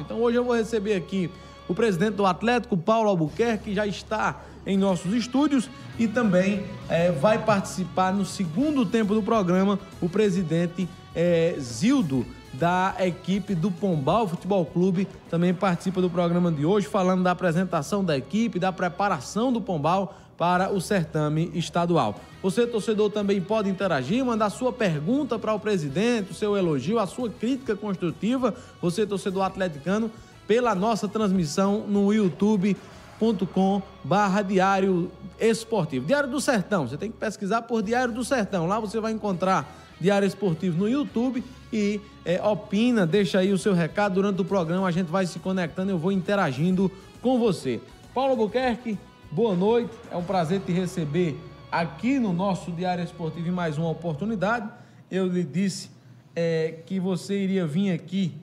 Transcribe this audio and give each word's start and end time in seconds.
Então 0.00 0.20
hoje 0.20 0.36
eu 0.36 0.44
vou 0.44 0.54
receber 0.54 0.94
aqui 0.94 1.30
o 1.68 1.74
presidente 1.74 2.14
do 2.14 2.24
Atlético, 2.24 2.76
Paulo 2.76 3.08
Albuquerque, 3.08 3.64
que 3.64 3.74
já 3.74 3.86
está 3.86 4.40
em 4.66 4.76
nossos 4.76 5.12
estúdios 5.14 5.68
e 5.98 6.08
também 6.08 6.64
é, 6.88 7.10
vai 7.10 7.38
participar 7.38 8.12
no 8.12 8.24
segundo 8.24 8.84
tempo 8.86 9.14
do 9.14 9.22
programa 9.22 9.78
o 10.00 10.08
presidente 10.08 10.88
é, 11.14 11.56
Zildo 11.58 12.26
da 12.52 12.94
equipe 13.00 13.54
do 13.54 13.70
Pombal 13.70 14.26
Futebol 14.26 14.64
Clube. 14.64 15.06
Também 15.30 15.52
participa 15.52 16.00
do 16.00 16.08
programa 16.08 16.50
de 16.50 16.64
hoje, 16.64 16.86
falando 16.86 17.22
da 17.22 17.30
apresentação 17.30 18.04
da 18.04 18.16
equipe, 18.16 18.58
da 18.58 18.72
preparação 18.72 19.52
do 19.52 19.60
Pombal 19.60 20.14
para 20.38 20.72
o 20.72 20.80
certame 20.80 21.50
estadual. 21.52 22.20
Você, 22.40 22.64
torcedor, 22.64 23.10
também 23.10 23.40
pode 23.40 23.68
interagir, 23.68 24.24
mandar 24.24 24.48
sua 24.50 24.72
pergunta 24.72 25.36
para 25.36 25.52
o 25.52 25.58
presidente, 25.58 26.30
o 26.30 26.34
seu 26.34 26.56
elogio, 26.56 27.00
a 27.00 27.06
sua 27.08 27.28
crítica 27.28 27.74
construtiva, 27.74 28.54
você, 28.80 29.04
torcedor 29.04 29.42
atleticano, 29.42 30.08
pela 30.46 30.74
nossa 30.76 31.08
transmissão 31.08 31.84
no 31.88 32.12
youtube.com 32.14 33.82
barra 34.04 34.40
Diário 34.42 35.10
Esportivo. 35.40 36.06
Diário 36.06 36.30
do 36.30 36.40
Sertão, 36.40 36.86
você 36.86 36.96
tem 36.96 37.10
que 37.10 37.18
pesquisar 37.18 37.62
por 37.62 37.82
Diário 37.82 38.14
do 38.14 38.24
Sertão. 38.24 38.68
Lá 38.68 38.78
você 38.78 39.00
vai 39.00 39.10
encontrar 39.10 39.76
Diário 40.00 40.26
Esportivo 40.26 40.78
no 40.78 40.88
YouTube 40.88 41.42
e 41.72 42.00
é, 42.24 42.40
opina, 42.40 43.04
deixa 43.04 43.40
aí 43.40 43.52
o 43.52 43.58
seu 43.58 43.74
recado 43.74 44.14
durante 44.14 44.40
o 44.40 44.44
programa, 44.44 44.86
a 44.86 44.92
gente 44.92 45.08
vai 45.08 45.26
se 45.26 45.40
conectando, 45.40 45.90
eu 45.90 45.98
vou 45.98 46.12
interagindo 46.12 46.90
com 47.20 47.40
você. 47.40 47.80
Paulo 48.14 48.36
Buquerque, 48.36 48.96
boa 49.30 49.54
noite, 49.54 49.94
é 50.10 50.16
um 50.16 50.24
prazer 50.24 50.60
te 50.60 50.72
receber 50.72 51.38
aqui 51.70 52.18
no 52.18 52.32
nosso 52.32 52.72
Diário 52.72 53.04
Esportivo 53.04 53.48
em 53.48 53.52
mais 53.52 53.76
uma 53.76 53.90
oportunidade. 53.90 54.70
Eu 55.10 55.26
lhe 55.26 55.44
disse 55.44 55.90
é, 56.34 56.80
que 56.86 56.98
você 56.98 57.38
iria 57.38 57.66
vir 57.66 57.92
aqui 57.92 58.34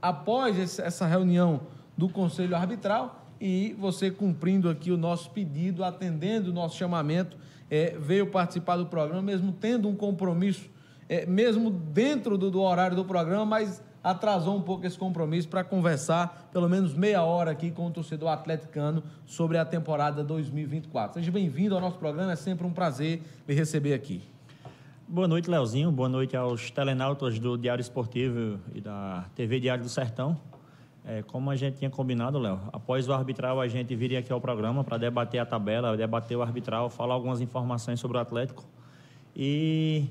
após 0.00 0.78
essa 0.78 1.06
reunião 1.06 1.62
do 1.96 2.08
Conselho 2.08 2.54
Arbitral 2.54 3.26
e 3.40 3.74
você 3.78 4.10
cumprindo 4.10 4.68
aqui 4.68 4.90
o 4.90 4.96
nosso 4.96 5.30
pedido, 5.30 5.82
atendendo 5.82 6.50
o 6.50 6.54
nosso 6.54 6.76
chamamento, 6.76 7.36
é, 7.70 7.96
veio 7.98 8.26
participar 8.26 8.76
do 8.76 8.86
programa, 8.86 9.22
mesmo 9.22 9.52
tendo 9.52 9.88
um 9.88 9.96
compromisso 9.96 10.68
é, 11.08 11.24
mesmo 11.24 11.70
dentro 11.70 12.36
do, 12.36 12.50
do, 12.50 12.60
horário 12.60 12.96
do 12.96 13.04
programa, 13.04 13.44
mas 13.44 13.82
atrasou 14.06 14.56
um 14.56 14.62
pouco 14.62 14.86
esse 14.86 14.96
compromisso 14.96 15.48
para 15.48 15.64
conversar 15.64 16.48
pelo 16.52 16.68
menos 16.68 16.94
meia 16.94 17.24
hora 17.24 17.50
aqui 17.50 17.72
com 17.72 17.88
o 17.88 17.90
torcedor 17.90 18.28
atleticano 18.28 19.02
sobre 19.26 19.58
a 19.58 19.64
temporada 19.64 20.22
2024. 20.22 21.14
Seja 21.14 21.32
bem-vindo 21.32 21.74
ao 21.74 21.80
nosso 21.80 21.98
programa, 21.98 22.30
é 22.30 22.36
sempre 22.36 22.64
um 22.64 22.72
prazer 22.72 23.20
lhe 23.48 23.52
receber 23.52 23.94
aqui. 23.94 24.22
Boa 25.08 25.26
noite, 25.26 25.50
Leozinho. 25.50 25.90
Boa 25.90 26.08
noite 26.08 26.36
aos 26.36 26.70
telenautas 26.70 27.40
do 27.40 27.58
Diário 27.58 27.82
Esportivo 27.82 28.60
e 28.72 28.80
da 28.80 29.24
TV 29.34 29.58
Diário 29.58 29.82
do 29.82 29.90
Sertão. 29.90 30.38
É, 31.04 31.22
como 31.22 31.50
a 31.50 31.56
gente 31.56 31.78
tinha 31.78 31.90
combinado, 31.90 32.38
Léo, 32.38 32.60
após 32.72 33.08
o 33.08 33.12
arbitral 33.12 33.60
a 33.60 33.66
gente 33.66 33.92
viria 33.96 34.20
aqui 34.20 34.32
ao 34.32 34.40
programa 34.40 34.84
para 34.84 34.98
debater 34.98 35.40
a 35.40 35.46
tabela, 35.46 35.96
debater 35.96 36.36
o 36.36 36.42
arbitral, 36.42 36.88
falar 36.88 37.14
algumas 37.14 37.40
informações 37.40 37.98
sobre 37.98 38.18
o 38.18 38.20
Atlético. 38.20 38.64
E 39.34 40.06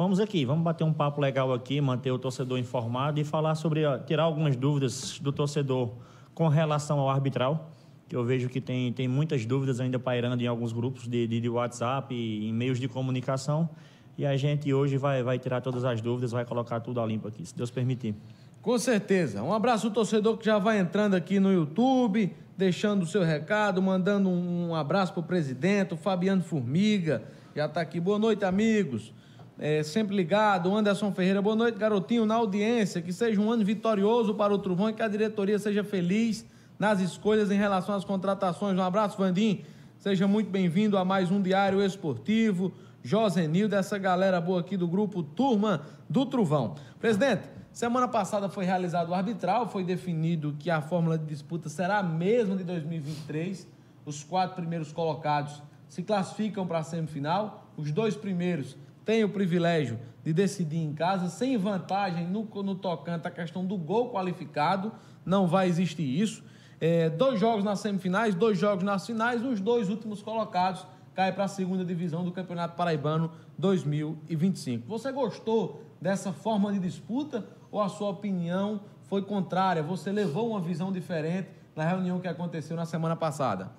Vamos 0.00 0.18
aqui, 0.18 0.46
vamos 0.46 0.64
bater 0.64 0.82
um 0.82 0.94
papo 0.94 1.20
legal 1.20 1.52
aqui, 1.52 1.78
manter 1.78 2.10
o 2.10 2.18
torcedor 2.18 2.58
informado 2.58 3.20
e 3.20 3.22
falar 3.22 3.54
sobre, 3.54 3.82
tirar 4.06 4.22
algumas 4.22 4.56
dúvidas 4.56 5.18
do 5.18 5.30
torcedor 5.30 5.90
com 6.32 6.48
relação 6.48 6.98
ao 7.00 7.10
arbitral, 7.10 7.70
que 8.08 8.16
eu 8.16 8.24
vejo 8.24 8.48
que 8.48 8.62
tem, 8.62 8.94
tem 8.94 9.06
muitas 9.06 9.44
dúvidas 9.44 9.78
ainda 9.78 9.98
pairando 9.98 10.42
em 10.42 10.46
alguns 10.46 10.72
grupos 10.72 11.06
de, 11.06 11.26
de, 11.26 11.38
de 11.38 11.48
WhatsApp 11.50 12.14
e 12.14 12.48
em 12.48 12.50
meios 12.50 12.80
de 12.80 12.88
comunicação. 12.88 13.68
E 14.16 14.24
a 14.24 14.34
gente 14.38 14.72
hoje 14.72 14.96
vai, 14.96 15.22
vai 15.22 15.38
tirar 15.38 15.60
todas 15.60 15.84
as 15.84 16.00
dúvidas, 16.00 16.32
vai 16.32 16.46
colocar 16.46 16.80
tudo 16.80 16.98
a 16.98 17.04
limpo 17.04 17.28
aqui, 17.28 17.44
se 17.44 17.54
Deus 17.54 17.70
permitir. 17.70 18.14
Com 18.62 18.78
certeza. 18.78 19.42
Um 19.42 19.52
abraço 19.52 19.88
ao 19.88 19.92
torcedor 19.92 20.38
que 20.38 20.46
já 20.46 20.58
vai 20.58 20.78
entrando 20.78 21.12
aqui 21.12 21.38
no 21.38 21.52
YouTube, 21.52 22.34
deixando 22.56 23.02
o 23.02 23.06
seu 23.06 23.22
recado, 23.22 23.82
mandando 23.82 24.30
um 24.30 24.74
abraço 24.74 25.12
para 25.12 25.20
o 25.20 25.24
presidente, 25.24 25.92
o 25.92 25.96
Fabiano 25.98 26.42
Formiga, 26.42 27.22
já 27.54 27.66
está 27.66 27.82
aqui. 27.82 28.00
Boa 28.00 28.18
noite, 28.18 28.46
amigos 28.46 29.12
é, 29.60 29.82
sempre 29.82 30.16
ligado. 30.16 30.74
Anderson 30.74 31.12
Ferreira, 31.12 31.42
boa 31.42 31.54
noite, 31.54 31.78
garotinho, 31.78 32.24
na 32.24 32.34
audiência. 32.34 33.02
Que 33.02 33.12
seja 33.12 33.38
um 33.38 33.52
ano 33.52 33.62
vitorioso 33.62 34.34
para 34.34 34.54
o 34.54 34.58
Truvão 34.58 34.88
e 34.88 34.94
que 34.94 35.02
a 35.02 35.08
diretoria 35.08 35.58
seja 35.58 35.84
feliz 35.84 36.46
nas 36.78 36.98
escolhas 36.98 37.50
em 37.50 37.58
relação 37.58 37.94
às 37.94 38.02
contratações. 38.02 38.78
Um 38.78 38.82
abraço, 38.82 39.18
Vandim. 39.18 39.62
Seja 39.98 40.26
muito 40.26 40.48
bem-vindo 40.50 40.96
a 40.96 41.04
mais 41.04 41.30
um 41.30 41.42
Diário 41.42 41.84
Esportivo. 41.84 42.72
Josenil, 43.02 43.68
dessa 43.68 43.98
galera 43.98 44.40
boa 44.40 44.60
aqui 44.60 44.78
do 44.78 44.88
grupo 44.88 45.22
Turma 45.22 45.82
do 46.08 46.24
Truvão. 46.24 46.76
Presidente, 46.98 47.42
semana 47.70 48.08
passada 48.08 48.48
foi 48.48 48.64
realizado 48.64 49.10
o 49.10 49.14
arbitral, 49.14 49.68
foi 49.68 49.84
definido 49.84 50.56
que 50.58 50.70
a 50.70 50.80
fórmula 50.80 51.18
de 51.18 51.26
disputa 51.26 51.68
será 51.68 51.98
a 51.98 52.02
mesma 52.02 52.56
de 52.56 52.64
2023. 52.64 53.66
Os 54.06 54.24
quatro 54.24 54.56
primeiros 54.56 54.90
colocados 54.90 55.62
se 55.86 56.02
classificam 56.02 56.66
para 56.66 56.78
a 56.78 56.82
semifinal, 56.82 57.70
os 57.76 57.90
dois 57.90 58.16
primeiros 58.16 58.76
tem 59.10 59.24
o 59.24 59.28
privilégio 59.28 59.98
de 60.22 60.32
decidir 60.32 60.78
em 60.78 60.94
casa, 60.94 61.28
sem 61.28 61.58
vantagem 61.58 62.28
no, 62.28 62.44
no 62.62 62.76
tocante 62.76 63.26
à 63.26 63.30
questão 63.32 63.66
do 63.66 63.76
gol 63.76 64.12
qualificado, 64.12 64.92
não 65.26 65.48
vai 65.48 65.66
existir 65.66 66.04
isso. 66.04 66.44
É, 66.80 67.10
dois 67.10 67.40
jogos 67.40 67.64
nas 67.64 67.80
semifinais, 67.80 68.36
dois 68.36 68.56
jogos 68.56 68.84
nas 68.84 69.04
finais, 69.04 69.44
os 69.44 69.60
dois 69.60 69.90
últimos 69.90 70.22
colocados 70.22 70.86
caem 71.12 71.32
para 71.32 71.42
a 71.42 71.48
segunda 71.48 71.84
divisão 71.84 72.24
do 72.24 72.30
Campeonato 72.30 72.76
Paraibano 72.76 73.32
2025. 73.58 74.86
Você 74.86 75.10
gostou 75.10 75.82
dessa 76.00 76.32
forma 76.32 76.72
de 76.72 76.78
disputa 76.78 77.44
ou 77.68 77.82
a 77.82 77.88
sua 77.88 78.10
opinião 78.10 78.82
foi 79.08 79.22
contrária? 79.22 79.82
Você 79.82 80.12
levou 80.12 80.50
uma 80.50 80.60
visão 80.60 80.92
diferente 80.92 81.48
na 81.74 81.82
reunião 81.82 82.20
que 82.20 82.28
aconteceu 82.28 82.76
na 82.76 82.86
semana 82.86 83.16
passada? 83.16 83.72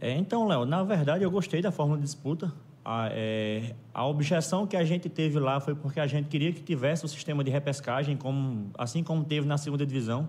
É, 0.00 0.10
então, 0.16 0.46
Léo, 0.46 0.64
na 0.64 0.82
verdade 0.82 1.22
eu 1.22 1.30
gostei 1.30 1.60
da 1.60 1.70
forma 1.70 1.96
de 1.96 2.02
disputa. 2.04 2.50
A, 2.90 3.10
é, 3.12 3.74
a, 3.92 4.06
objeção 4.06 4.66
que 4.66 4.74
a 4.74 4.82
gente 4.82 5.10
teve 5.10 5.38
lá 5.38 5.60
foi 5.60 5.74
porque 5.74 6.00
a 6.00 6.06
gente 6.06 6.26
queria 6.26 6.50
que 6.54 6.62
tivesse 6.62 7.04
o 7.04 7.08
sistema 7.08 7.44
de 7.44 7.50
repescagem, 7.50 8.16
como, 8.16 8.70
assim 8.78 9.04
como 9.04 9.22
teve 9.22 9.46
na 9.46 9.58
segunda 9.58 9.84
divisão. 9.84 10.26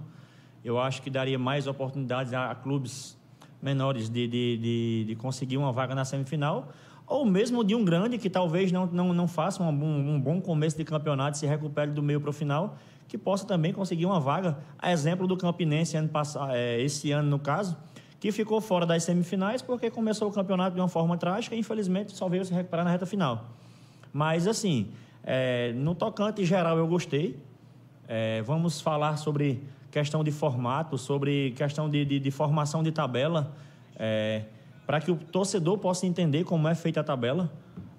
Eu 0.62 0.78
acho 0.78 1.02
que 1.02 1.10
daria 1.10 1.40
mais 1.40 1.68
oportunidades 1.68 2.34
a, 2.34 2.52
a 2.52 2.56
clubes 2.56 3.18
menores 3.62 4.10
de, 4.10 4.28
de, 4.28 4.58
de, 4.58 5.06
de, 5.06 5.16
conseguir 5.16 5.56
uma 5.56 5.72
vaga 5.72 5.96
na 5.96 6.04
semifinal, 6.04 6.68
ou 7.08 7.26
mesmo 7.26 7.64
de 7.64 7.76
um 7.76 7.86
grande 7.86 8.18
que 8.18 8.30
talvez 8.30 8.74
não, 8.74 8.86
não, 8.88 9.14
não 9.14 9.26
faça 9.26 9.64
um, 9.64 9.70
um 9.70 10.20
bom 10.20 10.42
começo 10.42 10.76
de 10.76 10.84
campeonato, 10.84 11.38
se 11.38 11.48
recupere 11.48 11.92
do 11.92 12.04
meio 12.04 12.20
para 12.20 12.30
o 12.30 12.34
final, 12.34 12.78
que 13.08 13.18
possa 13.18 13.48
também 13.48 13.72
conseguir 13.72 14.06
uma 14.06 14.20
vaga, 14.20 14.58
a 14.78 14.92
exemplo 14.92 15.26
do 15.26 15.38
Campinense 15.38 15.96
ano 15.96 16.10
passado, 16.10 16.52
é, 16.52 16.82
esse 16.82 17.10
ano 17.14 17.30
no 17.30 17.40
caso, 17.40 17.78
que 18.20 18.32
ficou 18.32 18.60
fora 18.60 18.86
das 18.86 19.04
semifinais 19.04 19.62
porque 19.62 19.90
começou 19.90 20.28
o 20.28 20.32
campeonato 20.32 20.76
de 20.76 20.82
uma 20.82 20.90
forma 20.90 21.18
trágica 21.18 21.56
e 21.56 21.60
infelizmente 21.60 22.16
só 22.16 22.28
veio 22.28 22.44
se 22.44 22.54
recuperar 22.54 22.86
na 22.86 22.92
reta 22.92 23.06
final. 23.06 23.46
Mas 24.12 24.48
assim, 24.48 24.90
é, 25.24 25.72
no 25.74 25.96
tocante 25.96 26.44
geral 26.46 26.78
eu 26.78 26.88
gostei. 26.88 27.38
É, 28.08 28.42
vamos 28.42 28.82
falar 28.82 29.18
sobre 29.18 29.64
questão 29.92 30.24
de 30.24 30.32
formato, 30.32 30.98
sobre 30.98 31.52
questão 31.52 31.90
de, 31.90 32.04
de, 32.04 32.20
de 32.20 32.32
formação 32.32 32.84
de 32.84 32.92
tabela, 32.92 33.56
é, 33.96 34.44
para 34.86 35.00
que 35.00 35.12
o 35.12 35.16
torcedor 35.16 35.78
possa 35.78 36.06
entender 36.06 36.44
como 36.44 36.68
é 36.68 36.76
feita 36.76 37.00
a 37.00 37.04
tabela. 37.04 37.52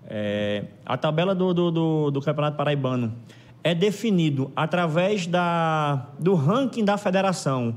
É, 0.07 0.65
a 0.85 0.97
tabela 0.97 1.35
do, 1.35 1.55
do, 1.55 1.71
do, 1.71 2.11
do 2.11 2.21
Campeonato 2.21 2.57
Paraibano 2.57 3.15
é 3.63 3.75
definido 3.75 4.51
através 4.57 5.27
da, 5.27 6.09
do 6.19 6.35
ranking 6.35 6.85
da 6.85 6.97
federação 6.97 7.77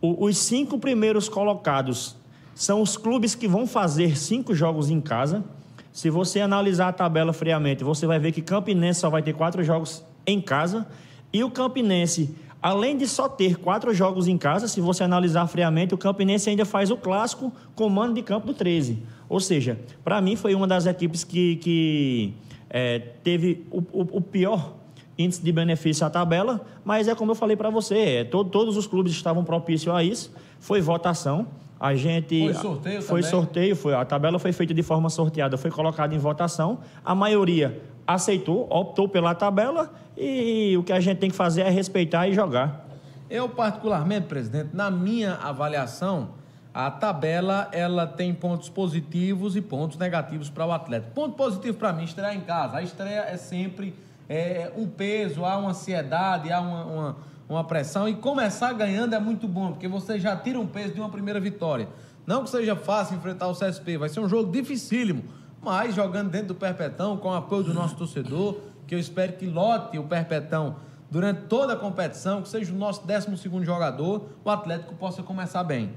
os 0.00 0.38
cinco 0.38 0.78
primeiros 0.78 1.28
colocados 1.28 2.16
são 2.54 2.80
os 2.80 2.96
clubes 2.96 3.34
que 3.34 3.46
vão 3.46 3.66
fazer 3.66 4.16
cinco 4.16 4.54
jogos 4.54 4.90
em 4.90 5.00
casa. 5.00 5.44
Se 5.92 6.10
você 6.10 6.40
analisar 6.40 6.88
a 6.88 6.92
tabela 6.92 7.32
friamente, 7.32 7.84
você 7.84 8.06
vai 8.06 8.18
ver 8.18 8.32
que 8.32 8.42
Campinense 8.42 9.00
só 9.00 9.10
vai 9.10 9.22
ter 9.22 9.34
quatro 9.34 9.62
jogos 9.62 10.04
em 10.26 10.40
casa. 10.40 10.86
E 11.32 11.42
o 11.42 11.50
Campinense, 11.50 12.34
além 12.62 12.96
de 12.96 13.06
só 13.06 13.28
ter 13.28 13.56
quatro 13.56 13.92
jogos 13.94 14.28
em 14.28 14.38
casa, 14.38 14.68
se 14.68 14.80
você 14.80 15.04
analisar 15.04 15.46
friamente, 15.46 15.94
o 15.94 15.98
Campinense 15.98 16.48
ainda 16.48 16.64
faz 16.64 16.90
o 16.90 16.96
clássico 16.96 17.52
comando 17.74 18.14
de 18.14 18.22
campo 18.22 18.46
do 18.46 18.54
13. 18.54 19.02
Ou 19.28 19.40
seja, 19.40 19.78
para 20.04 20.20
mim 20.20 20.36
foi 20.36 20.54
uma 20.54 20.66
das 20.66 20.86
equipes 20.86 21.24
que, 21.24 21.56
que 21.56 22.34
é, 22.70 22.98
teve 23.22 23.66
o, 23.70 23.78
o, 23.78 24.18
o 24.18 24.20
pior 24.20 24.74
índice 25.18 25.42
de 25.42 25.52
benefício 25.52 26.06
à 26.06 26.10
tabela, 26.10 26.60
mas 26.84 27.08
é 27.08 27.14
como 27.14 27.32
eu 27.32 27.34
falei 27.34 27.56
para 27.56 27.70
você, 27.70 27.98
é, 27.98 28.24
todo, 28.24 28.50
todos 28.50 28.76
os 28.76 28.86
clubes 28.86 29.12
estavam 29.12 29.44
propícios 29.44 29.94
a 29.94 30.02
isso, 30.02 30.32
foi 30.60 30.80
votação, 30.80 31.46
a 31.78 31.94
gente 31.94 32.44
foi 32.44 32.54
sorteio 32.54 33.02
foi 33.02 33.20
também. 33.20 33.30
sorteio, 33.30 33.76
foi 33.76 33.94
a 33.94 34.04
tabela 34.04 34.38
foi 34.38 34.52
feita 34.52 34.72
de 34.72 34.82
forma 34.82 35.10
sorteada, 35.10 35.56
foi 35.56 35.70
colocada 35.70 36.14
em 36.14 36.18
votação, 36.18 36.78
a 37.04 37.14
maioria 37.14 37.82
aceitou, 38.06 38.66
optou 38.70 39.08
pela 39.08 39.34
tabela 39.34 39.92
e 40.16 40.76
o 40.76 40.82
que 40.82 40.92
a 40.92 41.00
gente 41.00 41.18
tem 41.18 41.30
que 41.30 41.36
fazer 41.36 41.62
é 41.62 41.70
respeitar 41.70 42.28
e 42.28 42.32
jogar. 42.32 42.86
Eu 43.28 43.48
particularmente, 43.48 44.26
presidente, 44.26 44.70
na 44.72 44.90
minha 44.90 45.34
avaliação, 45.34 46.30
a 46.72 46.90
tabela 46.90 47.68
ela 47.72 48.06
tem 48.06 48.32
pontos 48.32 48.68
positivos 48.68 49.56
e 49.56 49.60
pontos 49.60 49.98
negativos 49.98 50.48
para 50.48 50.66
o 50.66 50.72
atleta. 50.72 51.10
Ponto 51.14 51.34
positivo 51.34 51.76
para 51.76 51.92
mim, 51.92 52.04
estrear 52.04 52.34
em 52.34 52.40
casa. 52.40 52.76
A 52.76 52.82
estreia 52.82 53.24
é 53.28 53.36
sempre 53.36 53.94
é, 54.28 54.72
um 54.76 54.86
peso, 54.86 55.44
há 55.44 55.56
uma 55.56 55.70
ansiedade, 55.70 56.52
há 56.52 56.60
uma, 56.60 56.84
uma, 56.84 57.16
uma 57.48 57.64
pressão. 57.64 58.08
E 58.08 58.14
começar 58.14 58.72
ganhando 58.72 59.14
é 59.14 59.18
muito 59.18 59.46
bom, 59.46 59.72
porque 59.72 59.88
você 59.88 60.18
já 60.18 60.36
tira 60.36 60.58
um 60.58 60.66
peso 60.66 60.94
de 60.94 61.00
uma 61.00 61.08
primeira 61.08 61.40
vitória. 61.40 61.88
Não 62.26 62.42
que 62.42 62.50
seja 62.50 62.74
fácil 62.74 63.16
enfrentar 63.16 63.46
o 63.48 63.52
CSP, 63.52 63.98
vai 63.98 64.08
ser 64.08 64.20
um 64.20 64.28
jogo 64.28 64.50
dificílimo, 64.50 65.24
mas 65.62 65.94
jogando 65.94 66.30
dentro 66.30 66.48
do 66.48 66.54
Perpetão, 66.54 67.16
com 67.16 67.28
o 67.28 67.34
apoio 67.34 67.62
do 67.62 67.72
nosso 67.72 67.96
torcedor, 67.96 68.58
que 68.86 68.94
eu 68.94 68.98
espero 68.98 69.34
que 69.34 69.46
lote 69.46 69.98
o 69.98 70.04
Perpetão 70.04 70.76
durante 71.10 71.42
toda 71.42 71.74
a 71.74 71.76
competição, 71.76 72.42
que 72.42 72.48
seja 72.48 72.72
o 72.72 72.76
nosso 72.76 73.06
12 73.06 73.64
jogador, 73.64 74.28
o 74.44 74.50
Atlético 74.50 74.94
possa 74.94 75.22
começar 75.22 75.62
bem. 75.62 75.92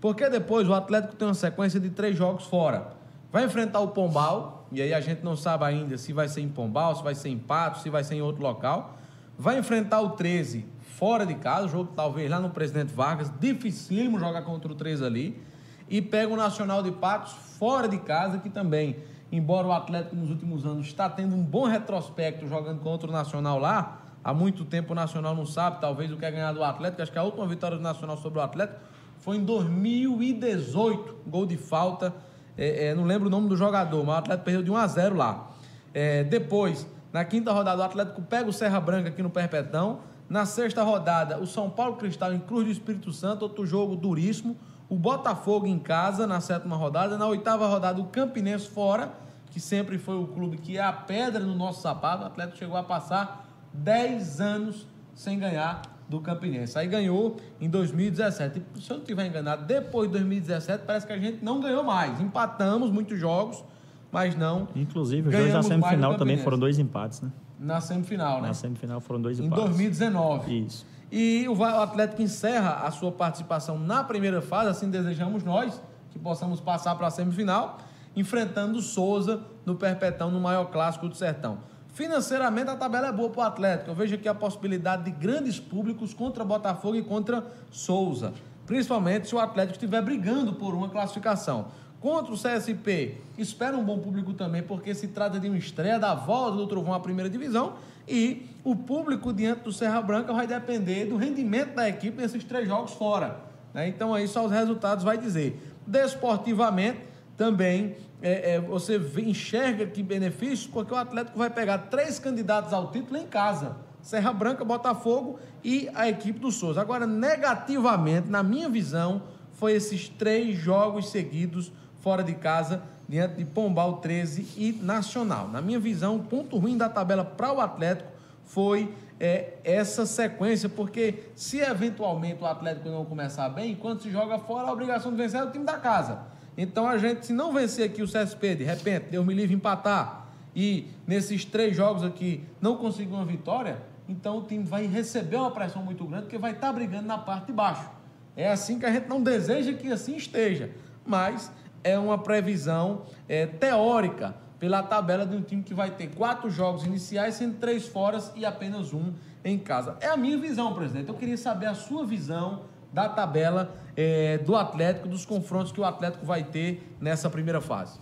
Porque 0.00 0.28
depois 0.28 0.68
o 0.68 0.74
Atlético 0.74 1.16
tem 1.16 1.28
uma 1.28 1.34
sequência 1.34 1.78
de 1.78 1.90
três 1.90 2.16
jogos 2.16 2.44
fora. 2.44 2.88
Vai 3.34 3.44
enfrentar 3.46 3.80
o 3.80 3.88
Pombal, 3.88 4.68
e 4.70 4.80
aí 4.80 4.94
a 4.94 5.00
gente 5.00 5.24
não 5.24 5.34
sabe 5.34 5.64
ainda 5.64 5.98
se 5.98 6.12
vai 6.12 6.28
ser 6.28 6.40
em 6.40 6.48
Pombal, 6.48 6.94
se 6.94 7.02
vai 7.02 7.16
ser 7.16 7.30
em 7.30 7.36
Pato, 7.36 7.80
se 7.80 7.90
vai 7.90 8.04
ser 8.04 8.14
em 8.14 8.22
outro 8.22 8.40
local. 8.40 8.96
Vai 9.36 9.58
enfrentar 9.58 10.00
o 10.02 10.10
13 10.10 10.64
fora 10.82 11.26
de 11.26 11.34
casa, 11.34 11.66
jogo 11.66 11.90
talvez 11.96 12.30
lá 12.30 12.38
no 12.38 12.50
Presidente 12.50 12.94
Vargas, 12.94 13.32
dificílimo 13.40 14.20
jogar 14.20 14.42
contra 14.42 14.70
o 14.70 14.74
13 14.76 15.04
ali. 15.04 15.42
E 15.88 16.00
pega 16.00 16.32
o 16.32 16.36
Nacional 16.36 16.80
de 16.80 16.92
Patos 16.92 17.32
fora 17.58 17.88
de 17.88 17.98
casa, 17.98 18.38
que 18.38 18.48
também, 18.48 18.98
embora 19.32 19.66
o 19.66 19.72
Atlético 19.72 20.14
nos 20.14 20.30
últimos 20.30 20.64
anos 20.64 20.86
está 20.86 21.10
tendo 21.10 21.34
um 21.34 21.42
bom 21.42 21.64
retrospecto 21.64 22.46
jogando 22.46 22.82
contra 22.82 23.08
o 23.08 23.12
Nacional 23.12 23.58
lá, 23.58 24.00
há 24.22 24.32
muito 24.32 24.64
tempo 24.64 24.92
o 24.92 24.94
Nacional 24.94 25.34
não 25.34 25.44
sabe, 25.44 25.80
talvez 25.80 26.12
o 26.12 26.16
que 26.16 26.24
é 26.24 26.30
ganhar 26.30 26.52
do 26.52 26.62
Atlético, 26.62 27.02
acho 27.02 27.10
que 27.10 27.18
a 27.18 27.24
última 27.24 27.48
vitória 27.48 27.76
do 27.76 27.82
Nacional 27.82 28.16
sobre 28.16 28.38
o 28.38 28.42
Atlético 28.42 28.78
foi 29.18 29.38
em 29.38 29.44
2018, 29.44 31.16
gol 31.26 31.46
de 31.46 31.56
falta, 31.56 32.14
é, 32.56 32.86
é, 32.86 32.94
não 32.94 33.04
lembro 33.04 33.28
o 33.28 33.30
nome 33.30 33.48
do 33.48 33.56
jogador, 33.56 34.04
mas 34.04 34.14
o 34.14 34.18
Atlético 34.18 34.44
perdeu 34.44 34.62
de 34.62 34.70
1 34.70 34.76
a 34.76 34.86
0 34.86 35.16
lá. 35.16 35.50
É, 35.92 36.24
depois, 36.24 36.86
na 37.12 37.24
quinta 37.24 37.52
rodada, 37.52 37.82
o 37.82 37.84
Atlético 37.84 38.22
pega 38.22 38.48
o 38.48 38.52
Serra 38.52 38.80
Branca 38.80 39.08
aqui 39.08 39.22
no 39.22 39.30
Perpetão. 39.30 40.00
Na 40.28 40.46
sexta 40.46 40.82
rodada, 40.82 41.38
o 41.38 41.46
São 41.46 41.68
Paulo 41.68 41.96
Cristal 41.96 42.32
em 42.32 42.40
Cruz 42.40 42.64
do 42.64 42.70
Espírito 42.70 43.12
Santo, 43.12 43.42
outro 43.42 43.66
jogo 43.66 43.94
duríssimo. 43.94 44.56
O 44.88 44.96
Botafogo 44.96 45.66
em 45.66 45.78
casa 45.78 46.26
na 46.26 46.40
sétima 46.40 46.76
rodada. 46.76 47.18
Na 47.18 47.26
oitava 47.26 47.66
rodada, 47.66 48.00
o 48.00 48.06
Campinense 48.06 48.68
fora, 48.68 49.12
que 49.50 49.60
sempre 49.60 49.98
foi 49.98 50.16
o 50.16 50.26
clube 50.26 50.56
que 50.56 50.76
é 50.76 50.82
a 50.82 50.92
pedra 50.92 51.44
no 51.44 51.54
nosso 51.54 51.82
sapato. 51.82 52.22
O 52.24 52.26
Atlético 52.26 52.58
chegou 52.58 52.76
a 52.76 52.82
passar 52.82 53.48
10 53.72 54.40
anos 54.40 54.86
sem 55.14 55.38
ganhar 55.38 55.82
do 56.08 56.20
Campinense. 56.20 56.78
Aí 56.78 56.86
ganhou 56.86 57.36
em 57.60 57.68
2017. 57.68 58.62
E, 58.76 58.80
se 58.80 58.90
eu 58.90 58.96
não 58.96 59.02
estiver 59.02 59.26
enganado, 59.26 59.64
depois 59.64 60.08
de 60.08 60.12
2017, 60.18 60.84
parece 60.86 61.06
que 61.06 61.12
a 61.12 61.18
gente 61.18 61.44
não 61.44 61.60
ganhou 61.60 61.82
mais. 61.82 62.20
Empatamos 62.20 62.90
muitos 62.90 63.18
jogos, 63.18 63.64
mas 64.12 64.36
não. 64.36 64.68
Inclusive, 64.74 65.28
os 65.28 65.34
dois 65.34 65.52
na 65.52 65.62
semifinal 65.62 66.16
também 66.16 66.38
foram 66.38 66.58
dois 66.58 66.78
empates, 66.78 67.20
né? 67.20 67.30
Na 67.58 67.80
semifinal, 67.80 68.42
né? 68.42 68.48
Na 68.48 68.54
semifinal 68.54 69.00
foram 69.00 69.20
dois 69.20 69.40
em 69.40 69.46
empates. 69.46 69.64
Em 69.64 69.68
2019. 69.68 70.66
Isso. 70.66 70.86
E 71.10 71.46
o 71.48 71.64
Atlético 71.64 72.22
encerra 72.22 72.86
a 72.86 72.90
sua 72.90 73.12
participação 73.12 73.78
na 73.78 74.02
primeira 74.02 74.42
fase, 74.42 74.70
assim 74.70 74.90
desejamos 74.90 75.44
nós, 75.44 75.80
que 76.10 76.18
possamos 76.18 76.60
passar 76.60 76.94
para 76.96 77.06
a 77.06 77.10
semifinal, 77.10 77.78
enfrentando 78.16 78.78
o 78.78 78.82
Souza 78.82 79.40
no 79.64 79.74
Perpetão, 79.76 80.30
no 80.30 80.40
maior 80.40 80.66
clássico 80.66 81.08
do 81.08 81.14
Sertão. 81.14 81.58
Financeiramente 81.94 82.68
a 82.68 82.76
tabela 82.76 83.06
é 83.06 83.12
boa 83.12 83.30
para 83.30 83.40
o 83.40 83.44
Atlético. 83.44 83.90
Eu 83.92 83.94
vejo 83.94 84.16
aqui 84.16 84.26
a 84.26 84.34
possibilidade 84.34 85.04
de 85.04 85.12
grandes 85.12 85.60
públicos 85.60 86.12
contra 86.12 86.44
Botafogo 86.44 86.96
e 86.96 87.02
contra 87.04 87.46
Souza. 87.70 88.34
Principalmente 88.66 89.28
se 89.28 89.34
o 89.34 89.38
Atlético 89.38 89.74
estiver 89.74 90.02
brigando 90.02 90.54
por 90.54 90.74
uma 90.74 90.88
classificação. 90.88 91.66
Contra 92.00 92.34
o 92.34 92.36
CSP, 92.36 93.18
espera 93.38 93.76
um 93.76 93.84
bom 93.84 94.00
público 94.00 94.34
também, 94.34 94.60
porque 94.60 94.92
se 94.92 95.06
trata 95.06 95.38
de 95.38 95.48
uma 95.48 95.56
estreia 95.56 95.96
da 95.96 96.16
volta 96.16 96.56
do 96.56 96.66
Trovão 96.66 96.92
à 96.92 96.98
primeira 96.98 97.30
divisão. 97.30 97.74
E 98.08 98.50
o 98.64 98.74
público 98.74 99.32
diante 99.32 99.62
do 99.62 99.72
Serra 99.72 100.02
Branca 100.02 100.32
vai 100.32 100.48
depender 100.48 101.04
do 101.04 101.16
rendimento 101.16 101.76
da 101.76 101.88
equipe 101.88 102.20
nesses 102.20 102.42
três 102.42 102.66
jogos 102.66 102.90
fora. 102.90 103.38
Né? 103.72 103.86
Então 103.86 104.12
aí 104.12 104.26
só 104.26 104.44
os 104.44 104.50
resultados 104.50 105.04
vai 105.04 105.16
dizer. 105.16 105.62
Desportivamente, 105.86 106.98
também 107.36 107.96
é, 108.22 108.54
é, 108.54 108.60
você 108.60 108.96
enxerga 109.18 109.86
que 109.86 110.02
benefícios, 110.02 110.66
porque 110.66 110.94
o 110.94 110.96
Atlético 110.96 111.38
vai 111.38 111.50
pegar 111.50 111.78
três 111.78 112.18
candidatos 112.18 112.72
ao 112.72 112.90
título 112.90 113.18
em 113.18 113.26
casa: 113.26 113.76
Serra 114.00 114.32
Branca, 114.32 114.64
Botafogo 114.64 115.38
e 115.62 115.90
a 115.94 116.08
equipe 116.08 116.38
do 116.38 116.50
Souza. 116.50 116.80
Agora, 116.80 117.06
negativamente, 117.06 118.30
na 118.30 118.42
minha 118.42 118.68
visão, 118.68 119.22
foi 119.52 119.72
esses 119.72 120.08
três 120.08 120.56
jogos 120.56 121.10
seguidos 121.10 121.72
fora 122.00 122.22
de 122.22 122.34
casa, 122.34 122.82
diante 123.08 123.36
de 123.36 123.44
Pombal 123.44 123.98
13 123.98 124.48
e 124.56 124.72
Nacional. 124.72 125.48
Na 125.48 125.60
minha 125.60 125.78
visão, 125.78 126.16
o 126.16 126.22
ponto 126.22 126.56
ruim 126.58 126.76
da 126.76 126.88
tabela 126.88 127.24
para 127.24 127.52
o 127.52 127.60
Atlético 127.60 128.10
foi 128.44 128.94
é, 129.18 129.54
essa 129.64 130.04
sequência, 130.06 130.68
porque 130.68 131.24
se 131.34 131.60
eventualmente 131.60 132.42
o 132.42 132.46
Atlético 132.46 132.88
não 132.88 133.04
começar 133.04 133.48
bem, 133.48 133.74
quando 133.74 134.02
se 134.02 134.10
joga 134.10 134.38
fora, 134.38 134.68
a 134.68 134.72
obrigação 134.72 135.10
de 135.10 135.16
vencer 135.16 135.40
é 135.40 135.44
o 135.44 135.50
time 135.50 135.64
da 135.64 135.78
casa. 135.78 136.33
Então 136.56 136.86
a 136.86 136.96
gente, 136.98 137.26
se 137.26 137.32
não 137.32 137.52
vencer 137.52 137.84
aqui 137.84 138.02
o 138.02 138.06
CSP, 138.06 138.56
de 138.56 138.64
repente, 138.64 139.06
Deus 139.10 139.26
me 139.26 139.34
livre 139.34 139.54
empatar, 139.54 140.28
e 140.54 140.88
nesses 141.06 141.44
três 141.44 141.76
jogos 141.76 142.04
aqui 142.04 142.44
não 142.60 142.76
conseguir 142.76 143.12
uma 143.12 143.24
vitória, 143.24 143.82
então 144.08 144.38
o 144.38 144.42
time 144.42 144.64
vai 144.64 144.86
receber 144.86 145.36
uma 145.36 145.50
pressão 145.50 145.82
muito 145.82 146.04
grande, 146.04 146.24
porque 146.24 146.38
vai 146.38 146.52
estar 146.52 146.72
brigando 146.72 147.06
na 147.06 147.18
parte 147.18 147.46
de 147.46 147.52
baixo. 147.52 147.90
É 148.36 148.50
assim 148.50 148.78
que 148.78 148.86
a 148.86 148.92
gente 148.92 149.08
não 149.08 149.22
deseja 149.22 149.72
que 149.72 149.90
assim 149.90 150.16
esteja, 150.16 150.70
mas 151.04 151.50
é 151.82 151.98
uma 151.98 152.18
previsão 152.18 153.02
é, 153.28 153.46
teórica 153.46 154.34
pela 154.58 154.82
tabela 154.82 155.26
de 155.26 155.36
um 155.36 155.42
time 155.42 155.62
que 155.62 155.74
vai 155.74 155.90
ter 155.90 156.08
quatro 156.14 156.48
jogos 156.48 156.84
iniciais, 156.84 157.34
sendo 157.34 157.58
três 157.58 157.86
fora 157.86 158.18
e 158.34 158.46
apenas 158.46 158.92
um 158.92 159.12
em 159.44 159.58
casa. 159.58 159.96
É 160.00 160.08
a 160.08 160.16
minha 160.16 160.38
visão, 160.38 160.72
presidente. 160.74 161.08
Eu 161.08 161.14
queria 161.14 161.36
saber 161.36 161.66
a 161.66 161.74
sua 161.74 162.06
visão 162.06 162.62
da 162.94 163.08
tabela 163.08 163.74
é, 163.96 164.38
do 164.38 164.54
Atlético, 164.54 165.08
dos 165.08 165.26
confrontos 165.26 165.72
que 165.72 165.80
o 165.80 165.84
Atlético 165.84 166.24
vai 166.24 166.44
ter 166.44 166.94
nessa 167.00 167.28
primeira 167.28 167.60
fase. 167.60 167.98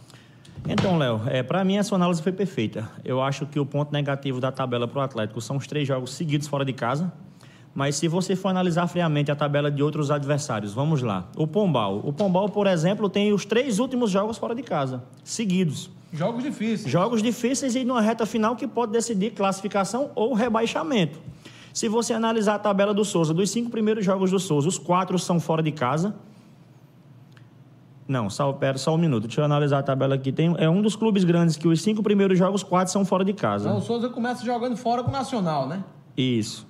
Então, 0.68 0.98
Léo, 0.98 1.22
é, 1.26 1.42
para 1.42 1.64
mim 1.64 1.78
a 1.78 1.82
sua 1.82 1.96
análise 1.96 2.22
foi 2.22 2.30
perfeita. 2.30 2.88
Eu 3.02 3.20
acho 3.22 3.46
que 3.46 3.58
o 3.58 3.64
ponto 3.64 3.90
negativo 3.90 4.38
da 4.38 4.52
tabela 4.52 4.86
para 4.86 4.98
o 4.98 5.02
Atlético 5.02 5.40
são 5.40 5.56
os 5.56 5.66
três 5.66 5.88
jogos 5.88 6.12
seguidos 6.12 6.46
fora 6.46 6.64
de 6.64 6.74
casa. 6.74 7.10
Mas 7.74 7.96
se 7.96 8.06
você 8.06 8.36
for 8.36 8.48
analisar 8.48 8.86
friamente 8.86 9.32
a 9.32 9.34
tabela 9.34 9.70
de 9.70 9.82
outros 9.82 10.10
adversários, 10.10 10.74
vamos 10.74 11.00
lá. 11.00 11.26
O 11.36 11.46
Pombal. 11.46 12.02
O 12.04 12.12
Pombal, 12.12 12.50
por 12.50 12.66
exemplo, 12.66 13.08
tem 13.08 13.32
os 13.32 13.46
três 13.46 13.78
últimos 13.78 14.10
jogos 14.10 14.36
fora 14.36 14.54
de 14.54 14.62
casa, 14.62 15.02
seguidos. 15.24 15.90
Jogos 16.12 16.44
difíceis. 16.44 16.92
Jogos 16.92 17.22
difíceis 17.22 17.74
e 17.74 17.82
numa 17.82 18.02
reta 18.02 18.26
final 18.26 18.54
que 18.54 18.68
pode 18.68 18.92
decidir 18.92 19.30
classificação 19.30 20.10
ou 20.14 20.34
rebaixamento. 20.34 21.18
Se 21.72 21.88
você 21.88 22.12
analisar 22.12 22.54
a 22.54 22.58
tabela 22.58 22.92
do 22.92 23.04
Souza, 23.04 23.32
dos 23.32 23.50
cinco 23.50 23.70
primeiros 23.70 24.04
jogos 24.04 24.30
do 24.30 24.38
Souza, 24.38 24.69
os 24.69 24.78
quatro 24.78 25.19
são 25.19 25.40
fora 25.40 25.62
de 25.62 25.72
casa. 25.72 26.14
Não, 28.06 28.29
só, 28.29 28.52
pera 28.52 28.76
só 28.76 28.94
um 28.94 28.98
minuto. 28.98 29.26
Deixa 29.26 29.41
eu 29.41 29.44
analisar 29.44 29.79
a 29.79 29.82
tabela 29.82 30.17
aqui. 30.17 30.31
Tem, 30.32 30.55
é 30.58 30.69
um 30.69 30.82
dos 30.82 30.96
clubes 30.96 31.24
grandes 31.24 31.56
que 31.56 31.67
os 31.67 31.81
cinco 31.81 32.02
primeiros 32.02 32.38
jogos, 32.38 32.62
quatro 32.62 32.93
são 32.93 33.05
fora 33.05 33.24
de 33.24 33.32
casa. 33.32 33.69
Não, 33.70 33.79
o 33.79 33.81
Souza 33.81 34.08
começa 34.08 34.44
jogando 34.44 34.76
fora 34.76 35.02
com 35.02 35.08
o 35.08 35.12
Nacional, 35.12 35.67
né? 35.67 35.82
Isso. 36.17 36.67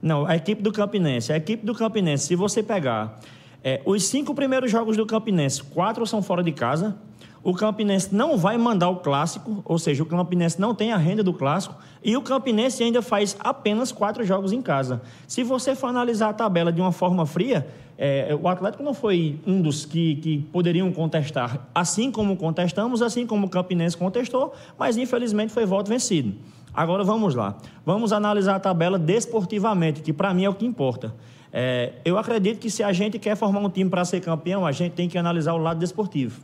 Não, 0.00 0.24
a 0.26 0.36
equipe 0.36 0.62
do 0.62 0.72
Campinense. 0.72 1.32
A 1.32 1.36
equipe 1.36 1.66
do 1.66 1.74
Campinense, 1.74 2.26
se 2.26 2.36
você 2.36 2.62
pegar 2.62 3.18
é, 3.64 3.82
os 3.84 4.04
cinco 4.04 4.34
primeiros 4.34 4.70
jogos 4.70 4.96
do 4.96 5.04
Campinense, 5.04 5.62
quatro 5.64 6.06
são 6.06 6.22
fora 6.22 6.42
de 6.42 6.52
casa. 6.52 6.96
O 7.42 7.54
Campinense 7.54 8.14
não 8.14 8.36
vai 8.36 8.58
mandar 8.58 8.88
o 8.88 8.96
clássico, 8.96 9.62
ou 9.64 9.78
seja, 9.78 10.02
o 10.02 10.06
Campinense 10.06 10.60
não 10.60 10.74
tem 10.74 10.92
a 10.92 10.96
renda 10.96 11.22
do 11.22 11.32
clássico, 11.32 11.76
e 12.02 12.16
o 12.16 12.22
Campinense 12.22 12.82
ainda 12.82 13.00
faz 13.00 13.36
apenas 13.40 13.92
quatro 13.92 14.24
jogos 14.24 14.52
em 14.52 14.60
casa. 14.60 15.00
Se 15.26 15.42
você 15.42 15.74
for 15.74 15.86
analisar 15.86 16.30
a 16.30 16.32
tabela 16.32 16.72
de 16.72 16.80
uma 16.80 16.92
forma 16.92 17.24
fria, 17.24 17.66
é, 17.96 18.36
o 18.40 18.46
Atlético 18.48 18.82
não 18.82 18.94
foi 18.94 19.40
um 19.46 19.60
dos 19.60 19.84
que, 19.84 20.16
que 20.16 20.38
poderiam 20.52 20.90
contestar, 20.92 21.68
assim 21.74 22.10
como 22.10 22.36
contestamos, 22.36 23.02
assim 23.02 23.26
como 23.26 23.46
o 23.46 23.50
Campinense 23.50 23.96
contestou, 23.96 24.52
mas 24.78 24.96
infelizmente 24.96 25.52
foi 25.52 25.64
voto 25.64 25.88
vencido. 25.88 26.34
Agora 26.72 27.02
vamos 27.02 27.34
lá. 27.34 27.56
Vamos 27.84 28.12
analisar 28.12 28.54
a 28.54 28.60
tabela 28.60 28.98
desportivamente, 28.98 30.00
que 30.00 30.12
para 30.12 30.32
mim 30.32 30.44
é 30.44 30.48
o 30.48 30.54
que 30.54 30.64
importa. 30.64 31.14
É, 31.52 31.94
eu 32.04 32.18
acredito 32.18 32.58
que 32.58 32.70
se 32.70 32.82
a 32.82 32.92
gente 32.92 33.18
quer 33.18 33.36
formar 33.36 33.60
um 33.60 33.70
time 33.70 33.88
para 33.90 34.04
ser 34.04 34.20
campeão, 34.20 34.66
a 34.66 34.70
gente 34.70 34.92
tem 34.92 35.08
que 35.08 35.18
analisar 35.18 35.54
o 35.54 35.58
lado 35.58 35.80
desportivo. 35.80 36.40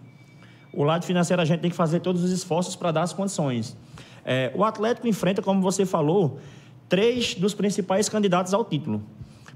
O 0.77 0.85
lado 0.85 1.05
financeiro 1.05 1.41
a 1.41 1.45
gente 1.45 1.61
tem 1.61 1.71
que 1.71 1.77
fazer 1.77 2.01
todos 2.01 2.23
os 2.23 2.31
esforços 2.31 2.75
para 2.77 2.91
dar 2.91 3.03
as 3.03 3.13
condições. 3.13 3.77
É, 4.25 4.51
o 4.55 4.65
Atlético 4.65 5.07
enfrenta, 5.07 5.43
como 5.43 5.61
você 5.61 5.85
falou, 5.87 6.39
três 6.89 7.35
dos 7.35 7.55
principais 7.55 8.09
candidatos 8.09 8.53
ao 8.55 8.65
título. 8.65 9.03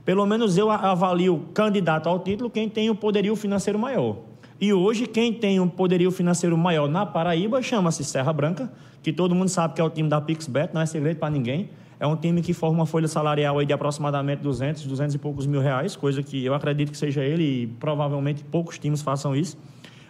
Pelo 0.05 0.25
menos 0.25 0.57
eu 0.57 0.71
avalio 0.71 1.45
candidato 1.53 2.09
ao 2.09 2.19
título 2.21 2.49
quem 2.49 2.69
tem 2.69 2.89
o 2.89 2.95
poderio 2.95 3.37
financeiro 3.37 3.79
maior. 3.79 4.17
E 4.61 4.73
hoje, 4.73 5.07
quem 5.07 5.33
tem 5.33 5.61
um 5.61 5.69
poderio 5.69 6.11
financeiro 6.11 6.59
maior 6.59 6.89
na 6.89 7.07
Paraíba 7.07 7.63
chama-se 7.63 8.03
Serra 8.03 8.33
Branca, 8.33 8.73
que 9.03 9.13
todo 9.13 9.35
mundo 9.35 9.49
sabe 9.49 9.75
que 9.75 9.81
é 9.81 9.85
o 9.85 9.91
time 9.91 10.09
da 10.09 10.21
PixBet, 10.21 10.75
não 10.75 10.81
é 10.81 10.87
segredo 10.87 11.19
para 11.19 11.31
ninguém. 11.31 11.71
É 12.01 12.07
um 12.07 12.17
time 12.17 12.43
que 12.43 12.53
forma 12.53 12.79
uma 12.79 12.87
folha 12.87 13.07
salarial 13.07 13.59
aí 13.59 13.67
de 13.67 13.73
aproximadamente 13.73 14.41
200, 14.43 14.85
200 14.85 15.15
e 15.15 15.19
poucos 15.19 15.47
mil 15.47 15.61
reais, 15.61 15.95
coisa 15.95 16.23
que 16.23 16.45
eu 16.45 16.55
acredito 16.55 16.91
que 16.91 16.99
seja 16.99 17.23
ele 17.23 17.45
e 17.45 17.67
provavelmente 17.67 18.43
poucos 18.45 18.79
times 18.79 19.03
façam 19.03 19.35
isso. 19.35 19.57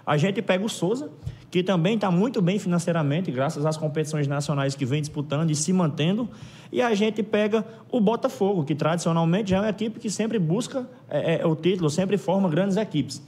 A 0.08 0.16
gente 0.16 0.40
pega 0.40 0.64
o 0.64 0.70
Souza, 0.70 1.10
que 1.50 1.62
também 1.62 1.96
está 1.96 2.10
muito 2.10 2.40
bem 2.40 2.58
financeiramente, 2.58 3.30
graças 3.30 3.66
às 3.66 3.76
competições 3.76 4.26
nacionais 4.26 4.74
que 4.74 4.86
vem 4.86 5.02
disputando 5.02 5.50
e 5.50 5.54
se 5.54 5.70
mantendo. 5.70 6.26
E 6.72 6.80
a 6.80 6.94
gente 6.94 7.22
pega 7.22 7.62
o 7.92 8.00
Botafogo, 8.00 8.64
que 8.64 8.74
tradicionalmente 8.74 9.50
já 9.50 9.58
é 9.58 9.60
uma 9.60 9.68
equipe 9.68 10.00
que 10.00 10.08
sempre 10.08 10.38
busca 10.38 10.88
é, 11.10 11.42
é, 11.42 11.46
o 11.46 11.54
título, 11.54 11.90
sempre 11.90 12.16
forma 12.16 12.48
grandes 12.48 12.78
equipes. 12.78 13.20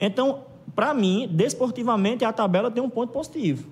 Então, 0.00 0.44
para 0.72 0.94
mim, 0.94 1.28
desportivamente, 1.28 2.24
a 2.24 2.32
tabela 2.32 2.70
tem 2.70 2.80
um 2.80 2.88
ponto 2.88 3.12
positivo. 3.12 3.68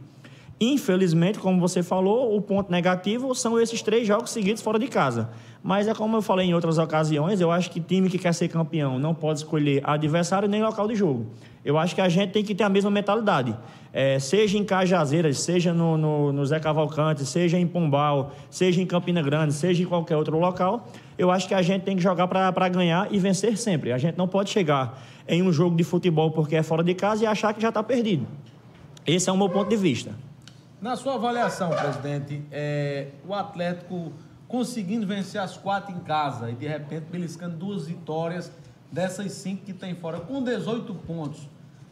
Infelizmente, 0.61 1.39
como 1.39 1.61
você 1.61 1.85
falou, 1.85 2.37
o 2.37 2.43
ponto 2.43 2.73
negativo 2.73 3.33
são 3.37 3.61
esses 3.61 3.81
três 3.83 4.05
jogos 4.05 4.31
seguidos 4.31 4.61
fora 4.61 4.81
de 4.81 4.89
casa. 4.89 5.31
Mas 5.63 5.87
é 5.87 5.95
como 5.95 6.17
eu 6.17 6.23
falei 6.23 6.49
em 6.49 6.55
outras 6.55 6.79
ocasiões, 6.79 7.41
eu 7.41 7.53
acho 7.53 7.71
que 7.71 7.81
time 7.81 8.11
que 8.11 8.19
quer 8.19 8.35
ser 8.35 8.49
campeão 8.49 8.99
não 8.99 9.15
pode 9.15 9.39
escolher 9.39 9.81
adversário 9.85 10.49
nem 10.49 10.61
local 10.61 10.89
de 10.89 10.97
jogo. 10.97 11.27
Eu 11.69 11.77
acho 11.77 11.95
que 11.95 12.01
a 12.01 12.09
gente 12.09 12.31
tem 12.31 12.43
que 12.43 12.55
ter 12.55 12.65
a 12.65 12.69
mesma 12.71 12.91
mentalidade. 12.91 13.55
É, 13.93 14.19
seja 14.19 14.57
em 14.57 14.65
Cajazeiras, 14.65 15.39
seja 15.41 15.71
no, 15.71 15.99
no, 15.99 16.33
no 16.33 16.47
Zé 16.47 16.59
Cavalcante, 16.59 17.27
seja 17.27 17.59
em 17.59 17.67
Pombal, 17.67 18.33
seja 18.49 18.81
em 18.81 18.87
Campina 18.87 19.21
Grande, 19.21 19.53
seja 19.53 19.83
em 19.83 19.85
qualquer 19.85 20.17
outro 20.17 20.39
local, 20.39 20.89
eu 21.19 21.31
acho 21.31 21.47
que 21.47 21.53
a 21.53 21.61
gente 21.61 21.83
tem 21.83 21.95
que 21.95 22.03
jogar 22.03 22.27
para 22.27 22.69
ganhar 22.71 23.13
e 23.13 23.19
vencer 23.19 23.59
sempre. 23.59 23.93
A 23.93 23.99
gente 23.99 24.17
não 24.17 24.27
pode 24.27 24.49
chegar 24.49 24.99
em 25.29 25.43
um 25.43 25.53
jogo 25.53 25.77
de 25.77 25.85
futebol 25.85 26.31
porque 26.31 26.57
é 26.57 26.63
fora 26.63 26.83
de 26.83 26.95
casa 26.95 27.25
e 27.25 27.27
achar 27.27 27.53
que 27.53 27.61
já 27.61 27.69
está 27.69 27.83
perdido. 27.83 28.27
Esse 29.07 29.29
é 29.29 29.33
o 29.33 29.37
meu 29.37 29.51
ponto 29.51 29.69
de 29.69 29.77
vista. 29.77 30.15
Na 30.81 30.97
sua 30.97 31.17
avaliação, 31.17 31.69
presidente, 31.69 32.43
é, 32.51 33.09
o 33.29 33.35
Atlético 33.35 34.11
conseguindo 34.47 35.07
vencer 35.07 35.39
as 35.39 35.59
quatro 35.59 35.95
em 35.95 35.99
casa 35.99 36.51
e 36.51 36.55
de 36.55 36.67
repente 36.67 37.05
beliscando 37.11 37.59
duas 37.59 37.87
vitórias 37.87 38.51
dessas 38.91 39.33
cinco 39.33 39.67
que 39.67 39.75
tem 39.75 39.95
fora, 39.95 40.19
com 40.19 40.43
18 40.43 40.95
pontos, 40.95 41.47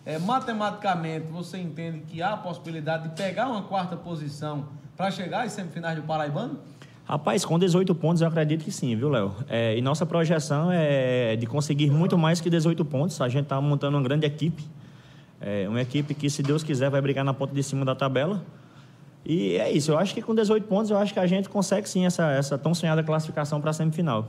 é, 0.07 0.19
matematicamente 0.21 1.27
você 1.27 1.59
entende 1.59 1.99
que 2.07 2.23
há 2.23 2.35
a 2.35 2.37
possibilidade 2.37 3.09
de 3.09 3.17
pegar 3.17 3.49
uma 3.49 3.63
quarta 3.63 3.97
posição 3.97 4.69
para 4.97 5.11
chegar 5.11 5.45
às 5.45 5.53
semifinais 5.53 5.97
do 5.97 6.03
Paraibano? 6.05 6.61
Rapaz, 7.05 7.45
com 7.45 7.59
18 7.59 7.95
pontos 7.97 8.23
eu 8.23 8.29
acredito 8.29 8.65
que 8.65 8.71
sim, 8.71 8.95
viu, 8.97 9.09
Léo? 9.09 9.35
É, 9.49 9.77
e 9.77 9.83
nossa 9.83 10.07
projeção 10.07 10.71
é 10.73 11.37
de 11.37 11.47
conseguir 11.47 11.91
muito 11.91 12.17
mais 12.17 12.41
que 12.41 12.49
18 12.49 12.85
pontos. 12.85 13.21
A 13.21 13.29
gente 13.29 13.45
está 13.45 13.61
montando 13.61 13.97
uma 13.97 14.03
grande 14.03 14.27
equipe. 14.27 14.65
É, 15.41 15.69
uma 15.69 15.81
equipe 15.81 16.15
que, 16.15 16.31
se 16.31 16.43
Deus 16.43 16.63
quiser, 16.63 16.89
vai 16.89 17.01
brigar 17.01 17.25
na 17.25 17.35
ponta 17.35 17.55
de 17.55 17.63
cima 17.63 17.85
da 17.85 17.95
tabela. 17.95 18.43
E 19.25 19.57
é 19.57 19.71
isso, 19.71 19.91
eu 19.91 19.99
acho 19.99 20.15
que 20.15 20.23
com 20.23 20.35
18 20.35 20.69
pontos, 20.69 20.91
eu 20.91 20.99
acho 20.99 21.13
que 21.13 21.19
a 21.19 21.27
gente 21.27 21.49
consegue 21.49 21.89
sim 21.89 22.07
essa, 22.07 22.31
essa 22.31 22.57
tão 22.57 22.73
sonhada 22.73 23.03
classificação 23.03 23.61
para 23.61 23.71
a 23.71 23.73
semifinal. 23.73 24.29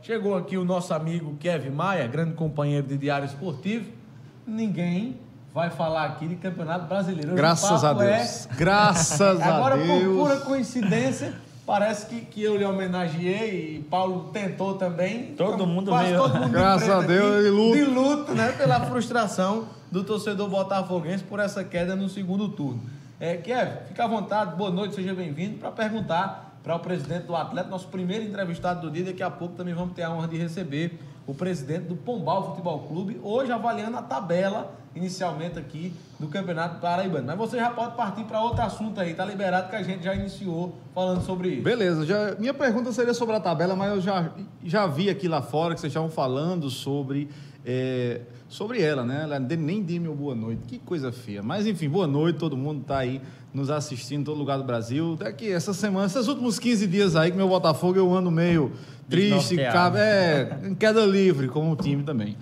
Chegou 0.00 0.36
aqui 0.36 0.56
o 0.56 0.64
nosso 0.64 0.94
amigo 0.94 1.36
Kevin 1.38 1.70
Maia, 1.70 2.06
grande 2.06 2.34
companheiro 2.34 2.86
de 2.86 2.96
Diário 2.96 3.26
Esportivo. 3.26 4.01
Ninguém 4.46 5.16
vai 5.54 5.70
falar 5.70 6.04
aqui 6.04 6.26
de 6.26 6.36
Campeonato 6.36 6.86
Brasileiro. 6.86 7.34
Graças 7.34 7.84
a 7.84 7.92
Deus. 7.92 8.46
É... 8.46 8.54
Graças 8.54 9.20
a 9.20 9.32
Deus. 9.32 9.42
Agora, 9.42 9.76
por 9.78 10.16
pura 10.16 10.36
coincidência, 10.40 11.34
parece 11.66 12.06
que, 12.06 12.20
que 12.22 12.42
eu 12.42 12.56
lhe 12.56 12.64
homenageei 12.64 13.76
e 13.76 13.82
Paulo 13.82 14.30
tentou 14.32 14.74
também. 14.74 15.34
Todo 15.36 15.54
então, 15.54 15.66
mundo 15.66 15.96
veio. 15.96 16.16
Todo 16.16 16.38
mundo 16.38 16.50
Graças 16.52 16.88
a 16.88 17.00
Deus, 17.02 17.44
de 17.44 17.50
luto. 17.50 17.76
De 17.76 17.84
luto, 17.84 18.34
né? 18.34 18.52
Pela 18.52 18.80
frustração 18.80 19.66
do 19.90 20.02
torcedor 20.02 20.48
botafoguense 20.48 21.22
por 21.24 21.38
essa 21.38 21.62
queda 21.62 21.94
no 21.94 22.08
segundo 22.08 22.48
turno. 22.48 22.80
É, 23.20 23.36
Kevin, 23.36 23.76
fica 23.86 24.04
à 24.04 24.08
vontade, 24.08 24.56
boa 24.56 24.70
noite, 24.70 24.96
seja 24.96 25.14
bem-vindo 25.14 25.58
para 25.58 25.70
perguntar 25.70 26.58
para 26.62 26.74
o 26.74 26.78
presidente 26.78 27.26
do 27.26 27.36
Atlético, 27.36 27.70
nosso 27.70 27.88
primeiro 27.88 28.24
entrevistado 28.24 28.80
do 28.80 28.90
dia. 28.90 29.04
Daqui 29.04 29.22
a 29.22 29.30
pouco 29.30 29.54
também 29.54 29.74
vamos 29.74 29.94
ter 29.94 30.02
a 30.02 30.10
honra 30.10 30.28
de 30.28 30.36
receber 30.36 30.98
o 31.32 31.34
presidente 31.34 31.86
do 31.86 31.96
Pombal 31.96 32.50
Futebol 32.50 32.80
Clube, 32.80 33.18
hoje 33.22 33.50
avaliando 33.50 33.96
a 33.96 34.02
tabela 34.02 34.74
inicialmente 34.94 35.58
aqui 35.58 35.94
do 36.20 36.28
Campeonato 36.28 36.78
Paraibano. 36.78 37.26
Mas 37.26 37.38
você 37.38 37.56
já 37.56 37.70
pode 37.70 37.96
partir 37.96 38.24
para 38.24 38.42
outro 38.42 38.60
assunto 38.60 39.00
aí, 39.00 39.14
tá 39.14 39.24
liberado 39.24 39.70
que 39.70 39.76
a 39.76 39.82
gente 39.82 40.04
já 40.04 40.14
iniciou 40.14 40.74
falando 40.94 41.22
sobre 41.22 41.48
isso. 41.48 41.62
Beleza, 41.62 42.04
já, 42.04 42.34
minha 42.38 42.52
pergunta 42.52 42.92
seria 42.92 43.14
sobre 43.14 43.34
a 43.34 43.40
tabela, 43.40 43.74
mas 43.74 43.92
eu 43.92 44.00
já, 44.02 44.30
já 44.62 44.86
vi 44.86 45.08
aqui 45.08 45.26
lá 45.26 45.40
fora 45.40 45.74
que 45.74 45.80
vocês 45.80 45.90
estavam 45.90 46.10
falando 46.10 46.68
sobre 46.68 47.30
é, 47.64 48.20
sobre 48.46 48.82
ela, 48.82 49.02
né? 49.02 49.22
Ela 49.22 49.38
nem 49.38 49.82
deu 49.82 50.02
meu 50.02 50.14
boa 50.14 50.34
noite, 50.34 50.62
que 50.66 50.78
coisa 50.78 51.10
feia. 51.10 51.42
Mas 51.42 51.66
enfim, 51.66 51.88
boa 51.88 52.06
noite, 52.06 52.38
todo 52.38 52.56
mundo 52.56 52.82
está 52.82 52.98
aí 52.98 53.22
nos 53.54 53.70
assistindo 53.70 54.26
todo 54.26 54.36
lugar 54.36 54.58
do 54.58 54.64
Brasil. 54.64 55.16
Daqui 55.16 55.50
essa 55.50 55.72
semana, 55.72 56.06
esses 56.06 56.28
últimos 56.28 56.58
15 56.58 56.86
dias 56.86 57.16
aí 57.16 57.30
que 57.30 57.36
meu 57.36 57.48
Botafogo 57.48 57.96
eu 57.98 58.12
ando 58.12 58.30
meio 58.30 58.72
triste, 59.12 59.56
cabe, 59.56 59.98
é, 59.98 60.58
em 60.64 60.74
queda 60.74 61.04
livre, 61.04 61.48
como 61.48 61.72
o 61.72 61.76
time 61.76 62.02
também. 62.02 62.36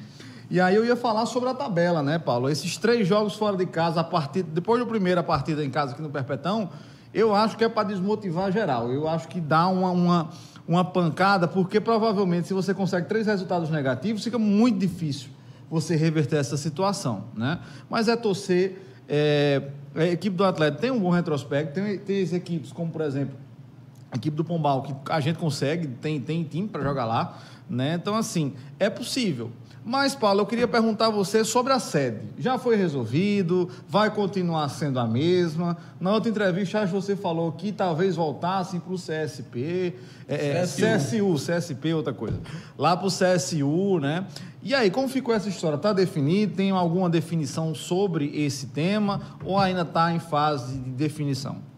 E 0.51 0.61
aí 0.61 0.75
eu 0.75 0.85
ia 0.85 0.97
falar 0.97 1.27
sobre 1.27 1.49
a 1.49 1.55
tabela, 1.55 2.03
né, 2.03 2.19
Paulo? 2.19 2.49
Esses 2.49 2.77
três 2.77 3.07
jogos 3.07 3.37
fora 3.37 3.57
de 3.57 3.67
casa, 3.67 4.01
a 4.01 4.05
partir, 4.05 4.43
depois 4.43 4.81
da 4.81 4.87
primeira 4.87 5.23
partida 5.23 5.65
em 5.65 5.71
casa 5.71 5.93
aqui 5.93 6.03
no 6.03 6.11
Perpetão, 6.11 6.71
eu 7.15 7.35
acho 7.35 7.57
que 7.57 7.65
é 7.65 7.69
para 7.69 7.89
desmotivar 7.89 8.51
geral. 8.51 8.91
Eu 8.91 9.09
acho 9.09 9.29
que 9.29 9.41
dá 9.41 9.69
uma, 9.69 9.91
uma 9.91 10.31
uma 10.71 10.85
pancada, 10.85 11.49
porque 11.49 11.81
provavelmente 11.81 12.47
se 12.47 12.55
você 12.55 12.73
consegue 12.73 13.09
três 13.09 13.27
resultados 13.27 13.71
negativos, 13.71 14.23
fica 14.23 14.39
muito 14.39 14.79
difícil 14.79 15.31
você 15.69 15.97
reverter 15.97 16.37
essa 16.37 16.57
situação, 16.57 17.25
né? 17.35 17.59
Mas 17.89 18.07
é 18.07 18.15
torcer. 18.15 18.81
É, 19.09 19.63
a 19.97 20.05
equipe 20.05 20.37
do 20.37 20.45
Atlético 20.45 20.81
tem 20.81 20.93
um 20.93 21.01
bom 21.01 21.11
retrospecto, 21.11 21.75
tem, 21.75 21.99
tem 21.99 22.23
equipes 22.37 22.71
como, 22.71 22.93
por 22.93 23.01
exemplo, 23.01 23.37
a 24.11 24.17
equipe 24.17 24.37
do 24.37 24.45
Pombal, 24.45 24.83
que 24.83 24.95
a 25.09 25.21
gente 25.21 25.39
consegue, 25.39 25.87
tem, 25.87 26.21
tem 26.21 26.43
time 26.43 26.69
para 26.69 26.83
jogar 26.83 27.05
lá, 27.05 27.39
né? 27.69 27.95
Então, 27.95 28.17
assim, 28.17 28.55
é 28.79 28.91
possível. 28.91 29.51
Mas, 29.85 30.15
Paulo, 30.15 30.41
eu 30.41 30.47
queria 30.47 30.69
perguntar 30.69 31.07
a 31.07 31.11
você 31.11 31.43
sobre 31.43 31.73
a 31.73 31.79
sede. 31.79 32.21
Já 32.39 32.59
foi 32.59 32.77
resolvido? 32.77 33.71
Vai 33.89 34.11
continuar 34.11 34.69
sendo 34.69 35.01
a 35.01 35.07
mesma? 35.07 35.77
Na 35.99 36.13
outra 36.13 36.31
entrevista, 36.31 36.81
acho 36.81 36.93
que 36.93 37.01
você 37.01 37.17
falou 37.17 37.51
que 37.53 37.73
talvez 37.73 38.15
voltassem 38.15 38.79
para 38.79 38.93
o 38.93 38.97
CSP, 38.97 39.95
é, 40.29 40.63
CSU. 40.63 41.37
CSU, 41.37 41.53
CSP, 41.53 41.95
outra 41.95 42.13
coisa. 42.13 42.39
Lá 42.77 42.95
para 42.95 43.07
o 43.07 43.11
CSU, 43.11 43.99
né? 44.01 44.27
E 44.63 44.75
aí, 44.75 44.91
como 44.91 45.09
ficou 45.09 45.35
essa 45.35 45.49
história? 45.49 45.77
Está 45.77 45.95
definido? 45.95 46.57
Tem 46.57 46.71
alguma 46.71 47.09
definição 47.09 47.75
sobre 47.75 48.31
esse 48.35 48.67
tema? 48.67 49.23
Ou 49.43 49.59
ainda 49.59 49.83
está 49.83 50.13
em 50.13 50.19
fase 50.19 50.79
de 50.79 50.91
definição? 50.91 51.70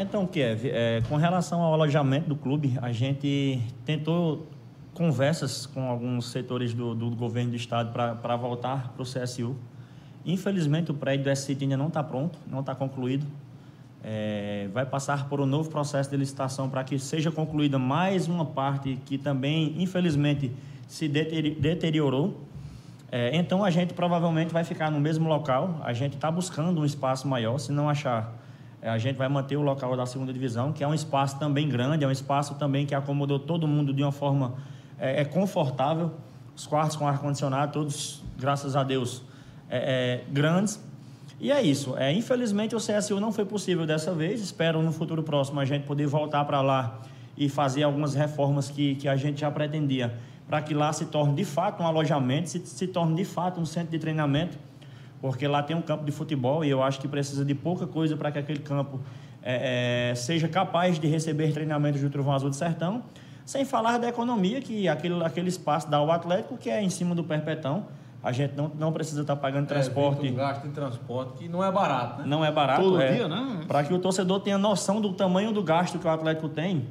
Então, 0.00 0.24
Kev, 0.28 0.66
é, 0.66 1.02
com 1.08 1.16
relação 1.16 1.60
ao 1.60 1.74
alojamento 1.74 2.28
do 2.28 2.36
clube, 2.36 2.78
a 2.80 2.92
gente 2.92 3.60
tentou 3.84 4.46
conversas 4.94 5.66
com 5.66 5.90
alguns 5.90 6.30
setores 6.30 6.72
do, 6.72 6.94
do 6.94 7.10
governo 7.10 7.50
do 7.50 7.56
estado 7.56 7.92
para 7.92 8.36
voltar 8.36 8.92
para 8.92 9.02
o 9.02 9.04
CSU. 9.04 9.56
Infelizmente, 10.24 10.92
o 10.92 10.94
prédio 10.94 11.24
do 11.24 11.36
SCIT 11.36 11.64
ainda 11.64 11.76
não 11.76 11.88
está 11.88 12.00
pronto, 12.04 12.38
não 12.46 12.60
está 12.60 12.76
concluído. 12.76 13.26
É, 14.04 14.68
vai 14.72 14.86
passar 14.86 15.28
por 15.28 15.40
um 15.40 15.46
novo 15.46 15.68
processo 15.68 16.08
de 16.08 16.16
licitação 16.16 16.70
para 16.70 16.84
que 16.84 16.96
seja 16.96 17.32
concluída 17.32 17.76
mais 17.76 18.28
uma 18.28 18.44
parte 18.44 19.00
que 19.04 19.18
também, 19.18 19.82
infelizmente, 19.82 20.52
se 20.86 21.08
deteriorou. 21.08 22.40
É, 23.10 23.36
então, 23.36 23.64
a 23.64 23.70
gente 23.70 23.94
provavelmente 23.94 24.52
vai 24.52 24.62
ficar 24.62 24.92
no 24.92 25.00
mesmo 25.00 25.28
local. 25.28 25.80
A 25.82 25.92
gente 25.92 26.14
está 26.14 26.30
buscando 26.30 26.80
um 26.80 26.84
espaço 26.84 27.26
maior. 27.26 27.58
Se 27.58 27.72
não 27.72 27.90
achar, 27.90 28.32
a 28.82 28.98
gente 28.98 29.16
vai 29.16 29.28
manter 29.28 29.56
o 29.56 29.62
local 29.62 29.96
da 29.96 30.06
segunda 30.06 30.32
divisão, 30.32 30.72
que 30.72 30.84
é 30.84 30.88
um 30.88 30.94
espaço 30.94 31.38
também 31.38 31.68
grande, 31.68 32.04
é 32.04 32.08
um 32.08 32.12
espaço 32.12 32.54
também 32.54 32.86
que 32.86 32.94
acomodou 32.94 33.38
todo 33.38 33.66
mundo 33.66 33.92
de 33.92 34.02
uma 34.02 34.12
forma 34.12 34.54
é, 34.98 35.22
é 35.22 35.24
confortável, 35.24 36.12
os 36.54 36.66
quartos 36.66 36.96
com 36.96 37.06
ar-condicionado, 37.06 37.72
todos, 37.72 38.22
graças 38.38 38.76
a 38.76 38.82
Deus, 38.82 39.22
é, 39.70 40.24
é, 40.26 40.32
grandes. 40.32 40.80
E 41.40 41.52
é 41.52 41.62
isso. 41.62 41.96
É, 41.96 42.12
infelizmente 42.12 42.74
o 42.74 42.78
CSU 42.78 43.20
não 43.20 43.30
foi 43.30 43.44
possível 43.44 43.86
dessa 43.86 44.12
vez. 44.12 44.40
Espero 44.40 44.82
no 44.82 44.90
futuro 44.90 45.22
próximo 45.22 45.60
a 45.60 45.64
gente 45.64 45.86
poder 45.86 46.06
voltar 46.06 46.44
para 46.44 46.60
lá 46.60 47.00
e 47.36 47.48
fazer 47.48 47.84
algumas 47.84 48.14
reformas 48.14 48.68
que, 48.68 48.96
que 48.96 49.08
a 49.08 49.14
gente 49.14 49.40
já 49.40 49.50
pretendia, 49.50 50.18
para 50.48 50.60
que 50.60 50.74
lá 50.74 50.92
se 50.92 51.06
torne 51.06 51.34
de 51.34 51.44
fato 51.44 51.82
um 51.82 51.86
alojamento, 51.86 52.48
se, 52.48 52.58
se 52.66 52.88
torne 52.88 53.14
de 53.14 53.24
fato 53.24 53.60
um 53.60 53.66
centro 53.66 53.92
de 53.92 53.98
treinamento, 54.00 54.58
porque 55.20 55.46
lá 55.46 55.62
tem 55.62 55.76
um 55.76 55.82
campo 55.82 56.04
de 56.04 56.12
futebol 56.12 56.64
e 56.64 56.70
eu 56.70 56.82
acho 56.82 57.00
que 57.00 57.08
precisa 57.08 57.44
de 57.44 57.54
pouca 57.54 57.86
coisa 57.86 58.16
para 58.16 58.30
que 58.30 58.38
aquele 58.38 58.60
campo 58.60 59.00
é, 59.42 60.10
é, 60.10 60.14
seja 60.14 60.48
capaz 60.48 60.98
de 60.98 61.06
receber 61.06 61.52
treinamentos 61.52 62.00
do 62.00 62.10
Trovão 62.10 62.32
Azul 62.32 62.50
do 62.50 62.56
Sertão 62.56 63.02
sem 63.48 63.64
falar 63.64 63.96
da 63.96 64.08
economia, 64.08 64.60
que 64.60 64.86
aquele, 64.86 65.24
aquele 65.24 65.48
espaço 65.48 65.90
dá 65.90 65.96
ao 65.96 66.10
Atlético, 66.10 66.58
que 66.58 66.68
é 66.68 66.82
em 66.82 66.90
cima 66.90 67.14
do 67.14 67.24
Perpetão. 67.24 67.86
A 68.22 68.30
gente 68.30 68.54
não, 68.54 68.70
não 68.78 68.92
precisa 68.92 69.22
estar 69.22 69.36
pagando 69.36 69.64
é, 69.64 69.68
transporte. 69.68 70.28
Um 70.28 70.34
gasto 70.34 70.66
em 70.66 70.70
transporte 70.70 71.38
que 71.38 71.48
não 71.48 71.64
é 71.64 71.72
barato, 71.72 72.20
né? 72.20 72.28
Não 72.28 72.44
é 72.44 72.52
barato. 72.52 72.82
Todo 72.82 73.00
é, 73.00 73.10
dia, 73.10 73.26
né? 73.26 73.60
Para 73.66 73.84
que 73.84 73.94
o 73.94 73.98
torcedor 73.98 74.40
tenha 74.40 74.58
noção 74.58 75.00
do 75.00 75.14
tamanho 75.14 75.50
do 75.50 75.62
gasto 75.62 75.98
que 75.98 76.06
o 76.06 76.10
Atlético 76.10 76.46
tem. 76.50 76.88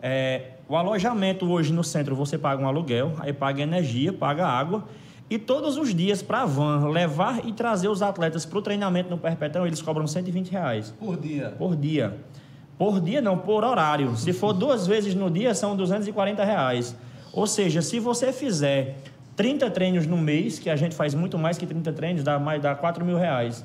É, 0.00 0.50
o 0.68 0.76
alojamento 0.76 1.50
hoje 1.50 1.72
no 1.72 1.82
centro, 1.82 2.14
você 2.14 2.38
paga 2.38 2.62
um 2.62 2.68
aluguel, 2.68 3.14
aí 3.18 3.32
paga 3.32 3.62
energia, 3.62 4.12
paga 4.12 4.46
água. 4.46 4.84
E 5.28 5.38
todos 5.38 5.76
os 5.76 5.92
dias, 5.92 6.22
para 6.22 6.42
a 6.42 6.46
van 6.46 6.88
levar 6.88 7.44
e 7.44 7.52
trazer 7.52 7.88
os 7.88 8.00
atletas 8.00 8.46
para 8.46 8.58
o 8.58 8.62
treinamento 8.62 9.10
no 9.10 9.18
Perpetão, 9.18 9.66
eles 9.66 9.82
cobram 9.82 10.06
120 10.06 10.50
reais. 10.50 10.94
Por 10.98 11.16
dia? 11.16 11.54
Por 11.58 11.74
dia. 11.74 12.16
Por 12.78 13.00
dia 13.00 13.20
não, 13.20 13.36
por 13.36 13.64
horário. 13.64 14.16
Se 14.16 14.32
for 14.32 14.52
duas 14.52 14.86
vezes 14.86 15.14
no 15.14 15.30
dia, 15.30 15.54
são 15.54 15.74
240 15.76 16.44
reais. 16.44 16.94
Ou 17.32 17.46
seja, 17.46 17.82
se 17.82 17.98
você 17.98 18.32
fizer 18.32 18.98
30 19.34 19.70
treinos 19.70 20.06
no 20.06 20.16
mês, 20.16 20.58
que 20.58 20.70
a 20.70 20.76
gente 20.76 20.94
faz 20.94 21.12
muito 21.14 21.36
mais 21.36 21.58
que 21.58 21.66
30 21.66 21.92
treinos, 21.92 22.22
dá 22.22 22.38
mais 22.38 22.62
dá 22.62 22.74
4 22.74 23.04
mil 23.04 23.16
reais. 23.16 23.64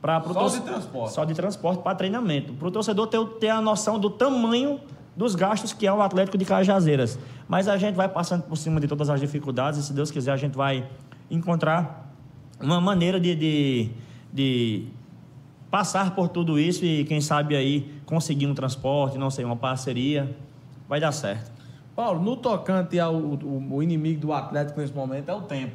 Pra, 0.00 0.20
só 0.22 0.34
torce... 0.34 0.58
de 0.58 0.64
transporte? 0.64 1.12
Só 1.12 1.24
de 1.24 1.34
transporte 1.34 1.82
para 1.82 1.94
treinamento. 1.94 2.52
Para 2.52 2.68
o 2.68 2.70
torcedor 2.70 3.06
ter, 3.06 3.24
ter 3.40 3.48
a 3.48 3.60
noção 3.60 3.98
do 3.98 4.10
tamanho 4.10 4.80
dos 5.16 5.34
gastos 5.34 5.72
que 5.72 5.86
é 5.86 5.92
o 5.92 6.02
Atlético 6.02 6.36
de 6.36 6.44
Cajazeiras. 6.44 7.18
Mas 7.48 7.68
a 7.68 7.76
gente 7.76 7.94
vai 7.94 8.08
passando 8.08 8.42
por 8.42 8.56
cima 8.56 8.78
de 8.80 8.86
todas 8.86 9.08
as 9.08 9.18
dificuldades 9.18 9.80
e, 9.80 9.82
se 9.82 9.92
Deus 9.92 10.10
quiser, 10.10 10.32
a 10.32 10.36
gente 10.36 10.56
vai 10.56 10.86
encontrar 11.30 12.12
uma 12.60 12.80
maneira 12.80 13.18
de, 13.18 13.34
de, 13.34 13.90
de 14.32 14.86
passar 15.70 16.14
por 16.14 16.28
tudo 16.28 16.58
isso 16.58 16.84
e, 16.84 17.04
quem 17.04 17.20
sabe, 17.20 17.56
aí 17.56 17.94
conseguir 18.04 18.46
um 18.46 18.54
transporte, 18.54 19.16
não 19.16 19.30
sei, 19.30 19.44
uma 19.44 19.56
parceria. 19.56 20.36
Vai 20.88 21.00
dar 21.00 21.12
certo. 21.12 21.50
Paulo, 21.96 22.22
no 22.22 22.36
tocante 22.36 23.00
ao 23.00 23.14
o, 23.14 23.82
inimigo 23.82 24.20
do 24.20 24.32
Atlético 24.32 24.80
nesse 24.80 24.92
momento 24.92 25.30
é 25.30 25.34
o 25.34 25.40
tempo. 25.40 25.74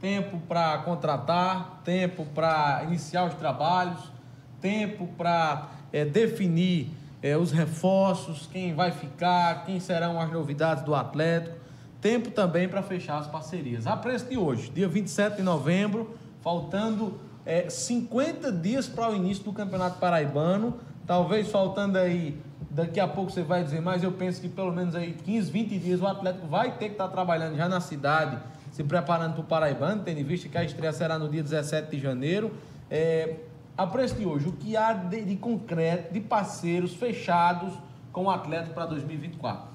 Tempo 0.00 0.38
para 0.48 0.78
contratar, 0.78 1.80
tempo 1.84 2.26
para 2.34 2.82
iniciar 2.88 3.26
os 3.26 3.34
trabalhos, 3.34 4.12
tempo 4.60 5.06
para 5.16 5.68
é, 5.92 6.04
definir 6.04 6.90
é, 7.22 7.36
os 7.36 7.50
reforços, 7.50 8.48
quem 8.52 8.74
vai 8.74 8.90
ficar, 8.90 9.64
quem 9.64 9.80
serão 9.80 10.20
as 10.20 10.30
novidades 10.30 10.84
do 10.84 10.94
Atlético. 10.94 11.56
Tempo 12.00 12.30
também 12.30 12.68
para 12.68 12.82
fechar 12.82 13.18
as 13.18 13.26
parcerias. 13.26 13.86
A 13.86 13.96
preço 13.96 14.26
de 14.26 14.36
hoje, 14.36 14.70
dia 14.70 14.86
27 14.86 15.36
de 15.36 15.42
novembro, 15.42 16.14
faltando 16.42 17.18
é, 17.44 17.68
50 17.70 18.52
dias 18.52 18.86
para 18.86 19.10
o 19.10 19.16
início 19.16 19.42
do 19.44 19.52
Campeonato 19.52 19.98
Paraibano, 19.98 20.78
talvez 21.06 21.50
faltando 21.50 21.98
aí, 21.98 22.38
daqui 22.70 23.00
a 23.00 23.08
pouco 23.08 23.30
você 23.30 23.42
vai 23.42 23.64
dizer, 23.64 23.80
mas 23.80 24.02
eu 24.02 24.12
penso 24.12 24.40
que 24.40 24.48
pelo 24.48 24.72
menos 24.72 24.94
aí 24.94 25.12
15, 25.12 25.50
20 25.50 25.78
dias 25.78 26.00
o 26.00 26.06
Atlético 26.06 26.46
vai 26.46 26.72
ter 26.72 26.86
que 26.86 26.92
estar 26.92 27.08
tá 27.08 27.10
trabalhando 27.10 27.56
já 27.56 27.68
na 27.68 27.80
cidade, 27.80 28.38
se 28.70 28.84
preparando 28.84 29.32
para 29.32 29.40
o 29.40 29.44
Paraibano, 29.44 30.02
tendo 30.02 30.20
em 30.20 30.24
vista 30.24 30.48
que 30.48 30.58
a 30.58 30.64
estreia 30.64 30.92
será 30.92 31.18
no 31.18 31.28
dia 31.28 31.42
17 31.42 31.90
de 31.90 32.02
janeiro. 32.02 32.52
É, 32.90 33.36
a 33.76 33.86
preço 33.86 34.14
de 34.14 34.24
hoje, 34.24 34.48
o 34.48 34.52
que 34.52 34.76
há 34.76 34.92
de, 34.92 35.24
de 35.24 35.36
concreto, 35.36 36.12
de 36.12 36.20
parceiros 36.20 36.94
fechados 36.94 37.72
com 38.12 38.24
o 38.24 38.30
Atlético 38.30 38.74
para 38.74 38.86
2024? 38.86 39.68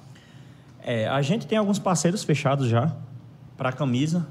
É, 0.84 1.08
a 1.08 1.22
gente 1.22 1.46
tem 1.46 1.58
alguns 1.58 1.78
parceiros 1.78 2.24
fechados 2.24 2.68
já 2.68 2.96
para 3.56 3.70
a 3.70 3.72
camisa. 3.72 4.28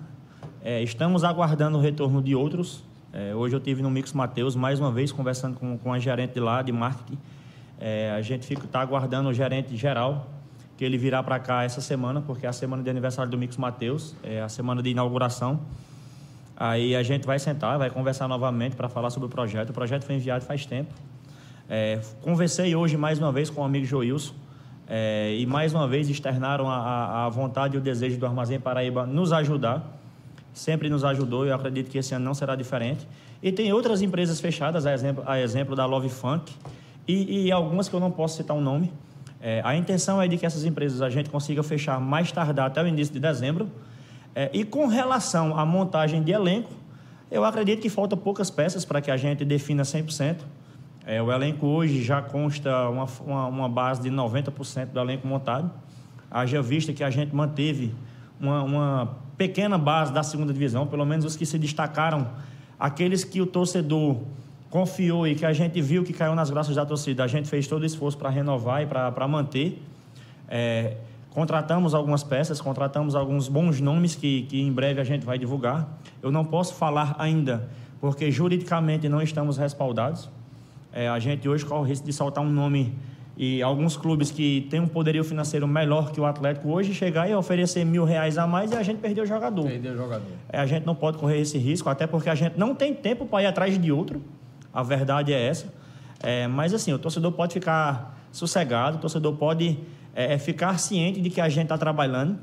É, 0.63 0.83
estamos 0.83 1.23
aguardando 1.23 1.79
o 1.79 1.81
retorno 1.81 2.21
de 2.21 2.35
outros. 2.35 2.83
É, 3.13 3.35
hoje 3.35 3.55
eu 3.55 3.61
tive 3.61 3.83
no 3.83 3.91
Mix 3.91 4.13
Mateus 4.13 4.57
mais 4.57 4.81
uma 4.81 4.91
vez 4.91 5.13
conversando 5.13 5.57
com, 5.57 5.79
com 5.79 5.93
a 5.93 5.99
gerente 5.99 6.35
de 6.35 6.41
lá 6.41 6.63
de 6.63 6.73
marketing. 6.73 7.19
É, 7.79 8.11
a 8.11 8.21
gente 8.21 8.53
está 8.53 8.81
aguardando 8.81 9.29
o 9.29 9.33
gerente 9.33 9.77
geral 9.77 10.27
que 10.77 10.85
ele 10.85 10.99
virá 10.99 11.23
para 11.23 11.39
cá 11.39 11.63
essa 11.63 11.81
semana, 11.81 12.21
porque 12.23 12.47
é 12.47 12.49
a 12.49 12.53
semana 12.53 12.83
de 12.83 12.89
aniversário 12.89 13.31
do 13.31 13.37
Mix 13.37 13.57
Mateus, 13.57 14.17
é 14.23 14.41
a 14.41 14.49
semana 14.49 14.83
de 14.83 14.91
inauguração. 14.91 15.61
Aí 16.61 16.95
a 16.95 17.03
gente 17.03 17.27
vai 17.27 17.39
sentar, 17.39 17.79
vai 17.79 17.89
conversar 17.89 18.29
novamente 18.29 18.77
para 18.77 18.87
falar 18.87 19.09
sobre 19.09 19.29
o 19.29 19.31
projeto. 19.31 19.71
O 19.71 19.73
projeto 19.73 20.05
foi 20.05 20.17
enviado 20.17 20.45
faz 20.45 20.67
tempo. 20.67 20.93
É, 21.67 21.99
conversei 22.21 22.77
hoje 22.77 22.99
mais 22.99 23.19
uma 23.19 23.33
vez 23.33 23.49
com 23.49 23.63
o 23.63 23.65
amigo 23.65 23.87
Joilson 23.87 24.35
é, 24.87 25.35
e 25.39 25.47
mais 25.47 25.73
uma 25.73 25.89
vez 25.89 26.11
externaram 26.11 26.69
a, 26.69 27.25
a, 27.25 27.29
vontade 27.31 27.77
e 27.77 27.79
o 27.79 27.81
desejo 27.81 28.19
do 28.19 28.27
Armazém 28.27 28.61
Paraíba 28.61 29.07
nos 29.07 29.33
ajudar. 29.33 29.99
Sempre 30.53 30.91
nos 30.91 31.03
ajudou 31.03 31.47
e 31.47 31.49
eu 31.49 31.55
acredito 31.55 31.89
que 31.89 31.97
esse 31.97 32.15
ano 32.15 32.27
não 32.27 32.35
será 32.35 32.55
diferente. 32.55 33.09
E 33.43 33.51
tem 33.51 33.73
outras 33.73 34.03
empresas 34.03 34.39
fechadas, 34.39 34.85
a 34.85 34.93
exemplo, 34.93 35.25
a 35.27 35.41
exemplo 35.41 35.75
da 35.75 35.87
Love 35.87 36.11
Funk 36.11 36.53
e, 37.09 37.47
e 37.47 37.51
algumas 37.51 37.89
que 37.89 37.97
eu 37.97 38.01
não 38.01 38.11
posso 38.11 38.37
citar 38.37 38.55
o 38.55 38.61
um 38.61 38.63
nome. 38.63 38.93
É, 39.41 39.63
a 39.65 39.75
intenção 39.75 40.21
é 40.21 40.29
de 40.29 40.37
que 40.37 40.45
essas 40.45 40.67
empresas 40.67 41.01
a 41.01 41.09
gente 41.09 41.31
consiga 41.31 41.63
fechar 41.63 41.99
mais 41.99 42.31
tardar 42.31 42.67
até 42.67 42.83
o 42.83 42.87
início 42.87 43.15
de 43.15 43.21
dezembro 43.21 43.67
é, 44.35 44.51
e 44.53 44.65
com 44.65 44.87
relação 44.87 45.59
à 45.59 45.65
montagem 45.65 46.23
de 46.23 46.33
elenco, 46.33 46.71
eu 47.31 47.45
acredito 47.45 47.81
que 47.81 47.89
falta 47.89 48.17
poucas 48.17 48.51
peças 48.51 48.85
para 48.85 49.01
que 49.01 49.11
a 49.11 49.17
gente 49.17 49.45
defina 49.45 49.83
100%. 49.83 50.39
É, 51.07 51.23
o 51.23 51.33
elenco 51.33 51.67
hoje 51.67 52.03
já 52.03 52.21
consta 52.21 52.89
uma, 52.89 53.07
uma, 53.25 53.47
uma 53.47 53.69
base 53.69 54.03
de 54.03 54.11
90% 54.11 54.87
do 54.87 55.01
elenco 55.01 55.27
montado. 55.27 55.71
Haja 56.31 56.61
vista 56.61 56.93
que 56.93 57.03
a 57.03 57.11
gente 57.11 57.35
manteve 57.35 57.95
uma, 58.41 58.63
uma 58.63 59.17
pequena 59.37 59.79
base 59.79 60.13
da 60.13 60.23
segunda 60.23 60.53
divisão, 60.53 60.87
pelo 60.87 61.05
menos 61.05 61.25
os 61.25 61.37
que 61.37 61.47
se 61.47 61.59
destacaram, 61.59 62.29
aqueles 62.79 63.25
que 63.25 63.41
o 63.41 63.47
torcedor 63.47 64.19
confiou 64.69 65.27
e 65.27 65.35
que 65.35 65.45
a 65.45 65.53
gente 65.53 65.81
viu 65.81 66.05
que 66.05 66.13
caiu 66.13 66.35
nas 66.35 66.51
graças 66.51 66.77
da 66.77 66.87
torcida. 66.87 67.25
A 67.25 67.27
gente 67.27 67.49
fez 67.49 67.67
todo 67.67 67.83
o 67.83 67.87
esforço 67.87 68.17
para 68.17 68.31
renovar 68.31 68.83
e 68.83 68.87
para 68.87 69.27
manter. 69.27 69.83
É, 70.49 70.97
Contratamos 71.31 71.95
algumas 71.95 72.25
peças, 72.25 72.61
contratamos 72.61 73.15
alguns 73.15 73.49
bons 73.49 73.81
nomes 73.81 74.17
que, 74.17 74.43
que 74.43 74.61
em 74.61 74.73
breve 74.73 75.01
a 75.01 75.05
gente 75.05 75.25
vai 75.25 75.39
divulgar. 75.39 75.89
Eu 76.21 76.33
não 76.33 76.45
posso 76.45 76.75
falar 76.75 77.15
ainda, 77.19 77.69
porque 78.01 78.31
juridicamente 78.31 79.09
não 79.09 79.23
estamos 79.23 79.57
respaldados. 79.57 80.29
É, 80.93 81.09
a 81.09 81.19
gente 81.21 81.49
hoje 81.49 81.65
corre 81.65 81.81
o 81.81 81.85
risco 81.85 82.05
de 82.05 82.13
soltar 82.13 82.43
um 82.43 82.51
nome 82.51 82.93
e 83.37 83.63
alguns 83.63 83.97
clubes 83.97 84.31
que 84.31 84.67
têm 84.69 84.81
um 84.81 84.89
poderio 84.89 85.23
financeiro 85.23 85.67
melhor 85.67 86.11
que 86.11 86.21
o 86.21 86.27
Atlético 86.27 86.69
hoje 86.69 86.93
chegar 86.93 87.31
e 87.31 87.35
oferecer 87.35 87.85
mil 87.85 88.05
reais 88.05 88.37
a 88.37 88.47
mais 88.47 88.73
e 88.73 88.77
a 88.77 88.83
gente 88.83 88.99
perder 88.99 89.23
o 89.23 89.27
jogador. 89.27 89.67
Perder 89.67 89.93
o 89.93 89.97
jogador. 89.97 90.27
É, 90.49 90.59
a 90.59 90.67
gente 90.67 90.85
não 90.85 90.97
pode 90.97 91.17
correr 91.17 91.39
esse 91.39 91.57
risco, 91.57 91.89
até 91.89 92.07
porque 92.07 92.29
a 92.29 92.35
gente 92.35 92.59
não 92.59 92.75
tem 92.75 92.93
tempo 92.93 93.25
para 93.25 93.45
ir 93.45 93.47
atrás 93.47 93.81
de 93.81 93.93
outro. 93.93 94.21
A 94.75 94.83
verdade 94.83 95.33
é 95.33 95.47
essa. 95.47 95.73
É, 96.23 96.47
mas 96.49 96.75
assim, 96.75 96.93
o 96.93 96.99
torcedor 96.99 97.33
pode 97.33 97.55
ficar 97.55 98.19
sossegado, 98.33 98.99
o 98.99 99.01
torcedor 99.01 99.35
pode 99.37 99.79
é, 100.15 100.35
é 100.35 100.39
ficar 100.39 100.79
ciente 100.79 101.21
de 101.21 101.31
que 101.31 101.41
a 101.41 101.49
gente 101.49 101.65
está 101.65 101.79
trabalhando. 101.79 102.39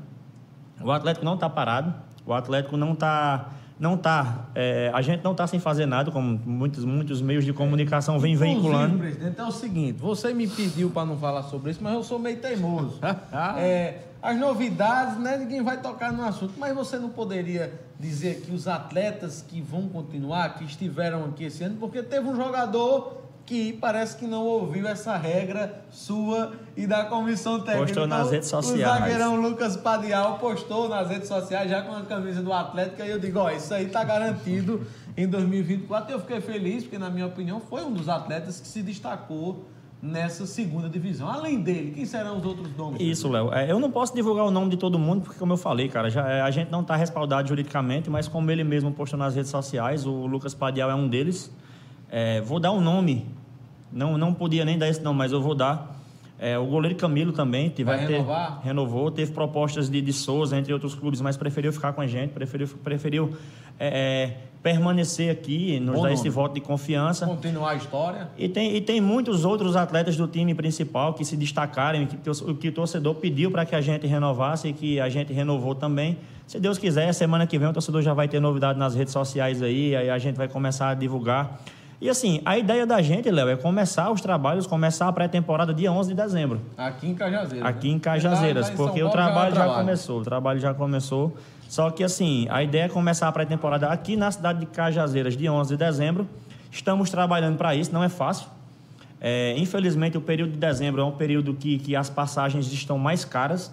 O 0.80 0.90
Atlético 0.90 1.24
não 1.24 1.34
está 1.34 1.48
parado, 1.48 1.94
o 2.24 2.32
Atlético 2.32 2.76
não 2.76 2.92
está 2.92 3.50
não 3.78 3.96
tá, 3.96 4.46
é, 4.54 4.90
a 4.92 5.00
gente 5.00 5.22
não 5.22 5.32
está 5.32 5.46
sem 5.46 5.60
fazer 5.60 5.86
nada, 5.86 6.10
como 6.10 6.40
muitos, 6.44 6.84
muitos 6.84 7.22
meios 7.22 7.44
de 7.44 7.52
comunicação 7.52 8.18
vêm 8.18 8.34
veiculando. 8.34 8.98
presidente, 8.98 9.40
é 9.40 9.44
o 9.44 9.52
seguinte, 9.52 10.00
você 10.00 10.34
me 10.34 10.48
pediu 10.48 10.90
para 10.90 11.06
não 11.06 11.16
falar 11.16 11.44
sobre 11.44 11.70
isso, 11.70 11.80
mas 11.80 11.94
eu 11.94 12.02
sou 12.02 12.18
meio 12.18 12.38
teimoso. 12.38 12.98
é, 13.56 13.98
as 14.20 14.36
novidades, 14.36 15.18
né, 15.18 15.36
ninguém 15.36 15.62
vai 15.62 15.80
tocar 15.80 16.12
no 16.12 16.24
assunto, 16.24 16.54
mas 16.58 16.74
você 16.74 16.98
não 16.98 17.08
poderia 17.08 17.80
dizer 18.00 18.40
que 18.40 18.52
os 18.52 18.66
atletas 18.66 19.44
que 19.46 19.60
vão 19.60 19.88
continuar, 19.88 20.58
que 20.58 20.64
estiveram 20.64 21.26
aqui 21.26 21.44
esse 21.44 21.62
ano, 21.62 21.76
porque 21.78 22.02
teve 22.02 22.28
um 22.28 22.34
jogador 22.34 23.27
que 23.48 23.72
parece 23.72 24.14
que 24.14 24.26
não 24.26 24.44
ouviu 24.44 24.86
essa 24.86 25.16
regra 25.16 25.82
sua 25.90 26.52
e 26.76 26.86
da 26.86 27.06
comissão 27.06 27.58
técnica. 27.58 27.86
Postou 27.86 28.06
nas 28.06 28.20
então, 28.20 28.32
redes 28.32 28.48
sociais. 28.50 28.78
O 28.78 28.98
zagueirão 28.98 29.40
Lucas 29.40 29.74
Padial 29.74 30.38
postou 30.38 30.86
nas 30.86 31.08
redes 31.08 31.28
sociais 31.28 31.70
já 31.70 31.80
com 31.80 31.94
a 31.94 32.02
camisa 32.02 32.42
do 32.42 32.52
Atlético 32.52 33.02
e 33.02 33.08
eu 33.08 33.18
digo, 33.18 33.38
ó, 33.38 33.50
isso 33.50 33.72
aí 33.72 33.86
tá 33.86 34.04
garantido 34.04 34.86
em 35.16 35.26
2024. 35.26 36.12
Eu 36.12 36.20
fiquei 36.20 36.42
feliz 36.42 36.82
porque, 36.82 36.98
na 36.98 37.08
minha 37.08 37.24
opinião, 37.24 37.58
foi 37.58 37.82
um 37.82 37.90
dos 37.90 38.06
atletas 38.06 38.60
que 38.60 38.68
se 38.68 38.82
destacou 38.82 39.64
nessa 40.02 40.44
segunda 40.44 40.86
divisão. 40.86 41.26
Além 41.26 41.58
dele, 41.58 41.92
quem 41.92 42.04
serão 42.04 42.36
os 42.36 42.44
outros 42.44 42.76
nomes? 42.76 43.00
Isso, 43.00 43.30
Léo. 43.30 43.50
É, 43.50 43.72
eu 43.72 43.80
não 43.80 43.90
posso 43.90 44.14
divulgar 44.14 44.44
o 44.44 44.50
nome 44.50 44.68
de 44.68 44.76
todo 44.76 44.98
mundo, 44.98 45.22
porque, 45.22 45.38
como 45.38 45.54
eu 45.54 45.56
falei, 45.56 45.88
cara, 45.88 46.10
já, 46.10 46.28
é, 46.28 46.42
a 46.42 46.50
gente 46.50 46.70
não 46.70 46.82
está 46.82 46.96
respaldado 46.96 47.48
juridicamente, 47.48 48.10
mas 48.10 48.28
como 48.28 48.50
ele 48.50 48.62
mesmo 48.62 48.92
postou 48.92 49.18
nas 49.18 49.34
redes 49.34 49.50
sociais, 49.50 50.04
o 50.04 50.26
Lucas 50.26 50.52
Padial 50.52 50.90
é 50.90 50.94
um 50.94 51.08
deles. 51.08 51.50
É, 52.10 52.40
vou 52.40 52.58
dar 52.58 52.72
um 52.72 52.80
nome 52.80 53.26
não, 53.92 54.18
não 54.18 54.34
podia 54.34 54.64
nem 54.64 54.78
dar 54.78 54.88
esse 54.88 55.02
não, 55.02 55.14
mas 55.14 55.32
eu 55.32 55.40
vou 55.40 55.54
dar. 55.54 55.96
É, 56.38 56.56
o 56.56 56.66
goleiro 56.66 56.96
Camilo 56.96 57.32
também 57.32 57.68
teve 57.68 57.90
Vai? 57.90 58.06
Ter, 58.06 58.24
renovou, 58.62 59.10
teve 59.10 59.32
propostas 59.32 59.90
de, 59.90 60.00
de 60.00 60.12
Souza, 60.12 60.56
entre 60.56 60.72
outros 60.72 60.94
clubes, 60.94 61.20
mas 61.20 61.36
preferiu 61.36 61.72
ficar 61.72 61.92
com 61.92 62.00
a 62.00 62.06
gente, 62.06 62.30
preferiu, 62.30 62.68
preferiu 62.84 63.36
é, 63.76 63.88
é, 63.88 64.36
permanecer 64.62 65.32
aqui, 65.32 65.80
nos 65.80 65.96
Bom 65.96 66.02
dar 66.02 66.08
nome. 66.10 66.14
esse 66.14 66.28
voto 66.28 66.54
de 66.54 66.60
confiança. 66.60 67.26
Continuar 67.26 67.70
a 67.70 67.74
história. 67.74 68.28
E 68.38 68.48
tem, 68.48 68.76
e 68.76 68.80
tem 68.80 69.00
muitos 69.00 69.44
outros 69.44 69.74
atletas 69.74 70.16
do 70.16 70.28
time 70.28 70.54
principal 70.54 71.12
que 71.12 71.24
se 71.24 71.36
destacaram, 71.36 72.06
que, 72.06 72.16
que, 72.16 72.54
que 72.54 72.68
o 72.68 72.72
torcedor 72.72 73.16
pediu 73.16 73.50
para 73.50 73.66
que 73.66 73.74
a 73.74 73.80
gente 73.80 74.06
renovasse 74.06 74.68
e 74.68 74.72
que 74.72 75.00
a 75.00 75.08
gente 75.08 75.32
renovou 75.32 75.74
também. 75.74 76.18
Se 76.46 76.60
Deus 76.60 76.78
quiser, 76.78 77.12
semana 77.14 77.48
que 77.48 77.58
vem 77.58 77.66
o 77.66 77.72
torcedor 77.72 78.00
já 78.00 78.14
vai 78.14 78.28
ter 78.28 78.38
novidade 78.38 78.78
nas 78.78 78.94
redes 78.94 79.12
sociais 79.12 79.60
aí, 79.60 79.96
aí 79.96 80.08
a 80.08 80.18
gente 80.18 80.36
vai 80.36 80.46
começar 80.46 80.90
a 80.90 80.94
divulgar. 80.94 81.60
E 82.00 82.08
assim, 82.08 82.40
a 82.44 82.56
ideia 82.56 82.86
da 82.86 83.02
gente, 83.02 83.28
Léo, 83.28 83.48
é 83.48 83.56
começar 83.56 84.10
os 84.12 84.20
trabalhos, 84.20 84.68
começar 84.68 85.08
a 85.08 85.12
pré-temporada 85.12 85.74
dia 85.74 85.90
11 85.90 86.10
de 86.10 86.14
dezembro. 86.14 86.60
Aqui 86.76 87.08
em 87.08 87.14
Cajazeiras. 87.14 87.68
Aqui 87.68 87.88
né? 87.88 87.94
em 87.94 87.98
Cajazeiras, 87.98 88.70
porque 88.70 89.02
o 89.02 89.10
trabalho 89.10 89.54
já, 89.54 89.66
já 89.66 89.74
começou, 89.74 90.20
o 90.20 90.22
trabalho 90.22 90.60
já 90.60 90.74
começou. 90.74 91.36
Só 91.68 91.90
que 91.90 92.04
assim, 92.04 92.46
a 92.50 92.62
ideia 92.62 92.84
é 92.84 92.88
começar 92.88 93.26
a 93.26 93.32
pré-temporada 93.32 93.88
aqui 93.88 94.16
na 94.16 94.30
cidade 94.30 94.60
de 94.60 94.66
Cajazeiras, 94.66 95.36
dia 95.36 95.52
11 95.52 95.70
de 95.70 95.76
dezembro. 95.76 96.28
Estamos 96.70 97.10
trabalhando 97.10 97.56
para 97.56 97.74
isso, 97.74 97.92
não 97.92 98.04
é 98.04 98.08
fácil. 98.08 98.46
É, 99.20 99.54
infelizmente, 99.58 100.16
o 100.16 100.20
período 100.20 100.52
de 100.52 100.58
dezembro 100.58 101.02
é 101.02 101.04
um 101.04 101.10
período 101.10 101.52
que, 101.52 101.78
que 101.78 101.96
as 101.96 102.08
passagens 102.08 102.72
estão 102.72 102.96
mais 102.96 103.24
caras. 103.24 103.72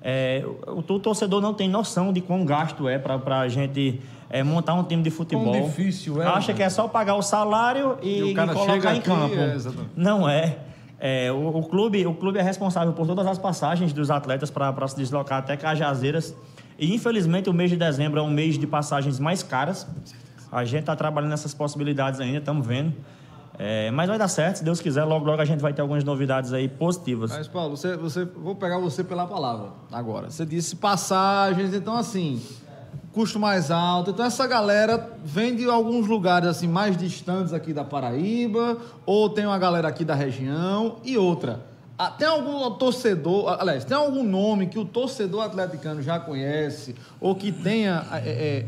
É, 0.00 0.44
o, 0.68 0.78
o 0.78 0.98
torcedor 1.00 1.40
não 1.40 1.52
tem 1.52 1.68
noção 1.68 2.12
de 2.12 2.20
quão 2.20 2.44
gasto 2.44 2.88
é 2.88 2.98
para 2.98 3.40
a 3.40 3.48
gente 3.48 4.00
é, 4.30 4.42
montar 4.42 4.74
um 4.74 4.84
time 4.84 5.02
de 5.02 5.10
futebol. 5.10 5.52
Quão 5.52 5.68
difícil 5.68 6.22
é. 6.22 6.26
Acha 6.26 6.52
que 6.52 6.62
é 6.62 6.68
só 6.68 6.86
pagar 6.86 7.14
o 7.14 7.22
salário 7.22 7.98
e, 8.02 8.20
e, 8.20 8.30
e 8.32 8.34
colocar 8.34 8.94
em 8.94 9.00
campo. 9.00 9.34
É, 9.34 9.56
não 9.96 10.28
é. 10.28 10.58
é 11.00 11.32
o, 11.32 11.58
o, 11.58 11.62
clube, 11.64 12.06
o 12.06 12.14
clube 12.14 12.38
é 12.38 12.42
responsável 12.42 12.92
por 12.92 13.06
todas 13.06 13.26
as 13.26 13.38
passagens 13.38 13.92
dos 13.92 14.10
atletas 14.10 14.50
para 14.50 14.88
se 14.88 14.96
deslocar 14.96 15.38
até 15.38 15.56
Cajazeiras. 15.56 16.34
E 16.78 16.94
infelizmente 16.94 17.48
o 17.50 17.52
mês 17.52 17.70
de 17.70 17.76
dezembro 17.76 18.20
é 18.20 18.22
um 18.22 18.30
mês 18.30 18.58
de 18.58 18.66
passagens 18.66 19.18
mais 19.18 19.42
caras. 19.42 19.86
A 20.50 20.64
gente 20.64 20.80
está 20.80 20.94
trabalhando 20.94 21.30
nessas 21.30 21.52
possibilidades 21.52 22.20
ainda, 22.20 22.38
estamos 22.38 22.66
vendo. 22.66 22.94
É, 23.58 23.90
mas 23.90 24.08
vai 24.08 24.16
dar 24.16 24.28
certo, 24.28 24.58
se 24.58 24.64
Deus 24.64 24.80
quiser, 24.80 25.02
logo 25.02 25.26
logo 25.26 25.42
a 25.42 25.44
gente 25.44 25.60
vai 25.60 25.72
ter 25.72 25.82
algumas 25.82 26.04
novidades 26.04 26.52
aí 26.52 26.68
positivas. 26.68 27.32
Mas, 27.32 27.48
Paulo, 27.48 27.76
você, 27.76 27.96
você, 27.96 28.24
vou 28.24 28.54
pegar 28.54 28.78
você 28.78 29.02
pela 29.02 29.26
palavra 29.26 29.70
agora. 29.90 30.30
Você 30.30 30.46
disse 30.46 30.76
passagens, 30.76 31.74
então 31.74 31.96
assim, 31.96 32.40
custo 33.12 33.38
mais 33.38 33.70
alto. 33.70 34.10
Então 34.10 34.24
essa 34.24 34.46
galera 34.46 35.10
vem 35.24 35.56
de 35.56 35.64
alguns 35.68 36.06
lugares 36.06 36.48
assim 36.48 36.68
mais 36.68 36.96
distantes 36.96 37.52
aqui 37.52 37.72
da 37.72 37.84
Paraíba, 37.84 38.76
ou 39.04 39.28
tem 39.28 39.46
uma 39.46 39.58
galera 39.58 39.88
aqui 39.88 40.04
da 40.04 40.14
região 40.14 40.96
e 41.04 41.16
outra. 41.18 41.66
Ah, 42.00 42.12
Tem 42.12 42.28
algum 42.28 42.70
torcedor, 42.76 43.56
aliás, 43.58 43.84
tem 43.84 43.96
algum 43.96 44.22
nome 44.22 44.68
que 44.68 44.78
o 44.78 44.84
torcedor 44.84 45.42
atleticano 45.42 46.00
já 46.00 46.20
conhece 46.20 46.94
ou 47.20 47.34
que 47.34 47.50
tenha 47.50 48.06
é, 48.12 48.28
é, 48.28 48.66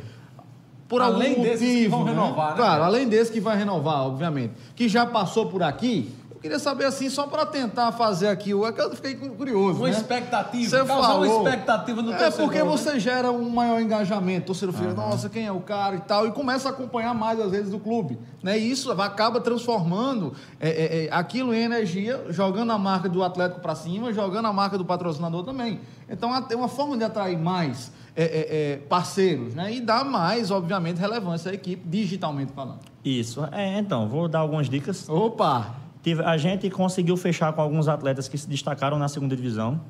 por 0.89 1.01
Além 1.01 1.31
algum 1.31 1.43
desses 1.45 1.61
que 1.61 1.67
motivo, 1.89 1.97
vão 1.97 2.05
né? 2.07 2.11
renovar, 2.11 2.51
né, 2.51 2.57
Claro, 2.57 2.83
além 2.83 3.09
desse 3.09 3.31
que 3.31 3.39
vai 3.41 3.57
renovar, 3.57 4.05
obviamente, 4.05 4.55
que 4.75 4.89
já 4.89 5.07
passou 5.07 5.47
por 5.47 5.63
aqui. 5.63 6.13
Eu 6.41 6.43
queria 6.43 6.59
saber 6.59 6.87
assim, 6.87 7.11
só 7.11 7.27
para 7.27 7.45
tentar 7.45 7.93
fazer 7.93 8.29
aqui, 8.29 8.55
o 8.55 8.67
é 8.67 8.73
que 8.73 8.81
eu 8.81 8.97
fiquei 8.97 9.15
curioso, 9.15 9.79
Uma 9.79 9.89
né? 9.89 9.95
expectativa, 9.95 10.71
Você 10.71 10.77
causar 10.79 10.95
uma 10.95 11.27
falou. 11.27 11.47
expectativa 11.47 12.01
no 12.01 12.13
É 12.15 12.17
torcedor. 12.17 12.47
porque 12.47 12.63
né? 12.63 12.65
você 12.65 12.99
gera 12.99 13.31
um 13.31 13.51
maior 13.51 13.79
engajamento. 13.79 14.45
O 14.45 14.47
torcedor 14.47 14.75
fica, 14.75 14.95
nossa, 14.95 15.29
quem 15.29 15.45
é 15.45 15.53
o 15.53 15.61
cara 15.61 15.97
e 15.97 16.01
tal, 16.01 16.27
e 16.27 16.33
começa 16.33 16.71
a 16.71 16.73
acompanhar 16.73 17.13
mais 17.13 17.39
às 17.39 17.51
vezes 17.51 17.71
do 17.71 17.79
clube. 17.79 18.19
Né? 18.43 18.59
E 18.59 18.71
isso 18.71 18.91
acaba 18.91 19.39
transformando 19.39 20.33
é, 20.59 20.71
é, 20.71 21.05
é, 21.05 21.13
aquilo 21.13 21.53
em 21.53 21.61
energia, 21.61 22.25
jogando 22.31 22.73
a 22.73 22.79
marca 22.79 23.07
do 23.07 23.23
Atlético 23.23 23.61
para 23.61 23.75
cima, 23.75 24.11
jogando 24.11 24.47
a 24.47 24.53
marca 24.53 24.79
do 24.79 24.85
patrocinador 24.87 25.45
também. 25.45 25.79
Então 26.09 26.35
é 26.35 26.57
uma 26.57 26.69
forma 26.69 26.97
de 26.97 27.05
atrair 27.05 27.39
mais 27.39 27.93
é, 28.17 28.25
é, 28.25 28.73
é, 28.73 28.77
parceiros 28.89 29.55
né? 29.55 29.75
e 29.75 29.81
dar 29.83 30.07
mais, 30.07 30.51
obviamente, 30.51 30.97
relevância 30.97 31.51
à 31.51 31.55
equipe, 31.55 31.87
digitalmente 31.87 32.51
falando. 32.53 32.79
Isso. 33.05 33.47
É, 33.53 33.79
então, 33.79 34.09
vou 34.09 34.27
dar 34.27 34.39
algumas 34.39 34.71
dicas. 34.71 35.07
Opa! 35.07 35.90
A 36.25 36.37
gente 36.37 36.71
conseguiu 36.71 37.17
fechar 37.17 37.53
com 37.53 37.61
alguns 37.61 37.89
atletas 37.89 38.29
que 38.29 38.39
se 38.39 38.49
destacaram 38.49 38.99
na 38.99 39.09
segunda 39.09 39.37
divisão. 39.37 39.81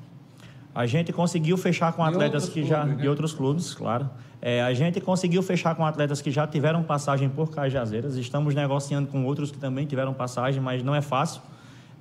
A 0.74 0.86
gente 0.86 1.12
conseguiu 1.12 1.56
fechar 1.56 1.92
com 1.92 2.02
De 2.02 2.08
atletas 2.10 2.48
que 2.48 2.64
já 2.64 2.80
clubes, 2.80 2.96
né? 2.96 3.02
de 3.02 3.08
outros 3.08 3.32
clubes, 3.32 3.74
claro. 3.74 4.08
É, 4.42 4.62
a 4.62 4.72
gente 4.72 5.00
conseguiu 5.00 5.42
fechar 5.42 5.74
com 5.74 5.84
atletas 5.84 6.22
que 6.22 6.30
já 6.30 6.46
tiveram 6.46 6.82
passagem 6.82 7.28
por 7.28 7.50
Cajazeiras. 7.50 8.16
Estamos 8.16 8.54
negociando 8.54 9.08
com 9.08 9.24
outros 9.24 9.50
que 9.50 9.58
também 9.58 9.86
tiveram 9.86 10.14
passagem, 10.14 10.60
mas 10.60 10.82
não 10.82 10.94
é 10.94 11.02
fácil. 11.02 11.42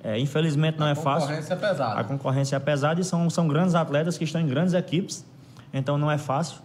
É, 0.02 0.18
infelizmente 0.18 0.78
não 0.78 0.86
A 0.86 0.90
é 0.90 0.94
fácil. 0.94 1.28
concorrência 1.28 1.52
é 1.52 1.56
pesada. 1.56 2.00
A 2.00 2.04
concorrência 2.04 2.56
é 2.56 2.58
pesada 2.58 3.00
e 3.00 3.04
são, 3.04 3.28
são 3.28 3.46
grandes 3.46 3.74
atletas 3.74 4.16
que 4.16 4.24
estão 4.24 4.40
em 4.40 4.46
grandes 4.46 4.72
equipes, 4.72 5.26
então 5.74 5.98
não 5.98 6.10
é 6.10 6.16
fácil. 6.16 6.58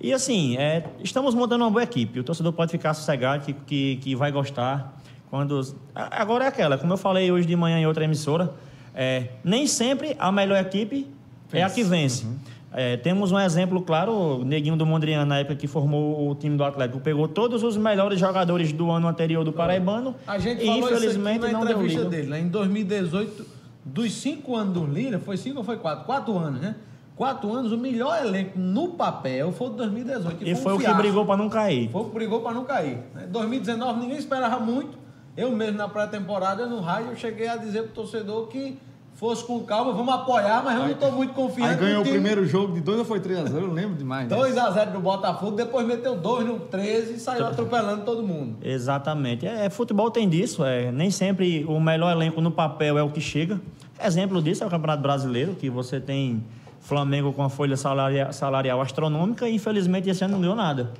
E 0.00 0.12
assim, 0.12 0.56
é, 0.56 0.84
estamos 1.02 1.34
montando 1.34 1.64
uma 1.64 1.70
boa 1.70 1.82
equipe. 1.82 2.18
O 2.18 2.24
torcedor 2.24 2.52
pode 2.52 2.70
ficar 2.72 2.94
sossegado 2.94 3.44
que, 3.44 3.52
que, 3.52 3.96
que 3.96 4.16
vai 4.16 4.32
gostar. 4.32 5.00
Quando 5.32 5.62
Agora 5.94 6.44
é 6.44 6.48
aquela, 6.48 6.76
como 6.76 6.92
eu 6.92 6.98
falei 6.98 7.32
hoje 7.32 7.46
de 7.46 7.56
manhã 7.56 7.78
em 7.78 7.86
outra 7.86 8.04
emissora, 8.04 8.52
é, 8.94 9.28
nem 9.42 9.66
sempre 9.66 10.14
a 10.18 10.30
melhor 10.30 10.60
equipe 10.60 11.06
é 11.50 11.62
a 11.62 11.70
que 11.70 11.82
vence. 11.82 12.26
É, 12.70 12.98
temos 12.98 13.32
um 13.32 13.40
exemplo 13.40 13.80
claro, 13.80 14.12
o 14.12 14.44
Neguinho 14.44 14.76
do 14.76 14.84
Mondrian, 14.84 15.24
na 15.24 15.38
época 15.38 15.56
que 15.56 15.66
formou 15.66 16.28
o 16.28 16.34
time 16.34 16.54
do 16.54 16.62
Atlético, 16.62 17.00
pegou 17.00 17.26
todos 17.26 17.62
os 17.62 17.78
melhores 17.78 18.20
jogadores 18.20 18.74
do 18.74 18.90
ano 18.90 19.08
anterior 19.08 19.42
do 19.42 19.54
Paraibano 19.54 20.14
A 20.26 20.36
gente 20.36 20.62
e 20.64 20.68
infelizmente 20.68 21.50
não 21.50 21.64
deu 21.64 21.80
liga. 21.80 22.04
dele, 22.04 22.28
né? 22.28 22.38
Em 22.38 22.48
2018, 22.48 23.46
dos 23.86 24.12
cinco 24.12 24.54
anos 24.54 24.74
do 24.74 24.84
Lira, 24.84 25.18
foi 25.18 25.38
cinco 25.38 25.60
ou 25.60 25.64
foi 25.64 25.78
quatro? 25.78 26.04
Quatro 26.04 26.36
anos, 26.36 26.60
né? 26.60 26.74
Quatro 27.16 27.50
anos, 27.54 27.72
o 27.72 27.78
melhor 27.78 28.22
elenco 28.22 28.58
no 28.58 28.88
papel 28.88 29.50
foi 29.50 29.68
o 29.68 29.70
de 29.70 29.76
2018. 29.76 30.36
Que 30.36 30.50
E 30.50 30.54
foi, 30.54 30.62
foi 30.62 30.72
um 30.74 30.76
o 30.76 30.78
que 30.80 30.92
brigou 30.92 31.24
para 31.24 31.38
não 31.38 31.48
cair. 31.48 31.88
Foi 31.88 32.02
o 32.02 32.04
que 32.04 32.14
brigou 32.14 32.40
para 32.42 32.52
não 32.52 32.64
cair. 32.64 32.98
Né? 33.14 33.26
2019 33.30 34.00
ninguém 34.00 34.18
esperava 34.18 34.60
muito. 34.60 35.00
Eu 35.36 35.50
mesmo 35.50 35.78
na 35.78 35.88
pré-temporada, 35.88 36.66
no 36.66 36.80
rádio, 36.80 37.10
eu 37.10 37.16
cheguei 37.16 37.48
a 37.48 37.56
dizer 37.56 37.84
pro 37.84 37.92
torcedor 38.02 38.48
que 38.48 38.76
fosse 39.14 39.44
com 39.44 39.60
calma, 39.60 39.92
vamos 39.92 40.12
apoiar, 40.12 40.62
mas 40.64 40.74
eu 40.74 40.82
não 40.82 40.90
estou 40.90 41.12
muito 41.12 41.32
confiante. 41.32 41.70
Aí 41.74 41.76
ganhou 41.76 42.02
no 42.02 42.08
o 42.08 42.12
primeiro 42.12 42.44
jogo 42.44 42.74
de 42.74 42.80
2 42.80 42.98
ou 43.00 43.04
foi 43.04 43.20
3x0, 43.20 43.54
eu 43.54 43.72
lembro 43.72 43.94
demais. 43.96 44.28
né? 44.28 44.36
2x0 44.36 44.92
do 44.92 45.00
Botafogo, 45.00 45.56
depois 45.56 45.86
meteu 45.86 46.16
2 46.16 46.46
no 46.46 46.58
13 46.60 47.14
e 47.14 47.18
saiu 47.20 47.46
atropelando 47.46 48.04
todo 48.04 48.22
mundo. 48.22 48.56
Exatamente. 48.62 49.46
É, 49.46 49.70
futebol 49.70 50.10
tem 50.10 50.28
disso. 50.28 50.64
É, 50.64 50.90
nem 50.90 51.10
sempre 51.10 51.64
o 51.68 51.78
melhor 51.80 52.10
elenco 52.12 52.40
no 52.40 52.50
papel 52.50 52.98
é 52.98 53.02
o 53.02 53.10
que 53.10 53.20
chega. 53.20 53.60
Exemplo 54.02 54.42
disso 54.42 54.64
é 54.64 54.66
o 54.66 54.70
Campeonato 54.70 55.02
Brasileiro, 55.02 55.54
que 55.54 55.70
você 55.70 56.00
tem 56.00 56.42
Flamengo 56.80 57.32
com 57.32 57.42
a 57.44 57.48
folha 57.48 57.76
salaria- 57.76 58.32
salarial 58.32 58.80
astronômica 58.80 59.48
e 59.48 59.54
infelizmente 59.54 60.10
esse 60.10 60.24
ano 60.24 60.32
não 60.34 60.40
ganhou 60.40 60.56
nada. 60.56 60.90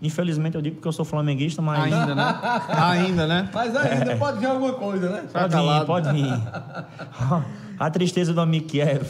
Infelizmente 0.00 0.54
eu 0.54 0.62
digo 0.62 0.76
porque 0.76 0.86
eu 0.86 0.92
sou 0.92 1.04
flamenguista, 1.04 1.60
mas 1.60 1.92
Ainda, 1.92 2.14
né? 2.14 2.40
Ainda, 2.68 3.26
né? 3.26 3.50
Mas 3.52 3.74
ainda 3.74 4.16
pode 4.16 4.38
vir 4.38 4.46
alguma 4.46 4.72
coisa, 4.74 5.10
né? 5.10 5.24
pode 5.32 5.52
calado. 5.52 5.80
vir, 5.80 5.86
pode 5.86 6.12
vir. 6.12 6.24
a 7.78 7.90
tristeza 7.90 8.32
do 8.32 8.40
amigo 8.40 8.66
Kiev. 8.66 9.06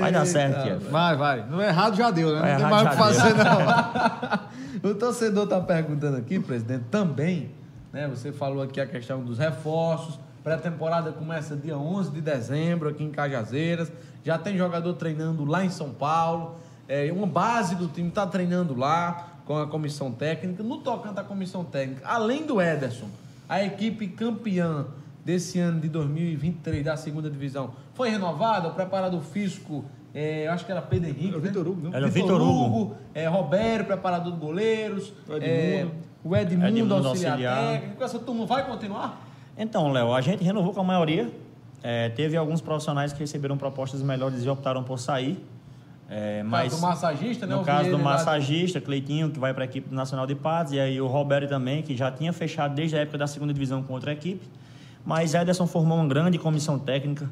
Vai 0.00 0.12
dar 0.12 0.26
certo, 0.26 0.62
Kiev. 0.62 0.90
Vai, 0.90 1.16
vai. 1.16 1.46
No 1.46 1.62
errado 1.62 1.96
já 1.96 2.10
deu, 2.10 2.34
né? 2.34 2.40
Vai 2.40 2.52
Não 2.52 2.58
tem 2.58 2.70
mais 2.70 2.86
o 2.86 2.90
que 2.90 2.96
fazer, 2.96 3.34
não. 3.34 4.48
O 4.90 4.94
torcedor 4.94 5.44
está 5.44 5.60
perguntando 5.60 6.16
aqui, 6.18 6.38
presidente, 6.38 6.84
também, 6.88 7.50
né? 7.92 8.06
Você 8.08 8.30
falou 8.30 8.62
aqui 8.62 8.80
a 8.80 8.86
questão 8.86 9.24
dos 9.24 9.38
reforços. 9.38 10.20
Pré-temporada 10.44 11.10
começa 11.10 11.56
dia 11.56 11.76
11 11.76 12.12
de 12.12 12.20
dezembro 12.20 12.88
aqui 12.88 13.02
em 13.02 13.10
Cajazeiras. 13.10 13.90
Já 14.22 14.38
tem 14.38 14.56
jogador 14.56 14.94
treinando 14.94 15.44
lá 15.44 15.64
em 15.64 15.70
São 15.70 15.90
Paulo. 15.90 16.56
É, 16.86 17.10
uma 17.12 17.26
base 17.26 17.74
do 17.74 17.88
time 17.88 18.08
está 18.08 18.26
treinando 18.26 18.74
lá 18.74 19.37
com 19.48 19.56
a 19.56 19.66
comissão 19.66 20.12
técnica. 20.12 20.62
No 20.62 20.76
tocante 20.76 21.18
à 21.18 21.24
comissão 21.24 21.64
técnica, 21.64 22.06
além 22.06 22.44
do 22.44 22.60
Ederson, 22.60 23.08
a 23.48 23.64
equipe 23.64 24.06
campeã 24.08 24.86
desse 25.24 25.58
ano 25.58 25.80
de 25.80 25.88
2023 25.88 26.84
da 26.84 26.98
segunda 26.98 27.30
divisão 27.30 27.70
foi 27.94 28.10
renovada. 28.10 28.68
O 28.68 28.74
preparador 28.74 29.22
físico, 29.22 29.86
é, 30.14 30.46
eu 30.46 30.52
acho 30.52 30.66
que 30.66 30.70
era 30.70 30.82
Pedro 30.82 31.08
Henrique. 31.08 31.28
Era 31.28 31.38
o 31.38 31.40
né? 31.40 31.48
Vitor 31.48 31.66
Hugo, 31.66 31.80
não? 31.80 31.94
Era 31.94 32.06
o 32.06 32.10
Vitor 32.10 32.42
Hugo. 32.42 32.94
é, 33.14 33.26
Roberto, 33.26 33.86
preparador 33.86 34.34
de 34.34 34.38
goleiros, 34.38 35.14
O 35.26 35.32
Edmundo. 35.32 35.42
é, 35.42 35.86
o 36.22 36.36
Edmundo, 36.36 36.66
Edmundo 36.66 36.94
auxiliar, 37.08 37.32
auxiliar. 37.32 37.72
técnico. 37.72 38.04
Essa 38.04 38.18
turma 38.18 38.44
vai 38.44 38.66
continuar? 38.66 39.26
Então, 39.56 39.90
Léo, 39.90 40.12
a 40.12 40.20
gente 40.20 40.44
renovou 40.44 40.74
com 40.74 40.80
a 40.82 40.84
maioria. 40.84 41.32
É, 41.82 42.10
teve 42.10 42.36
alguns 42.36 42.60
profissionais 42.60 43.14
que 43.14 43.20
receberam 43.20 43.56
propostas 43.56 44.02
melhores 44.02 44.44
e 44.44 44.48
optaram 44.48 44.84
por 44.84 44.98
sair. 44.98 45.42
É, 46.10 46.42
mas 46.42 46.74
do 46.74 46.80
massagista, 46.80 47.46
né? 47.46 47.54
no 47.54 47.62
caso 47.64 47.90
do 47.90 47.96
lá- 47.98 48.02
massagista, 48.02 48.80
Cleitinho, 48.80 49.28
que 49.30 49.38
vai 49.38 49.52
para 49.52 49.64
a 49.64 49.66
equipe 49.66 49.94
nacional 49.94 50.26
de 50.26 50.34
Patos, 50.34 50.72
e 50.72 50.80
aí 50.80 50.98
o 51.00 51.06
Roberto 51.06 51.48
também, 51.50 51.82
que 51.82 51.94
já 51.96 52.10
tinha 52.10 52.32
fechado 52.32 52.74
desde 52.74 52.96
a 52.96 53.00
época 53.00 53.18
da 53.18 53.26
segunda 53.26 53.52
divisão 53.52 53.82
com 53.82 53.92
outra 53.92 54.12
equipe. 54.12 54.46
Mas 55.04 55.34
Ederson 55.34 55.66
formou 55.66 55.98
uma 55.98 56.06
grande 56.08 56.38
comissão 56.38 56.78
técnica, 56.78 57.30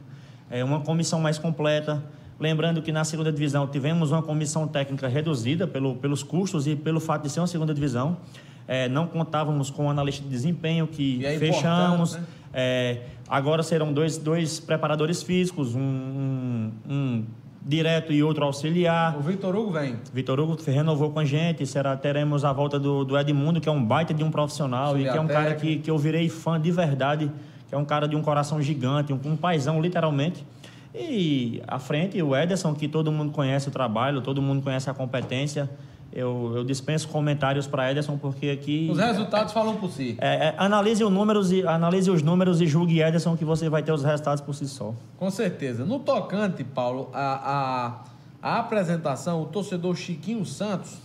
é, 0.51 0.63
uma 0.63 0.81
comissão 0.81 1.21
mais 1.21 1.39
completa. 1.39 2.03
Lembrando 2.39 2.83
que 2.83 2.93
na 2.93 3.03
segunda 3.03 3.33
divisão 3.33 3.67
tivemos 3.67 4.13
uma 4.13 4.23
comissão 4.23 4.69
técnica 4.69 5.09
reduzida 5.09 5.67
pelo, 5.67 5.95
pelos 5.97 6.23
custos 6.23 6.67
e 6.67 6.77
pelo 6.77 7.01
fato 7.01 7.23
de 7.23 7.31
ser 7.31 7.41
uma 7.41 7.47
segunda 7.47 7.73
divisão. 7.73 8.19
É, 8.69 8.89
não 8.91 9.07
contávamos 9.07 9.71
com 9.71 9.87
o 9.87 9.91
analista 9.91 10.23
de 10.23 10.29
desempenho 10.29 10.87
que 10.87 11.25
é 11.25 11.39
fechamos. 11.39 12.17
né? 12.17 12.25
É, 12.53 12.99
agora 13.27 13.63
serão 13.63 13.91
dois, 13.93 14.19
dois 14.19 14.61
preparadores 14.61 15.23
físicos, 15.23 15.75
um, 15.75 15.81
um- 15.81 16.73
um 16.89 17.25
direto 17.67 18.13
e 18.13 18.23
outro 18.23 18.45
auxiliar. 18.45 19.17
O 19.19 19.21
Vitor 19.21 19.57
Hugo 19.57 19.73
vem. 19.73 19.97
Vitor 20.15 20.39
Hugo 20.39 20.57
renovou 20.65 21.11
com 21.11 21.19
a 21.19 21.25
gente, 21.25 21.67
será, 21.67 21.97
teremos 21.97 22.45
a 22.45 22.53
volta 22.53 22.79
do, 22.79 23.05
do 23.05 23.19
Edmundo, 23.19 23.61
que 23.61 23.69
é 23.69 23.73
um 23.73 23.85
baita 23.85 24.15
de 24.15 24.23
um 24.23 24.31
profissional 24.31 24.97
e 24.97 25.03
que 25.03 25.09
é 25.09 25.21
um 25.21 25.23
Auxiliar 25.23 25.45
cara 25.45 25.55
que, 25.57 25.79
que 25.79 25.91
eu 25.91 25.99
virei 25.99 26.29
fã 26.29 26.61
de 26.61 26.71
verdade, 26.71 27.31
que 27.69 27.75
é 27.75 27.79
um 27.79 27.85
cara 27.85 28.07
de 28.07 28.15
um 28.15 28.23
coração 28.23 28.63
gigante, 28.63 29.13
um, 29.13 29.21
um 29.25 29.37
paizão, 29.37 29.81
literalmente. 29.81 30.47
E 30.95 31.61
à 31.67 31.81
frente, 31.81 32.23
o 32.23 32.37
Ederson, 32.37 32.73
que 32.73 32.87
todo 32.87 33.11
mundo 33.11 33.33
conhece 33.33 33.69
o 33.69 33.73
trabalho, 33.73 34.21
todo 34.21 34.41
mundo 34.41 34.63
conhece 34.63 34.89
a 34.89 34.95
competência. 34.95 35.69
Eu, 36.17 36.55
eu 36.57 36.65
dispenso 36.65 37.07
comentários 37.09 37.67
para 37.67 37.91
Ederson, 37.91 38.17
porque 38.17 38.49
aqui. 38.49 38.89
Os 38.91 38.99
resultados 38.99 39.53
falam 39.53 39.77
por 39.77 39.91
si. 39.91 40.17
É, 40.19 40.47
é, 40.47 40.55
analise, 40.57 41.05
os 41.05 41.13
números 41.13 41.53
e, 41.53 41.61
analise 41.67 42.11
os 42.11 42.23
números 42.23 42.63
e 42.63 42.67
julgue 42.67 43.03
Ederson 43.03 43.37
que 43.37 43.45
você 43.45 43.69
vai 43.69 43.83
ter 43.83 43.93
os 43.93 44.03
resultados 44.03 44.41
por 44.41 44.55
si 44.55 44.67
só. 44.67 44.95
Com 45.19 45.31
certeza. 45.31 45.85
No 45.85 45.99
tocante, 45.99 46.65
Paulo, 46.65 47.11
a, 47.13 48.01
a, 48.41 48.55
a 48.55 48.59
apresentação, 48.61 49.43
o 49.43 49.45
torcedor 49.45 49.95
Chiquinho 49.95 50.47
Santos 50.47 50.97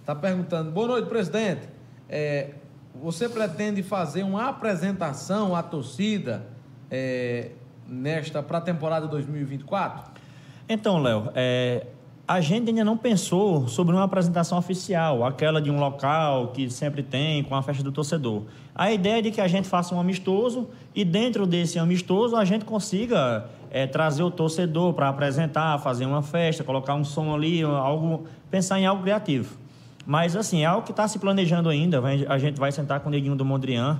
está 0.00 0.16
perguntando: 0.16 0.72
boa 0.72 0.88
noite, 0.88 1.08
presidente. 1.08 1.68
É, 2.08 2.50
você 3.00 3.28
pretende 3.28 3.84
fazer 3.84 4.24
uma 4.24 4.48
apresentação 4.48 5.54
à 5.54 5.62
torcida 5.62 6.44
é, 6.90 7.50
nesta 7.86 8.42
para 8.42 8.58
a 8.58 8.60
temporada 8.60 9.06
2024? 9.06 10.10
Então, 10.68 10.98
Léo, 10.98 11.30
é, 11.36 11.86
a 12.28 12.40
gente 12.40 12.70
ainda 12.70 12.84
não 12.84 12.96
pensou 12.96 13.68
sobre 13.68 13.94
uma 13.94 14.02
apresentação 14.02 14.58
oficial, 14.58 15.24
aquela 15.24 15.62
de 15.62 15.70
um 15.70 15.78
local 15.78 16.48
que 16.48 16.68
sempre 16.68 17.02
tem, 17.02 17.44
com 17.44 17.54
a 17.54 17.62
festa 17.62 17.84
do 17.84 17.92
torcedor. 17.92 18.42
A 18.74 18.90
ideia 18.90 19.20
é 19.20 19.22
de 19.22 19.30
que 19.30 19.40
a 19.40 19.46
gente 19.46 19.68
faça 19.68 19.94
um 19.94 20.00
amistoso 20.00 20.68
e 20.94 21.04
dentro 21.04 21.46
desse 21.46 21.78
amistoso 21.78 22.34
a 22.34 22.44
gente 22.44 22.64
consiga 22.64 23.46
é, 23.70 23.86
trazer 23.86 24.24
o 24.24 24.30
torcedor 24.30 24.92
para 24.92 25.08
apresentar, 25.08 25.78
fazer 25.78 26.04
uma 26.04 26.22
festa, 26.22 26.64
colocar 26.64 26.94
um 26.94 27.04
som 27.04 27.32
ali, 27.32 27.62
algo, 27.62 28.24
pensar 28.50 28.80
em 28.80 28.86
algo 28.86 29.02
criativo. 29.02 29.56
Mas, 30.04 30.34
assim, 30.34 30.62
é 30.62 30.66
algo 30.66 30.84
que 30.84 30.92
está 30.92 31.06
se 31.06 31.18
planejando 31.18 31.68
ainda. 31.68 32.00
A 32.28 32.38
gente 32.38 32.58
vai 32.58 32.70
sentar 32.70 33.00
com 33.00 33.08
o 33.08 33.12
Neguinho 33.12 33.34
do 33.34 33.44
Mondrian. 33.44 33.98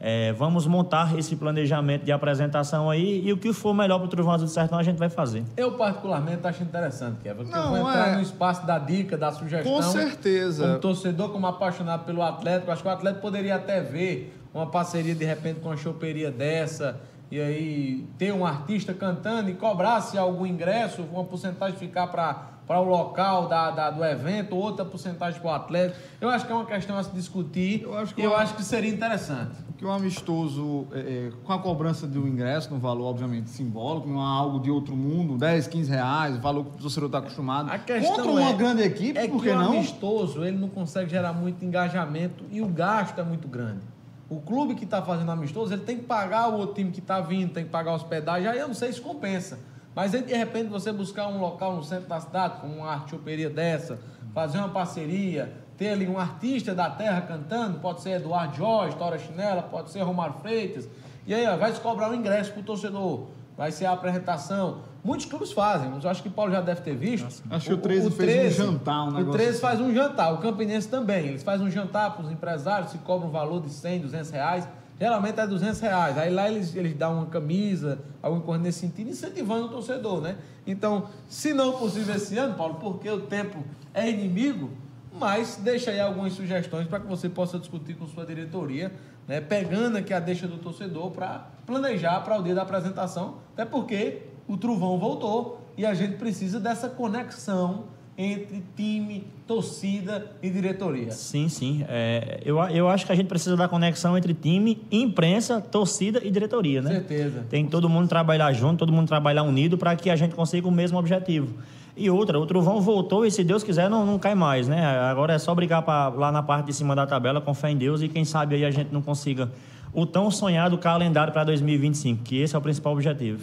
É, 0.00 0.32
vamos 0.32 0.66
montar 0.66 1.18
esse 1.18 1.34
planejamento 1.34 2.04
de 2.04 2.12
apresentação 2.12 2.88
aí 2.88 3.20
e 3.24 3.32
o 3.32 3.36
que 3.36 3.52
for 3.52 3.74
melhor 3.74 3.98
para 3.98 4.06
o 4.06 4.08
Trovão 4.08 4.32
Azul 4.32 4.46
do 4.46 4.52
Sertão 4.52 4.78
a 4.78 4.82
gente 4.82 4.96
vai 4.96 5.08
fazer. 5.08 5.42
Eu, 5.56 5.72
particularmente, 5.72 6.46
acho 6.46 6.62
interessante, 6.62 7.18
Kevin, 7.20 7.36
porque 7.38 7.50
Não, 7.50 7.76
eu 7.76 7.82
vou 7.82 7.90
entrar 7.90 8.08
é... 8.10 8.14
no 8.14 8.22
espaço 8.22 8.64
da 8.64 8.78
dica, 8.78 9.16
da 9.16 9.32
sugestão. 9.32 9.72
Com 9.72 9.82
certeza. 9.82 10.66
Como 10.66 10.78
torcedor, 10.78 11.30
como 11.30 11.46
apaixonado 11.46 12.04
pelo 12.04 12.22
Atlético, 12.22 12.70
acho 12.70 12.82
que 12.82 12.88
o 12.88 12.92
Atlético 12.92 13.22
poderia 13.22 13.56
até 13.56 13.80
ver 13.80 14.34
uma 14.54 14.66
parceria, 14.66 15.14
de 15.14 15.24
repente, 15.24 15.60
com 15.60 15.68
uma 15.68 15.76
choperia 15.76 16.30
dessa, 16.30 17.00
e 17.30 17.40
aí 17.40 18.06
ter 18.16 18.32
um 18.32 18.46
artista 18.46 18.94
cantando 18.94 19.50
e 19.50 19.54
cobrasse 19.54 20.16
algum 20.16 20.46
ingresso, 20.46 21.02
uma 21.02 21.24
porcentagem 21.24 21.76
ficar 21.76 22.06
para 22.06 22.57
para 22.68 22.78
o 22.80 22.84
local 22.84 23.48
da, 23.48 23.70
da, 23.70 23.90
do 23.90 24.04
evento, 24.04 24.54
outra 24.54 24.84
porcentagem 24.84 25.40
para 25.40 25.50
o 25.50 25.54
atleta. 25.54 25.96
Eu 26.20 26.28
acho 26.28 26.44
que 26.44 26.52
é 26.52 26.54
uma 26.54 26.66
questão 26.66 26.98
a 26.98 27.02
se 27.02 27.10
discutir 27.12 27.82
eu 27.82 27.96
acho 27.96 28.14
que, 28.14 28.20
eu 28.20 28.36
acho 28.36 28.54
que 28.54 28.62
seria 28.62 28.90
interessante. 28.90 29.56
Que 29.78 29.86
o 29.86 29.90
amistoso, 29.90 30.86
é, 30.92 30.98
é, 30.98 31.32
com 31.44 31.52
a 31.52 31.58
cobrança 31.58 32.06
do 32.06 32.28
ingresso, 32.28 32.70
no 32.70 32.78
valor 32.78 33.06
obviamente 33.06 33.48
simbólico, 33.48 34.06
não 34.06 34.20
é 34.20 34.38
algo 34.38 34.60
de 34.60 34.70
outro 34.70 34.94
mundo, 34.94 35.38
10, 35.38 35.66
15 35.66 35.90
reais, 35.90 36.36
o 36.36 36.40
valor 36.40 36.64
que 36.66 36.70
o 36.76 36.78
torcedor 36.82 37.06
está 37.06 37.18
acostumado. 37.18 37.70
A 37.70 37.78
questão 37.78 38.16
Contra 38.16 38.30
uma 38.30 38.50
é, 38.50 38.52
grande 38.52 38.82
equipe, 38.82 39.18
é 39.18 39.26
por 39.26 39.42
que 39.42 39.48
o 39.48 39.56
não? 39.56 39.72
amistoso 39.72 40.44
ele 40.44 40.58
não 40.58 40.68
consegue 40.68 41.08
gerar 41.10 41.32
muito 41.32 41.64
engajamento 41.64 42.44
e 42.50 42.60
o 42.60 42.68
gasto 42.68 43.18
é 43.18 43.24
muito 43.24 43.48
grande. 43.48 43.80
O 44.28 44.40
clube 44.40 44.74
que 44.74 44.84
está 44.84 45.00
fazendo 45.00 45.30
amistoso, 45.30 45.72
ele 45.72 45.84
tem 45.84 45.96
que 45.96 46.04
pagar 46.04 46.48
o 46.50 46.58
outro 46.58 46.74
time 46.74 46.90
que 46.90 47.00
está 47.00 47.18
vindo, 47.18 47.54
tem 47.54 47.64
que 47.64 47.70
pagar 47.70 47.94
hospedagem, 47.94 48.46
aí 48.46 48.58
eu 48.58 48.68
não 48.68 48.74
sei 48.74 48.92
se 48.92 49.00
compensa. 49.00 49.58
Mas 49.98 50.14
aí, 50.14 50.22
de 50.22 50.32
repente, 50.32 50.68
você 50.68 50.92
buscar 50.92 51.26
um 51.26 51.40
local 51.40 51.74
no 51.74 51.82
centro 51.82 52.08
da 52.08 52.20
cidade, 52.20 52.60
com 52.60 52.68
uma 52.68 52.88
artioperia 52.88 53.50
dessa, 53.50 53.98
fazer 54.32 54.58
uma 54.58 54.68
parceria, 54.68 55.52
ter 55.76 55.88
ali 55.88 56.06
um 56.06 56.16
artista 56.16 56.72
da 56.72 56.88
terra 56.88 57.20
cantando, 57.22 57.80
pode 57.80 58.02
ser 58.02 58.10
Eduardo 58.10 58.56
Jorge, 58.56 58.94
Tora 58.94 59.18
Chinela, 59.18 59.60
pode 59.60 59.90
ser 59.90 60.00
Romário 60.02 60.34
Freitas, 60.34 60.88
e 61.26 61.34
aí 61.34 61.44
ó, 61.48 61.56
vai 61.56 61.72
se 61.72 61.80
cobrar 61.80 62.10
um 62.10 62.14
ingresso 62.14 62.52
para 62.52 62.60
o 62.60 62.62
torcedor, 62.62 63.26
vai 63.56 63.72
ser 63.72 63.86
a 63.86 63.90
apresentação. 63.90 64.82
Muitos 65.02 65.26
clubes 65.26 65.50
fazem, 65.50 65.90
mas 65.90 66.04
eu 66.04 66.10
acho 66.10 66.22
que 66.22 66.28
o 66.28 66.32
Paulo 66.32 66.52
já 66.52 66.60
deve 66.60 66.80
ter 66.82 66.94
visto. 66.94 67.24
Nossa, 67.24 67.42
acho 67.50 67.66
que 67.66 67.74
o 67.74 67.78
13 67.78 68.06
o, 68.06 68.08
o 68.08 68.12
fez 68.12 68.30
13, 68.30 68.62
um 68.62 68.66
jantar, 68.66 69.02
um 69.02 69.06
negócio. 69.06 69.30
O 69.30 69.32
13 69.32 69.60
faz 69.60 69.80
um 69.80 69.92
jantar, 69.92 70.32
o 70.32 70.38
Campinense 70.38 70.86
também. 70.86 71.26
Eles 71.26 71.42
fazem 71.42 71.66
um 71.66 71.70
jantar 71.72 72.14
para 72.14 72.24
os 72.24 72.30
empresários, 72.30 72.92
se 72.92 72.98
cobra 72.98 73.26
um 73.26 73.32
valor 73.32 73.60
de 73.62 73.70
100, 73.70 74.02
200 74.02 74.30
reais. 74.30 74.68
Geralmente 74.98 75.38
é 75.38 75.46
200 75.46 75.80
reais. 75.80 76.18
Aí 76.18 76.30
lá 76.30 76.50
eles, 76.50 76.74
eles 76.74 76.94
dão 76.94 77.18
uma 77.18 77.26
camisa, 77.26 78.00
alguma 78.22 78.42
coisa 78.42 78.62
nesse 78.62 78.80
sentido, 78.80 79.10
incentivando 79.10 79.66
o 79.66 79.68
torcedor, 79.68 80.20
né? 80.20 80.36
Então, 80.66 81.08
se 81.28 81.54
não 81.54 81.78
possível 81.78 82.14
esse 82.14 82.36
ano, 82.36 82.54
Paulo, 82.54 82.74
porque 82.74 83.08
o 83.08 83.20
tempo 83.20 83.62
é 83.94 84.08
inimigo, 84.08 84.70
mas 85.12 85.56
deixa 85.62 85.90
aí 85.90 86.00
algumas 86.00 86.32
sugestões 86.32 86.86
para 86.88 87.00
que 87.00 87.06
você 87.06 87.28
possa 87.28 87.58
discutir 87.58 87.94
com 87.94 88.06
sua 88.06 88.26
diretoria, 88.26 88.92
né? 89.26 89.40
Pegando 89.40 89.98
aqui 89.98 90.12
a 90.12 90.20
deixa 90.20 90.48
do 90.48 90.58
torcedor 90.58 91.10
para 91.12 91.46
planejar 91.64 92.20
para 92.20 92.38
o 92.38 92.42
dia 92.42 92.54
da 92.54 92.62
apresentação, 92.62 93.36
até 93.52 93.64
porque 93.64 94.22
o 94.48 94.56
trovão 94.56 94.98
voltou 94.98 95.60
e 95.76 95.86
a 95.86 95.94
gente 95.94 96.16
precisa 96.16 96.58
dessa 96.58 96.88
conexão 96.88 97.84
entre 98.20 98.64
time, 98.74 99.24
torcida 99.46 100.32
e 100.42 100.50
diretoria. 100.50 101.12
Sim, 101.12 101.48
sim. 101.48 101.84
É, 101.88 102.40
eu, 102.44 102.58
eu 102.64 102.88
acho 102.88 103.06
que 103.06 103.12
a 103.12 103.14
gente 103.14 103.28
precisa 103.28 103.56
da 103.56 103.68
conexão 103.68 104.18
entre 104.18 104.34
time, 104.34 104.82
imprensa, 104.90 105.60
torcida 105.60 106.20
e 106.24 106.28
diretoria, 106.28 106.82
né? 106.82 106.90
Certeza. 106.90 107.46
Tem 107.48 107.64
todo 107.64 107.88
mundo 107.88 108.08
trabalhar 108.08 108.52
junto, 108.52 108.80
todo 108.80 108.92
mundo 108.92 109.06
trabalhar 109.06 109.44
unido 109.44 109.78
para 109.78 109.94
que 109.94 110.10
a 110.10 110.16
gente 110.16 110.34
consiga 110.34 110.66
o 110.66 110.72
mesmo 110.72 110.98
objetivo. 110.98 111.54
E 111.96 112.10
outra, 112.10 112.40
o 112.40 112.44
Trovão 112.46 112.80
voltou 112.80 113.24
e 113.24 113.30
se 113.30 113.44
Deus 113.44 113.62
quiser 113.62 113.88
não, 113.88 114.04
não 114.04 114.18
cai 114.18 114.34
mais, 114.34 114.66
né? 114.66 114.84
Agora 114.84 115.34
é 115.34 115.38
só 115.38 115.54
brigar 115.54 115.82
pra, 115.82 116.08
lá 116.08 116.32
na 116.32 116.42
parte 116.42 116.66
de 116.66 116.72
cima 116.72 116.96
da 116.96 117.06
tabela, 117.06 117.40
com 117.40 117.54
fé 117.54 117.70
em 117.70 117.76
Deus 117.76 118.02
e 118.02 118.08
quem 118.08 118.24
sabe 118.24 118.56
aí 118.56 118.64
a 118.64 118.70
gente 118.72 118.92
não 118.92 119.00
consiga 119.00 119.48
o 119.92 120.04
tão 120.04 120.28
sonhado 120.28 120.76
calendário 120.76 121.32
para 121.32 121.44
2025, 121.44 122.24
que 122.24 122.40
esse 122.40 122.54
é 122.54 122.58
o 122.58 122.62
principal 122.62 122.92
objetivo. 122.92 123.40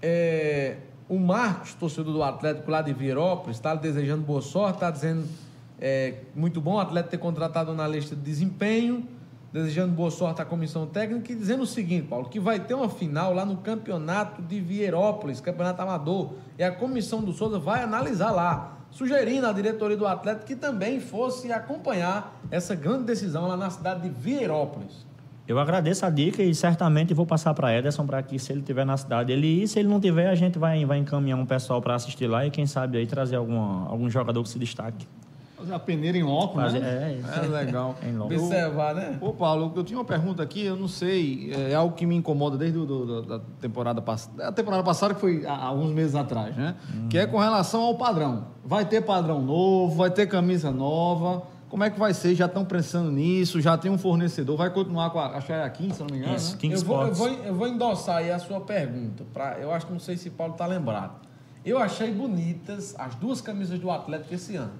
É, 0.00 0.76
o 1.08 1.18
Marcos, 1.18 1.74
torcedor 1.74 2.12
do 2.12 2.22
Atlético 2.22 2.70
lá 2.70 2.82
de 2.82 2.92
Virópolis, 2.92 3.56
está 3.56 3.74
desejando 3.74 4.22
boa 4.22 4.42
sorte, 4.42 4.74
está 4.74 4.90
dizendo 4.90 5.26
é, 5.80 6.14
muito 6.34 6.60
bom 6.60 6.74
o 6.74 6.80
Atlético 6.80 7.12
ter 7.12 7.18
contratado 7.18 7.72
na 7.74 7.88
lista 7.88 8.14
de 8.14 8.20
desempenho, 8.20 9.06
desejando 9.50 9.94
boa 9.94 10.10
sorte 10.10 10.42
à 10.42 10.44
comissão 10.44 10.86
técnica 10.86 11.32
e 11.32 11.34
dizendo 11.34 11.62
o 11.62 11.66
seguinte, 11.66 12.06
Paulo, 12.08 12.28
que 12.28 12.38
vai 12.38 12.60
ter 12.60 12.74
uma 12.74 12.90
final 12.90 13.32
lá 13.32 13.46
no 13.46 13.56
campeonato 13.58 14.42
de 14.42 14.60
Virópolis, 14.60 15.40
campeonato 15.40 15.80
amador, 15.80 16.34
e 16.58 16.62
a 16.62 16.70
comissão 16.70 17.22
do 17.22 17.32
Souza 17.32 17.58
vai 17.58 17.82
analisar 17.82 18.30
lá, 18.30 18.76
sugerindo 18.90 19.46
à 19.46 19.52
diretoria 19.52 19.96
do 19.96 20.06
Atlético 20.06 20.46
que 20.46 20.56
também 20.56 21.00
fosse 21.00 21.50
acompanhar 21.50 22.38
essa 22.50 22.74
grande 22.74 23.04
decisão 23.04 23.46
lá 23.48 23.56
na 23.56 23.70
cidade 23.70 24.02
de 24.02 24.10
Virópolis. 24.10 25.07
Eu 25.48 25.58
agradeço 25.58 26.04
a 26.04 26.10
dica 26.10 26.42
e 26.42 26.54
certamente 26.54 27.14
vou 27.14 27.24
passar 27.24 27.54
para 27.54 27.74
Ederson 27.74 28.06
para 28.06 28.22
que, 28.22 28.38
se 28.38 28.52
ele 28.52 28.60
estiver 28.60 28.84
na 28.84 28.98
cidade, 28.98 29.32
ele 29.32 29.62
ir. 29.62 29.66
Se 29.66 29.78
ele 29.78 29.88
não 29.88 29.98
tiver, 29.98 30.28
a 30.28 30.34
gente 30.34 30.58
vai, 30.58 30.84
vai 30.84 30.98
encaminhar 30.98 31.38
um 31.38 31.46
pessoal 31.46 31.80
para 31.80 31.94
assistir 31.94 32.26
lá 32.26 32.44
e, 32.44 32.50
quem 32.50 32.66
sabe, 32.66 32.98
aí 32.98 33.06
trazer 33.06 33.36
alguma, 33.36 33.88
algum 33.88 34.10
jogador 34.10 34.42
que 34.42 34.50
se 34.50 34.58
destaque. 34.58 35.08
Fazer 35.56 35.72
a 35.72 35.78
peneira 35.78 36.18
em 36.18 36.22
óculos, 36.22 36.64
Fazer, 36.64 36.80
né? 36.80 37.18
É, 37.24 37.40
é, 37.40 37.44
é 37.46 37.48
legal. 37.48 37.96
em 38.06 38.20
Observar, 38.20 38.94
né? 38.94 39.16
Ô, 39.22 39.32
Paulo, 39.32 39.72
eu 39.74 39.82
tinha 39.82 39.98
uma 39.98 40.04
pergunta 40.04 40.42
aqui, 40.42 40.66
eu 40.66 40.76
não 40.76 40.86
sei, 40.86 41.50
é 41.54 41.74
algo 41.74 41.96
que 41.96 42.04
me 42.04 42.14
incomoda 42.14 42.58
desde 42.58 42.78
da 43.26 43.40
temporada 43.58 44.02
passada. 44.02 44.48
A 44.48 44.52
temporada 44.52 44.82
passada, 44.82 45.14
que 45.14 45.20
foi 45.20 45.46
há 45.46 45.64
alguns 45.64 45.92
meses 45.92 46.14
atrás, 46.14 46.54
né? 46.54 46.76
Hum. 46.94 47.08
Que 47.08 47.16
é 47.16 47.26
com 47.26 47.38
relação 47.38 47.80
ao 47.80 47.94
padrão. 47.94 48.48
Vai 48.62 48.84
ter 48.84 49.00
padrão 49.00 49.40
novo, 49.40 49.96
vai 49.96 50.10
ter 50.10 50.26
camisa 50.26 50.70
nova. 50.70 51.42
Como 51.68 51.84
é 51.84 51.90
que 51.90 51.98
vai 51.98 52.14
ser? 52.14 52.34
Já 52.34 52.46
estão 52.46 52.64
pensando 52.64 53.10
nisso? 53.10 53.60
Já 53.60 53.76
tem 53.76 53.90
um 53.90 53.98
fornecedor? 53.98 54.56
Vai 54.56 54.70
continuar 54.70 55.10
com 55.10 55.18
a, 55.18 55.36
acho 55.36 55.46
que 55.46 55.52
é 55.52 55.62
a 55.62 55.70
King, 55.70 55.94
se 55.94 56.00
não 56.00 56.08
me 56.10 56.18
engano, 56.18 56.34
Isso, 56.34 56.52
né? 56.52 56.58
King 56.58 56.74
eu, 56.74 56.80
vou, 56.82 57.06
eu, 57.06 57.14
vou, 57.14 57.28
eu 57.28 57.54
vou 57.54 57.68
endossar 57.68 58.16
aí 58.16 58.30
a 58.30 58.38
sua 58.38 58.60
pergunta. 58.60 59.24
Pra, 59.32 59.58
eu 59.58 59.72
acho 59.72 59.86
que 59.86 59.92
não 59.92 60.00
sei 60.00 60.16
se 60.16 60.30
Paulo 60.30 60.54
está 60.54 60.66
lembrado. 60.66 61.26
Eu 61.64 61.78
achei 61.78 62.10
bonitas 62.10 62.94
as 62.98 63.14
duas 63.16 63.40
camisas 63.40 63.78
do 63.78 63.90
Atlético 63.90 64.34
esse 64.34 64.56
ano. 64.56 64.72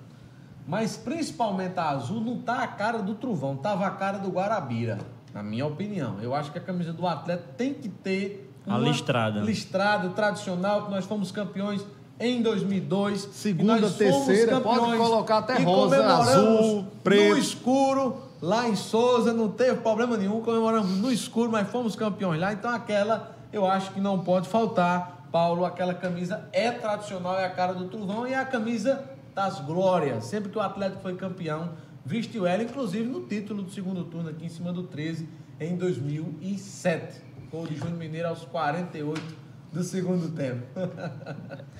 Mas 0.66 0.96
principalmente 0.96 1.78
a 1.78 1.90
azul 1.90 2.20
não 2.20 2.40
tá 2.42 2.62
a 2.62 2.66
cara 2.66 3.02
do 3.02 3.14
Trovão, 3.14 3.56
tava 3.56 3.86
a 3.86 3.90
cara 3.90 4.18
do 4.18 4.30
Guarabira, 4.30 4.98
na 5.32 5.42
minha 5.42 5.66
opinião. 5.66 6.16
Eu 6.20 6.34
acho 6.34 6.52
que 6.52 6.58
a 6.58 6.60
camisa 6.60 6.92
do 6.92 7.06
Atlético 7.06 7.48
tem 7.56 7.74
que 7.74 7.88
ter 7.88 8.52
uma 8.66 8.76
a 8.76 8.80
listrada. 8.80 9.40
listrada 9.40 10.08
tradicional, 10.10 10.84
que 10.84 10.90
nós 10.90 11.06
fomos 11.06 11.32
campeões 11.32 11.84
em 12.20 12.42
2002. 12.42 13.28
Segunda, 13.32 13.90
terceira, 13.90 14.60
pode 14.60 14.96
colocar 14.96 15.38
até 15.38 15.58
rosa, 15.58 16.04
azul, 16.04 16.86
preto. 17.02 17.34
No 17.34 17.38
escuro, 17.38 18.16
lá 18.40 18.68
em 18.68 18.76
Souza, 18.76 19.32
não 19.32 19.48
teve 19.48 19.80
problema 19.80 20.16
nenhum, 20.16 20.40
comemoramos 20.40 20.90
no 20.98 21.12
escuro, 21.12 21.50
mas 21.50 21.68
fomos 21.68 21.94
campeões 21.94 22.40
lá. 22.40 22.52
Então 22.52 22.70
aquela, 22.70 23.36
eu 23.52 23.66
acho 23.66 23.92
que 23.92 24.00
não 24.00 24.18
pode 24.20 24.48
faltar. 24.48 25.16
Paulo, 25.30 25.66
aquela 25.66 25.92
camisa 25.92 26.48
é 26.52 26.70
tradicional, 26.70 27.38
é 27.38 27.44
a 27.44 27.50
cara 27.50 27.74
do 27.74 27.86
Trovão 27.88 28.26
e 28.26 28.32
é 28.32 28.38
a 28.38 28.46
camisa 28.46 29.04
das 29.34 29.60
glórias. 29.60 30.24
Sempre 30.24 30.50
que 30.50 30.56
o 30.56 30.60
Atlético 30.60 31.02
foi 31.02 31.16
campeão, 31.16 31.70
vestiu 32.04 32.46
ela, 32.46 32.62
inclusive 32.62 33.06
no 33.06 33.26
título 33.26 33.62
do 33.62 33.70
segundo 33.70 34.04
turno 34.04 34.30
aqui 34.30 34.46
em 34.46 34.48
cima 34.48 34.72
do 34.72 34.84
13, 34.84 35.28
em 35.60 35.76
2007. 35.76 37.20
Gol 37.50 37.66
de 37.66 37.76
Júnior 37.76 37.98
Mineiro 37.98 38.28
aos 38.28 38.44
48 38.46 39.47
do 39.72 39.82
segundo 39.82 40.28
tempo. 40.30 40.66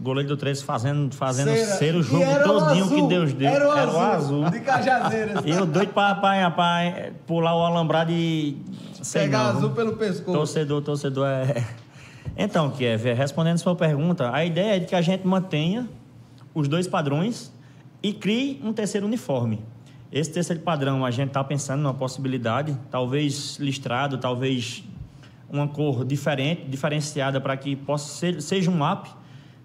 goleiro 0.00 0.28
do 0.28 0.36
13 0.36 0.64
fazendo, 0.64 1.14
fazendo 1.14 1.54
ser 1.56 1.94
o 1.94 2.02
jogo 2.02 2.24
todinho 2.44 2.86
o 2.86 2.88
que 2.88 3.02
Deus 3.08 3.32
deu. 3.32 3.48
Era 3.48 3.68
o, 3.68 3.72
era 3.72 3.82
azul, 3.82 3.98
o 3.98 4.02
azul. 4.02 4.50
De 4.50 4.60
Cajazeiras. 4.60 5.42
Eu 5.46 5.66
doido 5.66 5.92
para 5.92 6.14
pai, 6.14 6.54
pai, 6.54 7.12
pular 7.26 7.54
o 7.56 7.64
alambrado 7.64 8.12
e. 8.12 8.56
Pegar 9.12 9.48
azul 9.48 9.70
pelo 9.70 9.96
pescoço. 9.96 10.36
Torcedor, 10.36 10.82
torcedor 10.82 11.26
é. 11.26 11.64
Então, 12.36 12.70
Kiev, 12.70 13.04
respondendo 13.14 13.58
sua 13.58 13.74
pergunta, 13.74 14.32
a 14.32 14.44
ideia 14.44 14.76
é 14.76 14.78
de 14.78 14.86
que 14.86 14.94
a 14.94 15.00
gente 15.00 15.26
mantenha 15.26 15.88
os 16.54 16.68
dois 16.68 16.86
padrões 16.86 17.52
e 18.00 18.12
crie 18.12 18.60
um 18.62 18.72
terceiro 18.72 19.06
uniforme. 19.06 19.64
Esse 20.12 20.30
terceiro 20.30 20.62
padrão, 20.62 21.04
a 21.04 21.10
gente 21.10 21.28
está 21.28 21.42
pensando 21.42 21.82
numa 21.82 21.94
possibilidade, 21.94 22.78
talvez 22.90 23.56
listrado, 23.58 24.18
talvez 24.18 24.84
uma 25.50 25.68
cor 25.68 26.04
diferente, 26.04 26.66
diferenciada, 26.68 27.40
para 27.40 27.56
que 27.56 27.74
possa 27.74 28.12
ser, 28.12 28.42
seja 28.42 28.70
um 28.70 28.90
up 28.90 29.08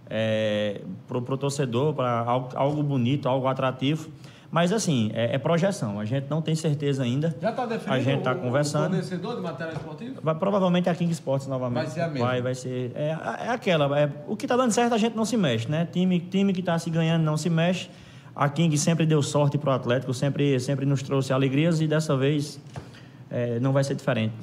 é, 0.10 0.82
para 1.08 1.18
o 1.18 1.38
torcedor, 1.38 1.94
para 1.94 2.20
algo, 2.20 2.50
algo, 2.56 2.84
bonito, 2.84 3.28
algo 3.28 3.48
atrativo. 3.48 4.10
Mas, 4.52 4.72
assim, 4.72 5.10
é, 5.16 5.34
é, 5.34 5.38
projeção. 5.40 6.00
A 6.00 6.06
gente 6.06 6.28
não 6.30 6.40
tem 6.40 6.54
certeza 6.54 7.02
ainda. 7.02 7.36
Já 7.42 7.50
está 7.50 7.66
definido 7.66 7.92
a 7.92 8.00
gente 8.00 8.20
está 8.20 8.36
conversando. 8.36 8.84
o 8.84 8.90
fornecedor 8.90 9.36
de 9.36 9.42
material 9.42 9.76
esportivo? 9.76 10.22
Vai, 10.22 10.36
provavelmente 10.36 10.88
a 10.88 10.94
King 10.94 11.12
Sports 11.12 11.48
novamente. 11.48 11.86
Vai 11.86 11.92
ser 11.92 12.02
a 12.02 12.08
mesma. 12.08 12.28
Vai, 12.28 12.42
vai 12.44 12.54
ser. 12.54 12.92
É, 12.94 13.18
é 13.46 13.50
aquela. 13.50 14.00
É, 14.00 14.12
o 14.28 14.36
que 14.36 14.46
está 14.46 14.56
dando 14.56 14.72
certo, 14.72 14.94
a 14.94 14.98
gente 15.00 15.16
não 15.16 15.26
se 15.26 15.36
mexe, 15.38 15.68
né? 15.68 15.88
Time, 15.92 16.20
time 16.20 16.54
que 16.54 16.60
está 16.60 16.78
se 16.78 16.92
ganhando 16.92 17.24
não 17.24 17.36
se 17.36 17.50
mexe. 17.50 17.90
A 18.36 18.48
King 18.48 18.78
sempre 18.78 19.08
deu 19.08 19.24
sorte 19.24 19.58
para 19.58 19.72
o 19.72 19.74
Atlético, 19.74 20.14
sempre, 20.14 20.60
sempre 20.60 20.86
nos 20.86 21.02
trouxe 21.02 21.34
alegrias 21.34 21.82
e 21.82 21.88
dessa 21.88 22.16
vez 22.16 22.60
é, 23.32 23.60
não 23.60 23.72
vai 23.74 23.84
ser 23.84 23.96
diferente. 23.96 24.34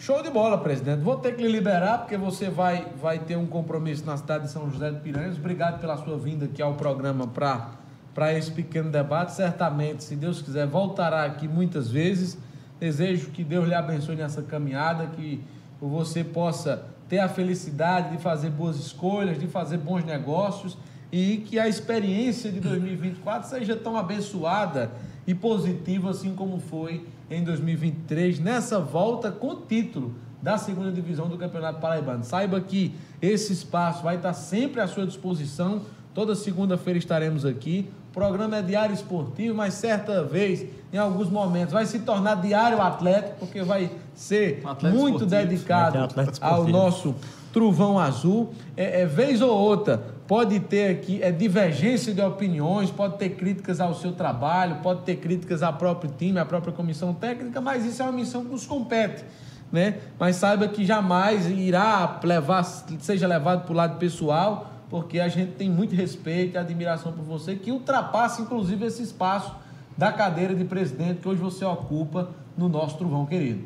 Show 0.00 0.22
de 0.22 0.30
bola, 0.30 0.58
presidente. 0.58 1.00
Vou 1.00 1.16
ter 1.16 1.34
que 1.34 1.42
lhe 1.42 1.48
liberar, 1.50 1.98
porque 1.98 2.16
você 2.16 2.48
vai, 2.48 2.86
vai 3.02 3.18
ter 3.18 3.36
um 3.36 3.46
compromisso 3.46 4.06
na 4.06 4.16
cidade 4.16 4.44
de 4.44 4.52
São 4.52 4.70
José 4.70 4.92
de 4.92 5.00
Piranhas. 5.00 5.36
Obrigado 5.36 5.80
pela 5.80 5.96
sua 5.96 6.16
vinda 6.16 6.44
aqui 6.44 6.62
ao 6.62 6.74
programa 6.74 7.26
para 7.26 8.32
esse 8.32 8.48
pequeno 8.48 8.92
debate. 8.92 9.32
Certamente, 9.32 10.04
se 10.04 10.14
Deus 10.14 10.40
quiser, 10.40 10.68
voltará 10.68 11.24
aqui 11.24 11.48
muitas 11.48 11.90
vezes. 11.90 12.38
Desejo 12.78 13.30
que 13.30 13.42
Deus 13.42 13.66
lhe 13.66 13.74
abençoe 13.74 14.14
nessa 14.14 14.40
caminhada, 14.40 15.04
que 15.08 15.42
você 15.80 16.22
possa 16.22 16.84
ter 17.08 17.18
a 17.18 17.28
felicidade 17.28 18.16
de 18.16 18.22
fazer 18.22 18.50
boas 18.50 18.76
escolhas, 18.76 19.36
de 19.36 19.48
fazer 19.48 19.78
bons 19.78 20.04
negócios 20.04 20.78
e 21.10 21.38
que 21.38 21.58
a 21.58 21.66
experiência 21.66 22.52
de 22.52 22.60
2024 22.60 23.48
seja 23.48 23.74
tão 23.74 23.96
abençoada 23.96 24.92
e 25.26 25.34
positiva 25.34 26.10
assim 26.10 26.36
como 26.36 26.60
foi 26.60 27.04
em 27.30 27.42
2023, 27.44 28.38
nessa 28.38 28.78
volta 28.78 29.30
com 29.30 29.56
título 29.56 30.14
da 30.40 30.56
segunda 30.56 30.90
divisão 30.90 31.28
do 31.28 31.36
Campeonato 31.36 31.80
Paraibano. 31.80 32.24
Saiba 32.24 32.60
que 32.60 32.94
esse 33.20 33.52
espaço 33.52 34.02
vai 34.02 34.16
estar 34.16 34.32
sempre 34.32 34.80
à 34.80 34.86
sua 34.86 35.06
disposição. 35.06 35.82
Toda 36.14 36.34
segunda-feira 36.34 36.98
estaremos 36.98 37.44
aqui. 37.44 37.90
O 38.10 38.12
programa 38.12 38.56
é 38.56 38.62
diário 38.62 38.94
esportivo, 38.94 39.54
mas 39.54 39.74
certa 39.74 40.24
vez, 40.24 40.66
em 40.92 40.96
alguns 40.96 41.28
momentos, 41.28 41.72
vai 41.72 41.86
se 41.86 42.00
tornar 42.00 42.36
diário 42.36 42.80
atlético, 42.80 43.36
porque 43.38 43.62
vai 43.62 43.90
ser 44.14 44.62
Atlético 44.64 45.00
muito 45.00 45.24
esportivo. 45.24 45.48
dedicado 45.48 45.98
ao 46.40 46.66
nosso 46.66 47.14
Truvão 47.58 47.98
Azul. 47.98 48.50
É, 48.76 49.02
é, 49.02 49.06
vez 49.06 49.42
ou 49.42 49.50
outra, 49.50 50.00
pode 50.28 50.60
ter 50.60 50.92
aqui 50.92 51.20
é, 51.20 51.32
divergência 51.32 52.14
de 52.14 52.20
opiniões, 52.22 52.88
pode 52.88 53.18
ter 53.18 53.30
críticas 53.30 53.80
ao 53.80 53.96
seu 53.96 54.12
trabalho, 54.12 54.76
pode 54.76 55.00
ter 55.00 55.16
críticas 55.16 55.60
ao 55.60 55.72
próprio 55.72 56.08
time, 56.16 56.38
à 56.38 56.44
própria 56.44 56.72
comissão 56.72 57.12
técnica, 57.12 57.60
mas 57.60 57.84
isso 57.84 58.00
é 58.00 58.04
uma 58.04 58.12
missão 58.12 58.44
que 58.44 58.52
nos 58.52 58.64
compete. 58.64 59.24
Né? 59.72 59.96
Mas 60.20 60.36
saiba 60.36 60.68
que 60.68 60.84
jamais 60.84 61.50
irá 61.50 62.20
levar, 62.22 62.62
seja 62.62 63.26
levado 63.26 63.64
para 63.64 63.72
o 63.72 63.76
lado 63.76 63.98
pessoal, 63.98 64.70
porque 64.88 65.18
a 65.18 65.26
gente 65.26 65.50
tem 65.54 65.68
muito 65.68 65.96
respeito 65.96 66.54
e 66.54 66.58
admiração 66.58 67.10
por 67.10 67.24
você, 67.24 67.56
que 67.56 67.72
ultrapassa 67.72 68.40
inclusive 68.40 68.86
esse 68.86 69.02
espaço 69.02 69.52
da 69.96 70.12
cadeira 70.12 70.54
de 70.54 70.64
presidente 70.64 71.16
que 71.22 71.28
hoje 71.28 71.40
você 71.40 71.64
ocupa 71.64 72.28
no 72.56 72.68
nosso 72.68 72.96
Truvão 72.96 73.26
querido. 73.26 73.64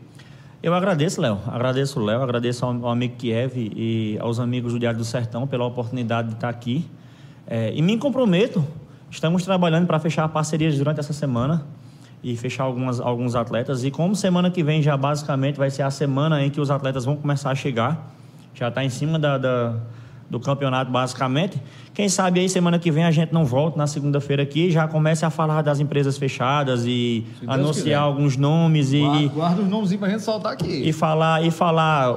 Eu 0.62 0.72
agradeço, 0.75 1.20
Léo. 1.20 1.40
Agradeço 1.48 1.98
Léo, 1.98 2.22
agradeço 2.22 2.64
ao, 2.64 2.88
amigo 2.88 3.16
Kiev 3.16 3.57
e 3.57 4.16
aos 4.20 4.38
amigos 4.38 4.72
do 4.72 4.79
Diário 4.79 4.96
do 4.96 5.05
Sertão 5.05 5.44
pela 5.44 5.64
oportunidade 5.64 6.29
de 6.29 6.35
estar 6.35 6.48
aqui. 6.48 6.88
É, 7.48 7.72
e 7.75 7.83
me 7.83 7.98
comprometo, 7.98 8.64
estamos 9.11 9.44
trabalhando 9.44 9.88
para 9.88 9.98
fechar 9.98 10.29
parcerias 10.29 10.79
durante 10.79 11.01
essa 11.01 11.12
semana 11.12 11.66
e 12.22 12.37
fechar 12.37 12.62
algumas, 12.62 13.01
alguns 13.01 13.35
atletas. 13.35 13.83
E 13.83 13.90
como 13.90 14.14
semana 14.14 14.53
que 14.53 14.62
vem 14.62 14.81
já 14.81 14.96
basicamente 14.96 15.57
vai 15.57 15.68
ser 15.68 15.83
a 15.83 15.90
semana 15.90 16.40
em 16.44 16.48
que 16.48 16.61
os 16.61 16.70
atletas 16.70 17.05
vão 17.05 17.16
começar 17.16 17.51
a 17.51 17.57
chegar, 17.57 18.14
já 18.55 18.68
está 18.68 18.85
em 18.85 18.88
cima 18.88 19.18
da, 19.18 19.38
da 19.38 19.75
do 20.33 20.40
campeonato, 20.40 20.90
basicamente. 20.90 21.62
Quem 21.92 22.09
sabe 22.09 22.40
aí 22.40 22.49
semana 22.49 22.79
que 22.79 22.90
vem 22.90 23.05
a 23.05 23.11
gente 23.11 23.35
não 23.35 23.45
volta 23.45 23.77
na 23.77 23.87
segunda-feira 23.87 24.42
aqui 24.42 24.71
já 24.71 24.88
comece 24.88 25.27
a 25.27 25.31
falar 25.31 25.61
das 25.61 25.79
empresas 25.79 26.16
fechadas 26.16 26.87
e 26.87 27.27
anunciar 27.47 28.03
alguns 28.03 28.35
nomes 28.38 28.95
e. 28.95 29.03
Guarda, 29.03 29.29
guarda 29.29 29.62
os 29.62 29.68
nomes 29.68 29.95
pra 29.95 30.09
gente 30.09 30.23
soltar 30.23 30.55
aqui. 30.55 30.88
E 30.88 30.90
falar, 30.90 31.45
e 31.45 31.51
falar 31.51 32.16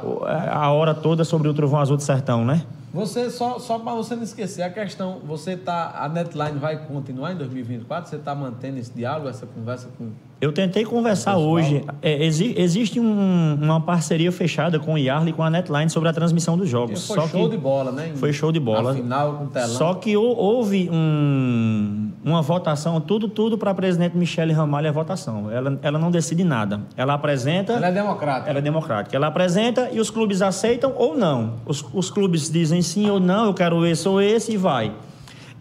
a 0.49 0.71
hora 0.71 0.93
toda 0.93 1.25
sobre 1.25 1.49
o 1.49 1.54
Trovão 1.54 1.82
Azul 1.82 1.97
do 1.97 2.04
Sertão, 2.04 2.45
né? 2.45 2.63
Você, 2.93 3.30
só, 3.30 3.60
só 3.60 3.78
para 3.78 3.93
você 3.93 4.15
não 4.15 4.23
esquecer, 4.23 4.62
a 4.62 4.69
questão, 4.69 5.19
você 5.28 5.58
tá, 5.58 5.93
a 5.99 6.08
Netline 6.08 6.58
vai 6.58 6.78
continuar 6.78 7.34
em 7.34 7.36
2024? 7.36 8.10
Você 8.10 8.15
está 8.15 8.34
mantendo 8.34 8.80
esse 8.80 8.93
diálogo, 8.93 9.28
essa 9.28 9.45
conversa 9.45 9.89
com... 9.97 10.12
Eu 10.41 10.52
tentei 10.52 10.84
conversar 10.84 11.38
hoje. 11.38 11.84
É, 12.02 12.26
exi, 12.26 12.54
existe 12.58 13.00
um, 13.00 13.58
uma 13.62 13.80
parceria 13.80 14.32
fechada 14.32 14.78
com 14.78 14.93
o 14.93 14.98
Yarley 14.98 15.30
e 15.30 15.34
com 15.34 15.41
a 15.41 15.50
Netline 15.50 15.89
sobre 15.89 16.10
a 16.10 16.13
transmissão 16.13 16.58
dos 16.58 16.67
jogos. 16.69 17.08
Foi 17.08 17.15
só 17.15 17.28
show 17.28 17.50
de 17.50 17.58
bola, 17.58 17.91
né? 17.91 18.12
Foi 18.15 18.34
show 18.34 18.52
de 18.52 18.60
bola. 18.60 18.93
final 18.93 19.34
com 19.36 19.48
telão. 19.48 19.69
Só 19.69 19.93
que 19.93 20.15
houve 20.17 20.89
um, 20.91 22.12
uma 22.24 22.41
votação, 22.41 23.00
tudo, 23.00 23.30
tudo 23.30 23.58
para 23.58 23.71
a 23.71 23.74
presidente 23.74 24.17
Michele 24.17 24.52
Ramalho 24.52 24.89
a 24.89 24.91
votação. 24.91 25.50
Ela, 25.50 25.80
ela 25.82 25.98
não 25.98 26.12
decide 26.12 26.43
nada. 26.43 26.82
Ela 26.98 27.13
apresenta. 27.13 27.74
Ela 27.74 27.88
é 27.88 27.91
democrática. 27.91 28.50
Ela 28.50 28.60
é 28.60 28.62
democrática. 28.62 29.15
Ela 29.15 29.28
apresenta 29.28 29.89
e 29.91 30.02
os 30.02 30.10
clubes 30.10 30.41
aceitam 30.41 30.93
ou 30.98 31.17
não. 31.17 31.54
Os, 31.65 31.84
os 31.93 32.10
clubes 32.10 32.52
dizem 32.52 32.82
sim 32.82 33.10
ou 33.10 33.21
não, 33.21 33.45
eu 33.45 33.54
quero 33.54 33.86
esse 33.86 34.08
ou 34.08 34.21
esse 34.21 34.52
e 34.54 34.58
vai. 34.58 34.91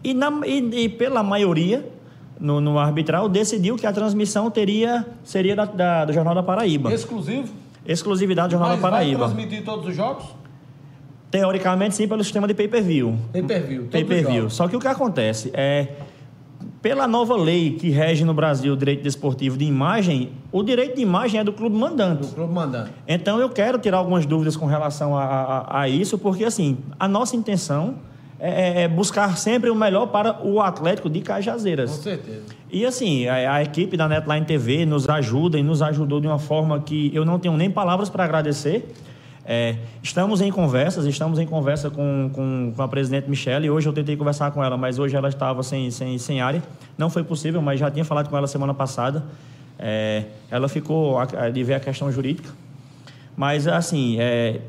E, 0.03 0.13
na, 0.13 0.31
e, 0.45 0.83
e 0.83 0.89
pela 0.89 1.23
maioria, 1.23 1.94
no, 2.39 2.59
no, 2.59 2.77
arbitral, 2.77 3.29
decidiu 3.29 3.75
que 3.75 3.85
a 3.85 3.93
transmissão 3.93 4.49
teria, 4.51 5.05
seria 5.23 5.55
da, 5.55 5.65
da, 5.65 6.05
do 6.05 6.13
Jornal 6.13 6.35
da 6.35 6.43
Paraíba. 6.43 6.93
Exclusivo? 6.93 7.49
Exclusividade 7.85 8.49
do 8.49 8.51
Jornal 8.51 8.69
Mas 8.71 8.81
da 8.81 8.89
Paraíba. 8.89 9.27
Vai 9.27 9.35
transmitir 9.35 9.63
todos 9.63 9.87
os 9.87 9.95
jogos? 9.95 10.25
Teoricamente, 11.29 11.95
sim, 11.95 12.07
pelo 12.07 12.23
sistema 12.23 12.47
de 12.47 12.53
pay-per-view. 12.53 13.17
Pay-per-view. 13.31 13.87
Pay-per-view. 13.91 14.49
Só 14.49 14.67
que 14.67 14.75
o 14.75 14.79
que 14.79 14.87
acontece 14.87 15.51
é 15.53 15.95
pela 16.85 17.07
nova 17.07 17.35
lei 17.35 17.71
que 17.71 17.89
rege 17.89 18.23
no 18.23 18.31
Brasil 18.31 18.73
o 18.73 18.77
direito 18.77 19.01
desportivo 19.01 19.57
de 19.57 19.65
imagem, 19.65 20.29
o 20.51 20.61
direito 20.61 20.95
de 20.95 21.01
imagem 21.01 21.39
é 21.39 21.43
do 21.43 21.51
clube 21.51 21.75
mandante. 21.75 22.27
Do 22.27 22.35
clube 22.35 22.53
mandante. 22.53 22.91
Então 23.07 23.39
eu 23.39 23.49
quero 23.49 23.79
tirar 23.79 23.97
algumas 23.97 24.25
dúvidas 24.27 24.55
com 24.55 24.67
relação 24.67 25.17
a, 25.17 25.23
a, 25.23 25.81
a 25.81 25.89
isso, 25.89 26.15
porque 26.19 26.45
assim, 26.45 26.77
a 26.99 27.07
nossa 27.07 27.35
intenção 27.35 27.95
é, 28.45 28.49
é, 28.49 28.81
é, 28.83 28.87
buscar 28.87 29.35
sempre 29.37 29.71
o 29.71 29.75
melhor 29.75 30.05
para 30.05 30.45
o 30.45 30.61
Atlético 30.61 31.09
de 31.09 31.19
Cajazeiras. 31.21 31.97
Com 31.97 32.03
certeza. 32.03 32.43
E 32.71 32.85
assim, 32.85 33.27
a, 33.27 33.55
a, 33.55 33.63
equipe 33.63 33.97
da 33.97 34.07
Netline 34.07 34.45
TV 34.45 34.85
nos 34.85 35.09
ajuda 35.09 35.57
e 35.57 35.63
nos 35.63 35.81
ajudou 35.81 36.21
de 36.21 36.27
uma 36.27 36.37
forma 36.37 36.79
que 36.79 37.09
eu 37.11 37.25
não 37.25 37.39
tenho 37.39 37.57
nem 37.57 37.71
palavras 37.71 38.07
para 38.07 38.23
agradecer. 38.23 38.87
É, 39.43 39.77
estamos 40.03 40.41
em 40.41 40.51
conversas, 40.51 41.05
estamos 41.05 41.39
em 41.39 41.47
conversa 41.47 41.89
com, 41.89 42.29
com, 42.31 42.73
com, 42.75 42.83
a 42.83 42.87
presidente 42.87 43.27
Michelle. 43.27 43.67
Hoje 43.67 43.89
eu 43.89 43.93
tentei 43.93 44.15
conversar 44.15 44.51
com 44.51 44.63
ela, 44.63 44.77
mas 44.77 44.99
hoje 44.99 45.15
ela 45.15 45.29
estava 45.29 45.63
sem, 45.63 45.89
sem, 45.89 46.15
sem 46.19 46.39
área. 46.39 46.61
Não 46.95 47.09
foi 47.09 47.23
possível, 47.23 47.63
mas 47.63 47.79
já 47.79 47.89
tinha 47.89 48.05
falado 48.05 48.29
com 48.29 48.37
ela 48.37 48.45
semana 48.45 48.75
passada. 48.75 49.23
É, 49.79 50.25
ela 50.51 50.69
ficou 50.69 51.17
de 51.51 51.63
ver 51.63 51.73
a 51.73 51.79
questão 51.79 52.11
jurídica. 52.11 52.49
Mas, 53.35 53.67
assim, 53.67 54.17
é, 54.19 54.61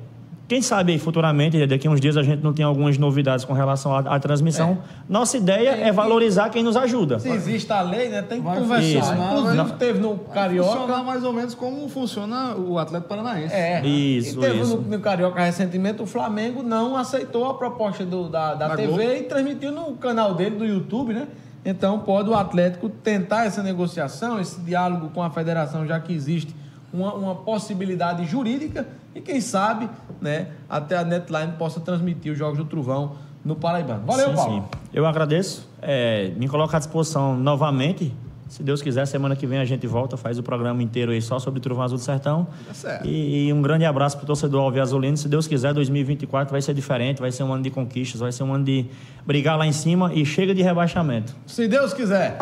quem 0.48 0.62
sabe 0.62 0.96
futuramente, 0.98 1.66
daqui 1.66 1.88
a 1.88 1.90
uns 1.90 2.00
dias, 2.00 2.16
a 2.16 2.22
gente 2.22 2.40
não 2.40 2.52
tem 2.52 2.64
algumas 2.64 2.96
novidades 2.96 3.44
com 3.44 3.52
relação 3.52 3.92
à, 3.92 3.98
à 3.98 4.20
transmissão. 4.20 4.78
É. 4.80 5.02
Nossa 5.09 5.37
ideia 5.37 5.70
é, 5.70 5.88
é, 5.88 5.92
valorizar 5.92 6.50
quem 6.50 6.62
nos 6.62 6.76
ajuda. 6.76 7.18
Se 7.18 7.28
existe 7.28 7.72
a 7.72 7.82
lei, 7.82 8.09
né, 8.09 8.22
tem 8.22 8.38
que 8.38 8.44
vai 8.44 8.61
conversar. 8.61 8.85
Isso. 8.85 9.12
Inclusive, 9.12 9.56
não. 9.56 9.68
teve 9.70 9.98
no 9.98 10.16
Carioca. 10.18 10.68
Vai 10.70 10.78
funcionar 10.78 11.04
mais 11.04 11.24
ou 11.24 11.32
menos 11.32 11.54
como 11.54 11.88
funciona 11.88 12.54
o 12.54 12.78
Atlético 12.78 13.09
Paranaense. 13.09 13.52
É. 13.52 13.85
Isso, 13.85 14.38
e 14.38 14.40
teve 14.40 14.61
isso. 14.61 14.76
No, 14.76 14.82
no, 14.82 15.00
Carioca 15.00 15.42
recentemente, 15.42 16.00
o 16.00 16.06
Flamengo 16.06 16.62
não 16.62 16.96
aceitou 16.96 17.46
a 17.46 17.54
proposta 17.54 18.04
do, 18.04 18.28
da, 18.28 18.54
da, 18.54 18.68
da 18.68 18.76
TV 18.76 18.87
Globo. 18.87 19.02
e 19.02 19.22
transmitiu 19.24 19.72
no 19.72 19.94
canal 19.96 20.35
dele, 20.35 20.54
do 20.54 20.64
YouTube, 20.64 21.12
né? 21.12 21.26
Então, 21.64 21.98
pode 21.98 22.30
o 22.30 22.35
Atlético 22.35 22.88
tentar 22.88 23.46
essa 23.46 23.64
negociação, 23.64 24.40
esse 24.40 24.61
diálogo 24.61 25.11
com 25.12 25.20
a 25.20 25.30
federação, 25.30 25.85
já 25.85 25.98
que 25.98 26.12
existe 26.12 26.54
uma, 26.92 27.14
uma 27.14 27.35
possibilidade 27.35 28.25
jurídica 28.25 28.87
e 29.14 29.20
quem 29.20 29.40
sabe, 29.40 29.88
né, 30.20 30.49
até 30.68 30.96
a 30.96 31.05
Netline 31.05 31.53
possa 31.53 31.81
transmitir 31.81 32.33
os 32.33 32.38
Jogos 32.38 32.59
do 32.59 32.64
Trovão 32.64 33.16
no 33.44 33.57
Paraibano. 33.57 34.05
Valeu, 34.05 34.29
sim, 34.29 34.35
Paulo. 34.35 34.62
Sim. 34.62 34.79
Eu 34.92 35.07
agradeço. 35.07 35.68
É, 35.81 36.33
me 36.37 36.49
coloco 36.49 36.75
à 36.75 36.79
disposição 36.79 37.37
novamente. 37.37 38.12
Se 38.49 38.62
Deus 38.62 38.81
quiser, 38.81 39.07
semana 39.07 39.35
que 39.35 39.46
vem 39.46 39.59
a 39.59 39.64
gente 39.64 39.87
volta, 39.87 40.16
faz 40.16 40.38
o 40.38 40.42
programa 40.42 40.83
inteiro 40.83 41.11
aí 41.11 41.20
só 41.20 41.38
sobre 41.38 41.61
Trovão 41.61 41.85
Azul 41.85 41.99
do 41.99 42.05
Sertão. 42.05 42.46
Tá 42.66 42.75
certo. 42.75 43.07
E, 43.07 43.49
e 43.49 43.53
um 43.53 43.61
grande 43.61 43.85
abraço 43.85 44.16
para 44.16 44.25
o 44.25 44.27
torcedor 44.27 44.62
Alve 44.62 44.79
Azulino. 44.81 45.16
Se 45.16 45.29
Deus 45.29 45.46
quiser, 45.46 45.72
2024 45.75 46.53
vai 46.53 46.62
ser 46.62 46.72
diferente, 46.72 47.20
vai 47.20 47.33
ser 47.33 47.42
um 47.42 47.53
ano 47.53 47.62
de 47.62 47.70
conquistas, 47.70 48.20
vai 48.20 48.31
ser 48.31 48.44
um 48.44 48.53
ano 48.53 48.64
de 48.64 48.87
brigar 49.25 49.59
lá 49.59 49.66
em 49.66 49.72
cima 49.72 50.12
e 50.14 50.25
chega 50.25 50.55
de 50.55 50.62
rebaixamento. 50.62 51.35
Se 51.46 51.66
Deus 51.66 51.92
quiser. 51.92 52.35